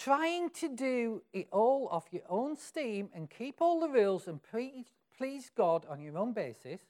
Trying 0.00 0.48
to 0.60 0.74
do 0.74 1.22
it 1.34 1.48
all 1.52 1.86
off 1.90 2.06
your 2.10 2.22
own 2.30 2.56
steam 2.56 3.10
and 3.14 3.28
keep 3.28 3.56
all 3.60 3.80
the 3.80 3.88
rules 3.90 4.28
and 4.28 4.42
please, 4.42 4.86
please 5.18 5.50
God 5.54 5.84
on 5.90 6.00
your 6.00 6.16
own 6.16 6.32
basis 6.32 6.80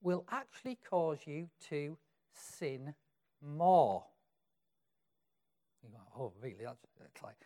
will 0.00 0.24
actually 0.30 0.78
cause 0.88 1.18
you 1.26 1.50
to 1.68 1.98
sin 2.32 2.94
more. 3.46 4.02
You 5.82 5.90
oh, 6.18 6.32
really? 6.40 6.64
That's, 6.64 6.80
that's 6.98 7.22
like, 7.22 7.36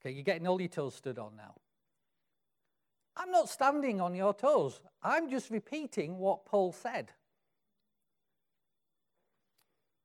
okay, 0.00 0.14
you're 0.14 0.22
getting 0.22 0.46
all 0.46 0.60
your 0.60 0.68
toes 0.68 0.94
stood 0.94 1.18
on 1.18 1.34
now. 1.36 1.54
I'm 3.16 3.32
not 3.32 3.48
standing 3.48 4.00
on 4.00 4.14
your 4.14 4.34
toes. 4.34 4.80
I'm 5.02 5.30
just 5.30 5.50
repeating 5.50 6.18
what 6.18 6.46
Paul 6.46 6.70
said. 6.70 7.10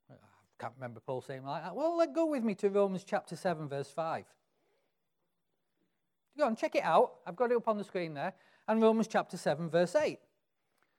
I 0.09 0.15
can't 0.59 0.73
remember 0.75 0.99
Paul 0.99 1.21
saying 1.21 1.43
like 1.43 1.63
that. 1.63 1.75
Well, 1.75 1.97
let 1.97 2.13
go 2.13 2.25
with 2.25 2.43
me 2.43 2.55
to 2.55 2.69
Romans 2.69 3.03
chapter 3.03 3.35
7, 3.35 3.67
verse 3.67 3.89
5. 3.91 4.25
Go 6.37 6.47
and 6.47 6.57
check 6.57 6.75
it 6.75 6.83
out. 6.83 7.13
I've 7.25 7.35
got 7.35 7.51
it 7.51 7.57
up 7.57 7.67
on 7.67 7.77
the 7.77 7.83
screen 7.83 8.13
there. 8.13 8.33
And 8.67 8.81
Romans 8.81 9.07
chapter 9.07 9.37
7, 9.37 9.69
verse 9.69 9.95
8. 9.95 10.19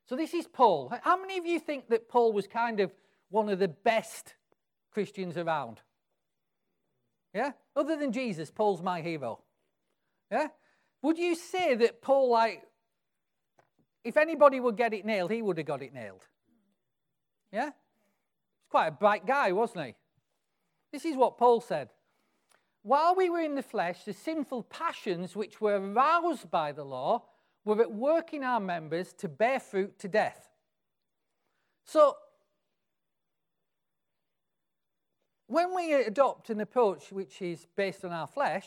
So 0.07 0.17
this 0.17 0.33
is 0.33 0.47
Paul. 0.47 0.93
How 1.03 1.21
many 1.21 1.39
of 1.39 1.47
you 1.47 1.61
think 1.61 1.89
that 1.89 2.09
Paul 2.09 2.33
was 2.33 2.47
kind 2.47 2.81
of 2.81 2.93
one 3.31 3.49
of 3.49 3.59
the 3.59 3.69
best 3.69 4.35
Christians 4.91 5.37
around? 5.37 5.81
Yeah? 7.35 7.53
Other 7.77 7.97
than 7.97 8.13
Jesus, 8.13 8.51
Paul's 8.51 8.83
my 8.83 9.03
hero. 9.03 9.41
Yeah? 10.31 10.49
Would 11.03 11.19
you 11.19 11.35
say 11.35 11.75
that 11.75 12.01
Paul, 12.01 12.31
like, 12.31 12.63
if 14.03 14.17
anybody 14.17 14.61
would 14.61 14.77
get 14.77 14.95
it 14.95 15.05
nailed, 15.05 15.31
he 15.31 15.43
would 15.43 15.59
have 15.59 15.67
got 15.67 15.83
it 15.83 15.93
nailed? 15.93 16.25
Yeah? 17.53 17.71
Quite 18.71 18.89
a 18.89 18.93
bright 18.93 19.27
guy, 19.27 19.53
wasn't 19.53 19.87
he? 19.87 19.95
This 20.93 21.05
is 21.05 21.16
what 21.16 21.39
Paul 21.39 21.61
said. 21.61 21.91
While 22.83 23.14
we 23.14 23.29
were 23.29 23.41
in 23.41 23.55
the 23.55 23.62
flesh, 23.62 24.05
the 24.05 24.12
sinful 24.12 24.64
passions 24.64 25.35
which 25.35 25.61
were 25.61 25.79
aroused 25.79 26.51
by 26.51 26.73
the 26.73 26.85
law 26.85 27.25
were 27.64 27.81
at 27.83 27.93
work 27.93 28.33
in 28.33 28.43
our 28.43 28.61
members 28.61 29.12
to 29.14 29.29
bear 29.29 29.61
fruit 29.61 29.99
to 29.99 30.09
death. 30.09 30.51
So, 31.85 32.16
when 35.47 35.75
we 35.75 35.95
adopt 35.95 36.51
an 36.51 36.61
approach 36.61 37.11
which 37.11 37.41
is 37.43 37.66
based 37.77 38.05
on 38.05 38.12
our 38.12 38.27
flesh, 38.27 38.66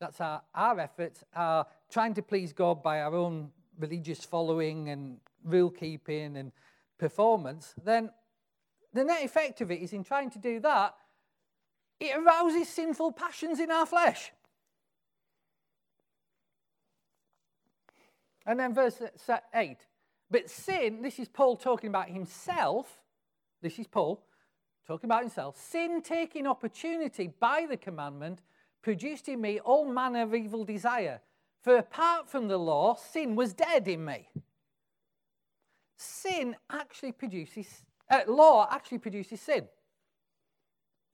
that's 0.00 0.20
our, 0.20 0.42
our 0.54 0.78
efforts, 0.78 1.24
are 1.34 1.66
trying 1.90 2.14
to 2.14 2.22
please 2.22 2.52
God 2.52 2.82
by 2.82 3.00
our 3.00 3.14
own 3.14 3.50
religious 3.78 4.24
following 4.24 4.88
and 4.88 5.18
rule 5.44 5.70
keeping 5.70 6.36
and 6.36 6.52
performance, 6.98 7.74
then 7.84 8.10
the 8.92 9.04
net 9.04 9.24
effect 9.24 9.60
of 9.60 9.70
it 9.70 9.80
is 9.80 9.92
in 9.92 10.04
trying 10.04 10.30
to 10.30 10.38
do 10.38 10.60
that, 10.60 10.94
it 12.00 12.16
arouses 12.16 12.68
sinful 12.68 13.12
passions 13.12 13.60
in 13.60 13.70
our 13.70 13.86
flesh. 13.86 14.32
And 18.46 18.58
then 18.58 18.74
verse 18.74 19.02
8. 19.54 19.76
But 20.30 20.48
sin, 20.48 21.02
this 21.02 21.18
is 21.18 21.28
Paul 21.28 21.56
talking 21.56 21.88
about 21.88 22.08
himself. 22.08 23.02
This 23.60 23.78
is 23.78 23.86
Paul 23.86 24.24
talking 24.86 25.08
about 25.08 25.22
himself. 25.22 25.58
Sin 25.58 26.00
taking 26.02 26.46
opportunity 26.46 27.32
by 27.40 27.66
the 27.68 27.76
commandment 27.76 28.40
produced 28.80 29.28
in 29.28 29.40
me 29.40 29.60
all 29.60 29.84
manner 29.84 30.22
of 30.22 30.34
evil 30.34 30.64
desire. 30.64 31.20
For 31.60 31.76
apart 31.76 32.30
from 32.30 32.48
the 32.48 32.56
law, 32.56 32.94
sin 32.94 33.36
was 33.36 33.52
dead 33.52 33.88
in 33.88 34.04
me. 34.04 34.28
Sin 35.96 36.56
actually 36.70 37.12
produces, 37.12 37.84
uh, 38.10 38.20
law 38.26 38.68
actually 38.70 38.98
produces 38.98 39.40
sin. 39.40 39.68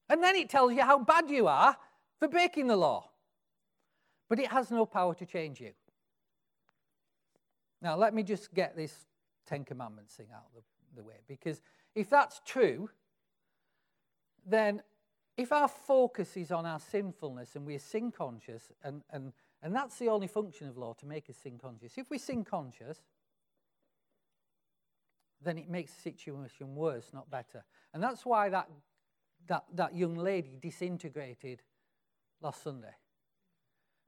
And 0.09 0.23
then 0.23 0.37
it 0.37 0.49
tells 0.49 0.73
you 0.73 0.83
how 0.83 0.99
bad 0.99 1.31
you 1.31 1.47
are 1.47 1.77
for 2.19 2.29
breaking 2.29 2.67
the 2.67 2.77
law. 2.77 3.11
But 4.29 4.39
it 4.39 4.49
has 4.49 4.71
no 4.71 4.87
power 4.87 5.15
to 5.15 5.27
change 5.27 5.61
you. 5.61 5.73
Now, 7.83 7.97
let 7.97 8.15
me 8.15 8.23
just 8.23 8.55
get 8.55 8.77
this 8.77 9.07
Ten 9.47 9.65
Commandments 9.65 10.15
thing 10.15 10.29
out 10.35 10.45
of 10.47 10.55
the, 10.55 11.01
the 11.01 11.03
way. 11.03 11.17
Because 11.29 11.61
if 11.95 12.09
that's 12.09 12.41
true, 12.45 12.89
then 14.47 14.83
if 15.37 15.53
our 15.53 15.69
focus 15.69 16.37
is 16.37 16.51
on 16.51 16.65
our 16.65 16.81
sinfulness 16.81 17.57
and 17.57 17.67
we're 17.67 17.79
sin 17.79 18.11
conscious, 18.11 18.73
and, 18.83 19.03
and, 19.11 19.33
and 19.63 19.75
that's 19.75 19.99
the 19.99 20.09
only 20.09 20.27
function 20.27 20.69
of 20.69 20.79
law 20.79 20.95
to 20.95 21.07
make 21.07 21.29
us 21.29 21.37
sin 21.37 21.59
conscious, 21.59 21.99
if 21.99 22.09
we're 22.11 22.19
sin 22.19 22.45
conscious, 22.45 23.03
then 25.45 25.59
it 25.59 25.69
makes 25.69 25.93
the 25.93 26.01
situation 26.01 26.75
worse, 26.75 27.11
not 27.13 27.31
better. 27.31 27.65
And 27.93 28.03
that's 28.03 28.25
why 28.25 28.49
that, 28.49 28.69
that, 29.47 29.65
that 29.75 29.95
young 29.95 30.15
lady 30.15 30.59
disintegrated 30.61 31.63
last 32.41 32.63
Sunday. 32.63 32.95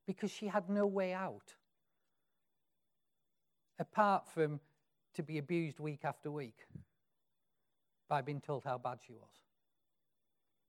Because 0.07 0.30
she 0.30 0.47
had 0.47 0.68
no 0.68 0.87
way 0.87 1.12
out. 1.12 1.55
Apart 3.78 4.26
from 4.32 4.61
to 5.14 5.22
be 5.22 5.39
abused 5.39 5.80
week 5.80 6.05
after 6.05 6.30
week 6.30 6.66
by 8.09 8.22
being 8.22 8.41
told 8.41 8.64
how 8.64 8.78
bad 8.78 8.99
she 9.07 9.12
was 9.12 9.30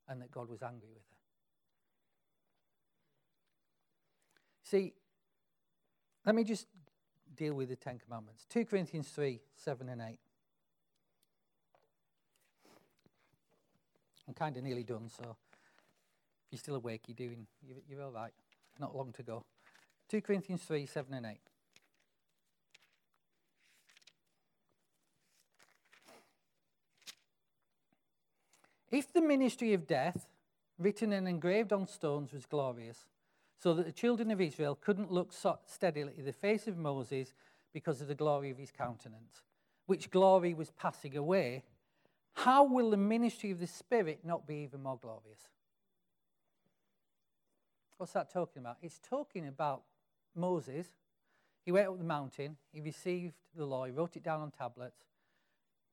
and 0.09 0.21
that 0.21 0.31
God 0.31 0.49
was 0.49 0.61
angry 0.61 0.89
with 0.93 1.03
her. 1.09 1.17
See, 4.63 4.93
let 6.25 6.35
me 6.35 6.43
just 6.43 6.67
deal 7.35 7.53
with 7.53 7.69
the 7.69 7.75
Ten 7.75 7.99
Commandments 7.99 8.45
2 8.49 8.65
Corinthians 8.65 9.07
3 9.09 9.39
7 9.55 9.89
and 9.89 10.01
8. 10.01 10.19
I'm 14.27 14.33
kind 14.33 14.57
of 14.57 14.63
nearly 14.63 14.83
done, 14.83 15.09
so 15.09 15.35
if 16.47 16.51
you're 16.51 16.59
still 16.59 16.75
awake, 16.75 17.03
you're 17.07 17.15
doing, 17.15 17.47
you're, 17.65 17.77
you're 17.89 18.03
all 18.03 18.11
right. 18.11 18.33
Not 18.79 18.95
long 18.95 19.11
to 19.13 19.23
go. 19.23 19.43
2 20.09 20.21
Corinthians 20.21 20.63
3 20.63 20.85
7 20.85 21.13
and 21.13 21.25
8. 21.25 21.37
If 28.89 29.11
the 29.11 29.21
ministry 29.21 29.73
of 29.73 29.85
death, 29.85 30.27
written 30.79 31.11
and 31.11 31.27
engraved 31.27 31.73
on 31.73 31.87
stones, 31.87 32.31
was 32.31 32.45
glorious, 32.45 33.05
so 33.59 33.73
that 33.73 33.85
the 33.85 33.91
children 33.91 34.31
of 34.31 34.39
Israel 34.39 34.77
couldn't 34.79 35.11
look 35.11 35.33
so 35.33 35.59
steadily 35.65 36.13
at 36.17 36.25
the 36.25 36.31
face 36.31 36.67
of 36.67 36.77
Moses 36.77 37.33
because 37.73 37.99
of 38.01 38.07
the 38.07 38.15
glory 38.15 38.49
of 38.49 38.57
his 38.57 38.71
countenance, 38.71 39.41
which 39.87 40.09
glory 40.09 40.53
was 40.53 40.71
passing 40.71 41.17
away, 41.17 41.63
how 42.37 42.63
will 42.63 42.91
the 42.91 42.97
ministry 42.97 43.49
of 43.49 43.59
the 43.59 43.65
Spirit 43.65 44.19
not 44.23 44.45
be 44.45 44.57
even 44.57 44.83
more 44.83 44.99
glorious? 45.01 45.49
What's 47.97 48.13
that 48.13 48.31
talking 48.31 48.61
about? 48.61 48.77
It's 48.83 48.99
talking 48.99 49.47
about 49.47 49.81
Moses. 50.35 50.85
He 51.65 51.71
went 51.71 51.87
up 51.87 51.97
the 51.97 52.03
mountain, 52.03 52.55
he 52.71 52.79
received 52.79 53.33
the 53.55 53.65
law, 53.65 53.85
he 53.85 53.91
wrote 53.91 54.15
it 54.15 54.23
down 54.23 54.41
on 54.41 54.51
tablets, 54.51 55.03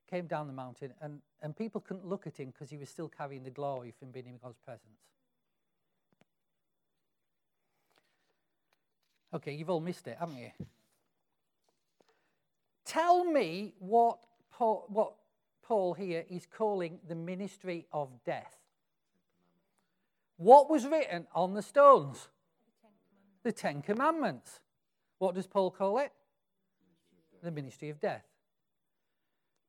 came 0.08 0.26
down 0.26 0.46
the 0.46 0.52
mountain, 0.52 0.92
and, 1.00 1.20
and 1.40 1.56
people 1.56 1.80
couldn't 1.80 2.06
look 2.06 2.26
at 2.26 2.36
him 2.36 2.50
because 2.50 2.68
he 2.68 2.76
was 2.76 2.90
still 2.90 3.08
carrying 3.08 3.42
the 3.42 3.50
glory 3.50 3.94
from 3.98 4.10
being 4.10 4.26
in 4.26 4.36
God's 4.36 4.58
presence. 4.58 5.00
Okay, 9.32 9.54
you've 9.54 9.70
all 9.70 9.80
missed 9.80 10.06
it, 10.06 10.18
haven't 10.20 10.36
you? 10.36 10.50
Tell 12.84 13.24
me 13.24 13.72
what 13.78 14.18
what 14.58 15.14
Paul 15.64 15.94
here 15.94 16.24
is 16.28 16.46
calling 16.46 16.98
the 17.08 17.14
ministry 17.14 17.86
of 17.92 18.10
death. 18.24 18.56
What 20.36 20.68
was 20.68 20.86
written 20.86 21.26
on 21.34 21.54
the 21.54 21.62
stones? 21.62 22.28
The 23.42 23.52
Ten 23.52 23.82
Commandments. 23.82 24.60
What 25.18 25.34
does 25.34 25.46
Paul 25.46 25.70
call 25.70 25.98
it? 25.98 26.12
The 27.42 27.50
ministry 27.50 27.88
of 27.88 28.00
death. 28.00 28.24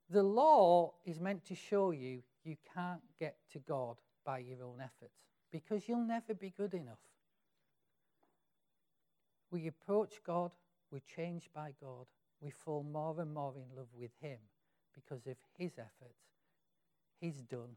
The 0.10 0.24
law 0.24 0.94
is 1.06 1.20
meant 1.20 1.46
to 1.46 1.56
show 1.56 1.92
you 1.92 2.22
you 2.44 2.58
can't 2.74 3.02
get 3.20 3.38
to 3.54 3.60
God 3.60 3.96
by 4.26 4.40
your 4.40 4.64
own 4.64 4.80
efforts 4.80 5.16
because 5.52 5.88
you'll 5.88 6.06
never 6.06 6.34
be 6.34 6.54
good 6.56 6.74
enough. 6.74 7.00
We 9.50 9.68
approach 9.68 10.22
God, 10.26 10.52
we're 10.92 11.00
changed 11.16 11.50
by 11.54 11.74
God, 11.82 12.06
we 12.42 12.52
fall 12.52 12.84
more 12.84 13.20
and 13.20 13.34
more 13.34 13.54
in 13.56 13.76
love 13.76 13.88
with 13.98 14.12
Him 14.22 14.38
because 14.96 15.28
of 15.28 15.36
His 15.58 15.74
efforts. 15.78 16.24
He's 17.20 17.42
done 17.42 17.76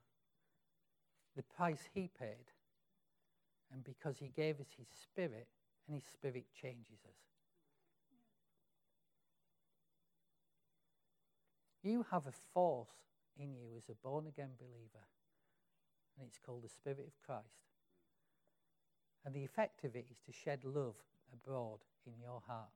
the 1.37 1.43
price 1.43 1.89
He 1.95 2.11
paid, 2.19 2.53
and 3.73 3.85
because 3.85 4.19
He 4.19 4.33
gave 4.35 4.61
us 4.61 4.69
His 4.77 4.89
Spirit, 4.89 5.49
and 5.87 5.95
His 5.97 6.05
Spirit 6.05 6.47
changes 6.61 6.99
us. 7.05 7.29
You 11.83 12.05
have 12.11 12.27
a 12.27 12.33
force 12.53 12.89
in 13.39 13.55
you 13.55 13.77
as 13.77 13.89
a 13.89 13.95
born 13.95 14.27
again 14.27 14.51
believer, 14.59 15.07
and 16.19 16.27
it's 16.27 16.39
called 16.39 16.65
the 16.65 16.69
Spirit 16.69 17.07
of 17.07 17.25
Christ. 17.25 17.47
And 19.25 19.35
the 19.35 19.45
effect 19.45 19.85
of 19.85 19.95
it 19.95 20.07
is 20.11 20.19
to 20.27 20.33
shed 20.33 20.65
love 20.65 20.97
abroad 21.33 21.79
in 22.07 22.15
your 22.21 22.43
heart. 22.47 22.69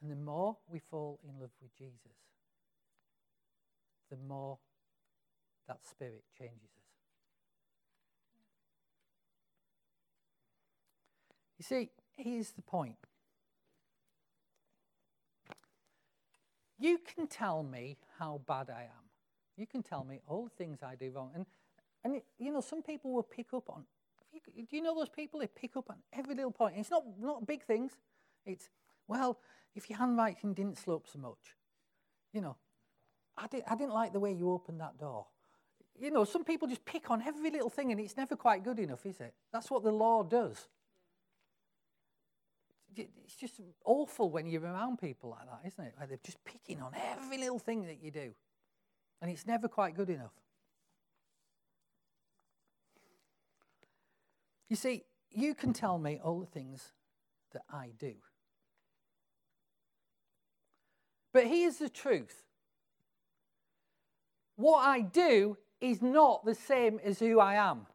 And 0.00 0.10
the 0.10 0.16
more 0.16 0.56
we 0.68 0.80
fall 0.90 1.18
in 1.24 1.40
love 1.40 1.50
with 1.60 1.76
Jesus, 1.76 2.16
the 4.10 4.16
more 4.16 4.58
that 5.66 5.78
Spirit 5.84 6.24
changes 6.38 6.62
us. 6.62 6.78
You 11.58 11.64
see, 11.64 11.90
here's 12.16 12.52
the 12.52 12.62
point. 12.62 12.96
You 16.78 16.98
can 16.98 17.26
tell 17.26 17.64
me 17.64 17.96
how 18.18 18.40
bad 18.46 18.70
I 18.70 18.82
am. 18.82 19.08
You 19.56 19.66
can 19.66 19.82
tell 19.82 20.04
me 20.04 20.20
all 20.28 20.44
the 20.44 20.64
things 20.64 20.78
I 20.82 20.94
do 20.94 21.10
wrong. 21.10 21.32
And, 21.34 21.44
and 22.04 22.14
it, 22.14 22.24
you 22.38 22.52
know, 22.52 22.60
some 22.60 22.82
people 22.82 23.12
will 23.12 23.24
pick 23.24 23.52
up 23.52 23.68
on, 23.68 23.84
you, 24.32 24.40
do 24.70 24.76
you 24.76 24.82
know 24.82 24.94
those 24.94 25.08
people? 25.08 25.40
They 25.40 25.48
pick 25.48 25.76
up 25.76 25.90
on 25.90 25.96
every 26.12 26.36
little 26.36 26.52
point. 26.52 26.74
And 26.74 26.80
it's 26.80 26.90
not, 26.90 27.02
not 27.20 27.46
big 27.46 27.64
things. 27.64 27.92
It's, 28.46 28.68
well, 29.08 29.38
if 29.74 29.88
your 29.88 29.98
handwriting 29.98 30.54
didn't 30.54 30.78
slope 30.78 31.06
so 31.10 31.18
much, 31.18 31.56
you 32.32 32.40
know, 32.40 32.56
I, 33.36 33.46
did, 33.46 33.62
I 33.66 33.74
didn't 33.74 33.94
like 33.94 34.12
the 34.12 34.20
way 34.20 34.32
you 34.32 34.52
opened 34.52 34.80
that 34.80 34.98
door. 34.98 35.26
You 35.98 36.10
know, 36.10 36.24
some 36.24 36.44
people 36.44 36.68
just 36.68 36.84
pick 36.84 37.10
on 37.10 37.22
every 37.22 37.50
little 37.50 37.70
thing 37.70 37.90
and 37.90 38.00
it's 38.00 38.16
never 38.16 38.36
quite 38.36 38.62
good 38.62 38.78
enough, 38.78 39.04
is 39.06 39.20
it? 39.20 39.34
That's 39.52 39.70
what 39.70 39.82
the 39.82 39.90
law 39.90 40.22
does. 40.22 40.68
It's 42.96 43.36
just 43.36 43.60
awful 43.84 44.30
when 44.30 44.46
you're 44.46 44.62
around 44.62 44.98
people 44.98 45.30
like 45.30 45.46
that, 45.48 45.68
isn't 45.68 45.84
it? 45.84 45.94
They're 46.08 46.18
just 46.24 46.44
picking 46.44 46.82
on 46.82 46.92
every 46.94 47.38
little 47.38 47.58
thing 47.58 47.86
that 47.86 48.02
you 48.02 48.10
do. 48.10 48.32
And 49.22 49.30
it's 49.30 49.46
never 49.46 49.68
quite 49.68 49.94
good 49.94 50.10
enough. 50.10 50.32
You 54.68 54.76
see, 54.76 55.04
you 55.30 55.54
can 55.54 55.72
tell 55.72 55.98
me 55.98 56.20
all 56.22 56.40
the 56.40 56.46
things 56.46 56.92
that 57.52 57.62
I 57.70 57.90
do. 57.98 58.14
But 61.38 61.46
here's 61.46 61.76
the 61.76 61.88
truth 61.88 62.42
what 64.56 64.80
I 64.80 65.02
do 65.02 65.56
is 65.80 66.02
not 66.02 66.44
the 66.44 66.56
same 66.56 66.98
as 67.04 67.20
who 67.20 67.38
I 67.38 67.54
am. 67.54 67.86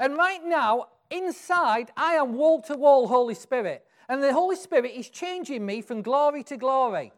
And 0.00 0.16
right 0.16 0.44
now, 0.44 0.86
inside, 1.12 1.92
I 1.96 2.14
am 2.14 2.34
wall 2.34 2.60
to 2.62 2.74
wall 2.74 3.06
Holy 3.06 3.36
Spirit. 3.36 3.86
And 4.08 4.20
the 4.20 4.32
Holy 4.32 4.56
Spirit 4.56 4.94
is 4.96 5.10
changing 5.10 5.64
me 5.64 5.80
from 5.80 6.02
glory 6.02 6.42
to 6.42 6.56
glory. 6.56 7.12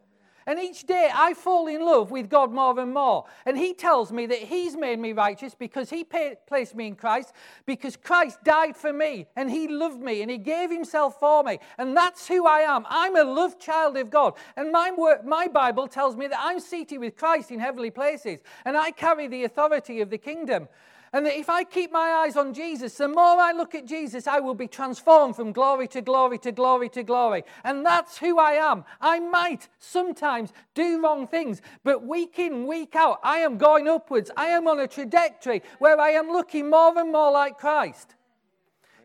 And 0.46 0.58
each 0.58 0.86
day 0.86 1.10
I 1.14 1.34
fall 1.34 1.66
in 1.66 1.84
love 1.84 2.10
with 2.10 2.28
God 2.28 2.52
more 2.52 2.78
and 2.78 2.92
more. 2.92 3.24
And 3.46 3.56
He 3.56 3.74
tells 3.74 4.12
me 4.12 4.26
that 4.26 4.38
He's 4.38 4.76
made 4.76 4.98
me 4.98 5.12
righteous 5.12 5.54
because 5.54 5.90
He 5.90 6.04
placed 6.04 6.74
me 6.74 6.86
in 6.86 6.96
Christ, 6.96 7.32
because 7.66 7.96
Christ 7.96 8.38
died 8.44 8.76
for 8.76 8.92
me 8.92 9.26
and 9.36 9.50
He 9.50 9.68
loved 9.68 10.00
me 10.00 10.22
and 10.22 10.30
He 10.30 10.38
gave 10.38 10.70
Himself 10.70 11.18
for 11.20 11.42
me. 11.42 11.58
And 11.78 11.96
that's 11.96 12.26
who 12.26 12.46
I 12.46 12.60
am. 12.60 12.84
I'm 12.88 13.16
a 13.16 13.24
loved 13.24 13.60
child 13.60 13.96
of 13.96 14.10
God. 14.10 14.34
And 14.56 14.72
my, 14.72 14.90
my 15.24 15.48
Bible 15.48 15.88
tells 15.88 16.16
me 16.16 16.26
that 16.26 16.38
I'm 16.40 16.60
seated 16.60 16.98
with 16.98 17.16
Christ 17.16 17.50
in 17.50 17.60
heavenly 17.60 17.90
places 17.90 18.40
and 18.64 18.76
I 18.76 18.90
carry 18.90 19.28
the 19.28 19.44
authority 19.44 20.00
of 20.00 20.10
the 20.10 20.18
kingdom. 20.18 20.68
And 21.14 21.26
that 21.26 21.38
if 21.38 21.50
I 21.50 21.64
keep 21.64 21.92
my 21.92 22.24
eyes 22.24 22.36
on 22.36 22.54
Jesus, 22.54 22.94
the 22.94 23.06
more 23.06 23.38
I 23.38 23.52
look 23.52 23.74
at 23.74 23.84
Jesus, 23.84 24.26
I 24.26 24.40
will 24.40 24.54
be 24.54 24.66
transformed 24.66 25.36
from 25.36 25.52
glory 25.52 25.86
to 25.88 26.00
glory 26.00 26.38
to 26.38 26.52
glory 26.52 26.88
to 26.90 27.02
glory. 27.02 27.44
And 27.64 27.84
that's 27.84 28.16
who 28.16 28.38
I 28.38 28.52
am. 28.52 28.84
I 28.98 29.20
might 29.20 29.68
sometimes 29.78 30.54
do 30.74 31.02
wrong 31.02 31.26
things, 31.26 31.60
but 31.84 32.06
week 32.06 32.38
in, 32.38 32.66
week 32.66 32.96
out, 32.96 33.20
I 33.22 33.38
am 33.38 33.58
going 33.58 33.88
upwards. 33.88 34.30
I 34.38 34.46
am 34.46 34.66
on 34.66 34.80
a 34.80 34.88
trajectory 34.88 35.62
where 35.80 36.00
I 36.00 36.10
am 36.10 36.28
looking 36.28 36.70
more 36.70 36.96
and 36.98 37.12
more 37.12 37.30
like 37.30 37.58
Christ. 37.58 38.14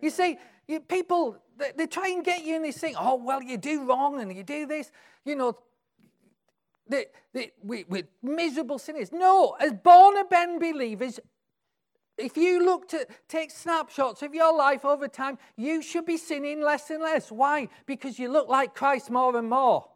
You 0.01 0.09
see, 0.09 0.37
people, 0.87 1.37
they, 1.57 1.71
they 1.75 1.87
try 1.87 2.07
and 2.07 2.23
get 2.23 2.45
you 2.45 2.55
in 2.55 2.63
this 2.63 2.77
thing, 2.77 2.95
oh, 2.97 3.15
well, 3.15 3.43
you 3.43 3.57
do 3.57 3.85
wrong 3.85 4.21
and 4.21 4.33
you 4.33 4.43
do 4.43 4.65
this. 4.65 4.91
You 5.25 5.35
know, 5.35 5.57
we, 7.63 7.83
we're 7.89 8.07
miserable 8.23 8.79
sinners. 8.79 9.11
No, 9.11 9.57
as 9.59 9.73
born 9.73 10.17
again 10.17 10.57
believers, 10.57 11.19
if 12.17 12.35
you 12.37 12.63
look 12.63 12.87
to 12.89 13.07
take 13.27 13.51
snapshots 13.51 14.21
of 14.21 14.33
your 14.33 14.55
life 14.55 14.85
over 14.85 15.07
time, 15.07 15.37
you 15.55 15.81
should 15.81 16.05
be 16.05 16.17
sinning 16.17 16.61
less 16.61 16.89
and 16.89 17.01
less. 17.01 17.31
Why? 17.31 17.69
Because 17.85 18.17
you 18.17 18.29
look 18.29 18.47
like 18.47 18.75
Christ 18.75 19.09
more 19.09 19.37
and 19.37 19.49
more. 19.49 19.87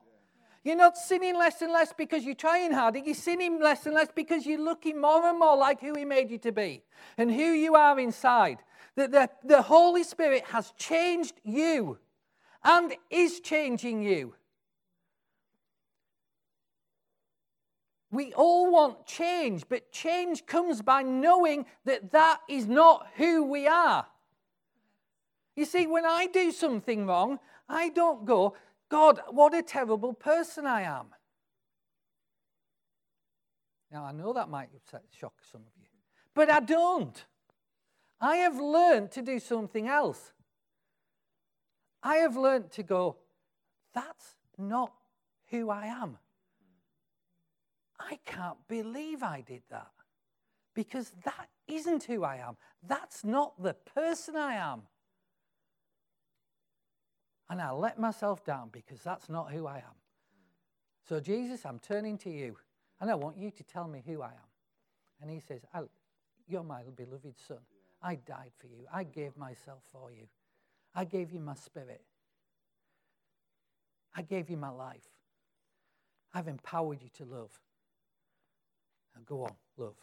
You're 0.64 0.76
not 0.76 0.96
sinning 0.96 1.36
less 1.36 1.62
and 1.64 1.72
less 1.72 1.92
because 1.92 2.24
you're 2.24 2.36
trying 2.36 2.72
harder. 2.72 3.00
You're 3.00 3.16
sinning 3.16 3.60
less 3.60 3.88
and 3.88 3.96
less 3.96 4.10
because 4.14 4.46
you're 4.46 4.64
looking 4.64 5.02
more 5.02 5.26
and 5.26 5.40
more 5.40 5.58
like 5.58 5.82
who 5.82 5.96
He 5.96 6.06
made 6.06 6.30
you 6.30 6.38
to 6.40 6.52
be 6.52 6.84
and 7.18 7.32
who 7.32 7.42
you 7.42 7.76
are 7.76 8.00
inside. 8.00 8.60
That 8.96 9.12
the, 9.12 9.30
the 9.44 9.62
Holy 9.64 10.04
Spirit 10.04 10.44
has 10.46 10.72
changed 10.78 11.42
you 11.44 11.98
and 12.64 12.94
is 13.10 13.40
changing 13.40 14.04
you. 14.04 14.36
We 18.12 18.34
all 18.34 18.70
want 18.70 19.06
change, 19.06 19.64
but 19.70 19.92
change 19.92 20.46
comes 20.46 20.82
by 20.82 21.02
knowing 21.02 21.66
that 21.86 22.12
that 22.12 22.42
is 22.50 22.68
not 22.68 23.08
who 23.16 23.44
we 23.44 23.68
are. 23.68 24.06
You 25.56 25.64
see, 25.64 25.88
when 25.88 26.06
I 26.06 26.28
do 26.28 26.52
something 26.52 27.08
wrong, 27.08 27.40
I 27.70 27.90
don't 27.90 28.26
go, 28.26 28.56
God, 28.90 29.22
what 29.30 29.54
a 29.54 29.62
terrible 29.62 30.14
person 30.14 30.68
I 30.68 30.82
am. 30.82 31.08
Now, 33.92 34.06
I 34.06 34.12
know 34.12 34.34
that 34.34 34.50
might 34.50 34.70
upset, 34.76 35.04
shock 35.18 35.34
some 35.50 35.62
of 35.62 35.82
you, 35.82 35.88
but 36.34 36.50
I 36.50 36.60
don't. 36.60 37.26
I 38.20 38.38
have 38.38 38.60
learned 38.60 39.12
to 39.12 39.22
do 39.22 39.40
something 39.40 39.88
else. 39.88 40.34
I 42.04 42.18
have 42.18 42.36
learned 42.36 42.72
to 42.72 42.84
go, 42.84 43.18
that's 43.94 44.36
not 44.58 44.94
who 45.50 45.70
I 45.70 45.88
am. 45.88 46.18
I 48.10 48.20
can't 48.26 48.58
believe 48.68 49.24
I 49.24 49.42
did 49.42 49.64
that 49.70 49.92
because 50.74 51.12
that 51.24 51.50
isn't 51.68 52.04
who 52.04 52.24
I 52.24 52.38
am. 52.38 52.58
That's 52.88 53.24
not 53.24 53.62
the 53.62 53.74
person 53.74 54.36
I 54.36 54.56
am. 54.56 54.84
And 57.50 57.62
I 57.62 57.72
let 57.72 58.00
myself 58.00 58.46
down 58.46 58.70
because 58.72 59.02
that's 59.02 59.30
not 59.30 59.52
who 59.52 59.68
I 59.68 59.78
am. 59.78 59.96
So, 61.08 61.20
Jesus, 61.20 61.66
I'm 61.66 61.80
turning 61.80 62.18
to 62.20 62.30
you 62.30 62.56
and 63.00 63.10
I 63.10 63.16
want 63.16 63.38
you 63.38 63.52
to 63.52 63.64
tell 63.64 63.88
me 63.88 64.02
who 64.06 64.22
I 64.22 64.30
am. 64.30 64.50
And 65.22 65.30
he 65.30 65.40
says, 65.40 65.62
You're 66.48 66.64
my 66.64 66.84
beloved 66.96 67.36
son. 67.48 67.58
I 68.02 68.16
died 68.16 68.52
for 68.58 68.68
you. 68.68 68.86
I 68.92 69.04
gave 69.04 69.38
myself 69.38 69.84
for 69.92 70.12
you. 70.12 70.28
I 70.96 71.06
gave 71.06 71.32
you 71.32 71.40
my 71.40 71.56
spirit. 71.56 72.02
I 74.16 74.22
gave 74.22 74.50
you 74.50 74.58
my 74.58 74.70
life. 74.70 75.08
I've 76.34 76.48
empowered 76.48 77.02
you 77.02 77.10
to 77.18 77.26
love. 77.26 77.52
Now 79.16 79.22
go 79.26 79.44
on, 79.44 79.54
love. 79.78 79.96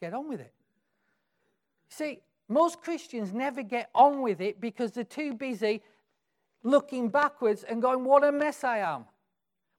get 0.00 0.14
on 0.14 0.28
with 0.28 0.40
it. 0.40 0.52
See, 1.88 2.20
most 2.48 2.80
Christians 2.80 3.32
never 3.32 3.62
get 3.62 3.90
on 3.94 4.22
with 4.22 4.40
it 4.40 4.60
because 4.60 4.92
they're 4.92 5.04
too 5.04 5.34
busy 5.34 5.82
looking 6.62 7.08
backwards 7.08 7.64
and 7.64 7.82
going, 7.82 8.04
What 8.04 8.24
a 8.24 8.32
mess 8.32 8.64
I 8.64 8.78
am. 8.78 9.04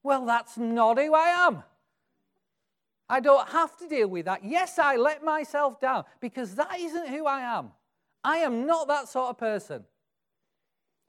Well, 0.02 0.24
that's 0.24 0.56
not 0.56 0.98
who 0.98 1.14
I 1.14 1.46
am. 1.46 1.62
I 3.08 3.20
don't 3.20 3.48
have 3.48 3.76
to 3.78 3.88
deal 3.88 4.08
with 4.08 4.26
that. 4.26 4.44
Yes, 4.44 4.78
I 4.78 4.96
let 4.96 5.24
myself 5.24 5.80
down 5.80 6.04
because 6.20 6.54
that 6.54 6.78
isn't 6.78 7.08
who 7.08 7.26
I 7.26 7.40
am. 7.40 7.72
I 8.22 8.38
am 8.38 8.66
not 8.66 8.86
that 8.88 9.08
sort 9.08 9.30
of 9.30 9.38
person. 9.38 9.84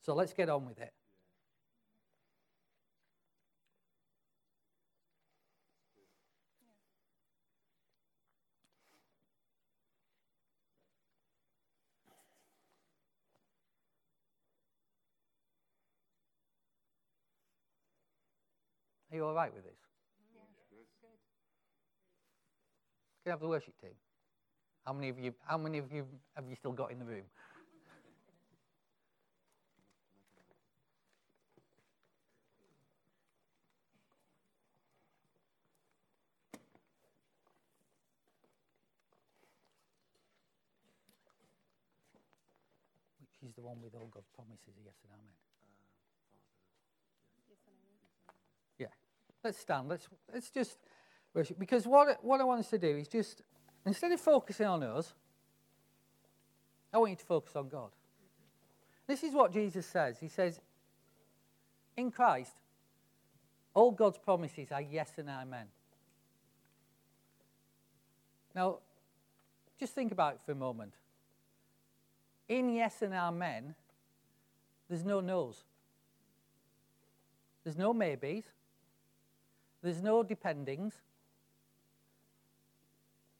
So 0.02 0.16
let's 0.16 0.34
get 0.34 0.50
on 0.50 0.66
with 0.66 0.80
it. 0.80 0.92
Are 19.12 19.16
you 19.16 19.26
all 19.26 19.34
right 19.34 19.54
with 19.54 19.66
this? 19.66 19.76
Yeah. 20.34 20.42
Good. 20.72 20.88
Can 23.24 23.32
I 23.32 23.34
have 23.34 23.42
the 23.42 23.48
worship 23.48 23.76
team? 23.82 23.92
How 24.86 24.94
many 24.94 25.10
of 25.10 25.20
you? 25.20 25.34
How 25.46 25.58
many 25.58 25.80
of 25.80 25.92
you 25.92 26.08
have 26.36 26.46
you 26.48 26.56
still 26.56 26.72
got 26.72 26.92
in 26.92 27.00
the 27.00 27.06
room? 27.06 27.26
Which 43.20 43.50
is 43.50 43.56
the 43.56 43.62
one 43.62 43.82
with 43.84 43.94
all 43.94 44.08
God's 44.14 44.30
promises, 44.36 44.74
yes 44.86 44.96
and 45.04 45.12
amen. 45.14 45.36
Yeah. 48.80 48.88
Let's 49.44 49.60
stand. 49.60 49.90
Let's, 49.90 50.08
let's 50.34 50.50
just 50.50 50.78
worship. 51.34 51.58
Because 51.58 51.86
what, 51.88 52.24
what 52.24 52.42
I 52.42 52.44
want 52.44 52.60
us 52.60 52.70
to 52.70 52.78
do 52.78 52.98
is 52.98 53.08
just, 53.08 53.42
instead 53.86 54.12
of 54.12 54.20
focusing 54.20 54.68
on 54.68 54.84
us, 54.84 55.14
I 56.94 56.98
want 56.98 57.12
you 57.12 57.18
to 57.18 57.26
focus 57.26 57.56
on 57.56 57.70
God. 57.70 57.90
This 59.08 59.24
is 59.24 59.34
what 59.34 59.52
Jesus 59.52 59.86
says. 59.86 60.20
He 60.20 60.28
says, 60.28 60.60
in 61.98 62.12
Christ, 62.12 62.54
all 63.74 63.92
God's 63.92 64.18
promises 64.18 64.72
are 64.72 64.82
yes 64.82 65.12
and 65.18 65.30
amen. 65.30 65.66
Now, 68.54 68.80
just 69.80 69.94
think 69.94 70.12
about 70.12 70.36
it 70.36 70.42
for 70.46 70.52
a 70.52 70.56
moment. 70.56 70.94
In 72.48 72.70
yes 72.74 73.02
and 73.02 73.14
amen, 73.14 73.76
there's 74.90 75.06
no 75.06 75.22
no's. 75.22 75.64
There's 77.64 77.78
no 77.78 77.94
maybes. 77.94 78.44
There's 79.82 80.02
no 80.02 80.24
dependings. 80.24 80.94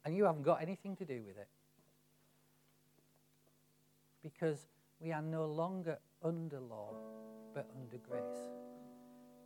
And 0.04 0.16
you 0.16 0.24
haven't 0.24 0.42
got 0.42 0.60
anything 0.60 0.96
to 0.96 1.04
do 1.04 1.22
with 1.26 1.36
it. 1.38 1.48
Because 4.22 4.66
we 5.00 5.12
are 5.12 5.22
no 5.22 5.46
longer 5.46 5.98
under 6.22 6.60
law, 6.60 6.94
but 7.54 7.68
under 7.76 7.98
grace. 7.98 8.50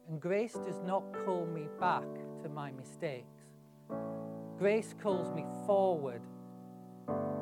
And 0.08 0.20
grace 0.20 0.54
does 0.54 0.80
not 0.86 1.02
call 1.24 1.46
me 1.46 1.68
back 1.80 2.06
to 2.42 2.48
my 2.48 2.70
mistakes. 2.72 3.40
Grace 4.58 4.94
calls 5.02 5.34
me 5.34 5.44
forward 5.66 6.22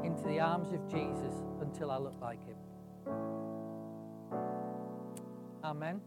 into 0.02 0.22
the 0.24 0.40
arms 0.40 0.72
of 0.72 0.88
Jesus 0.88 1.34
until 1.60 1.90
I 1.90 1.98
look 1.98 2.20
like 2.20 2.44
him. 2.44 2.56
Amen. 5.62 6.00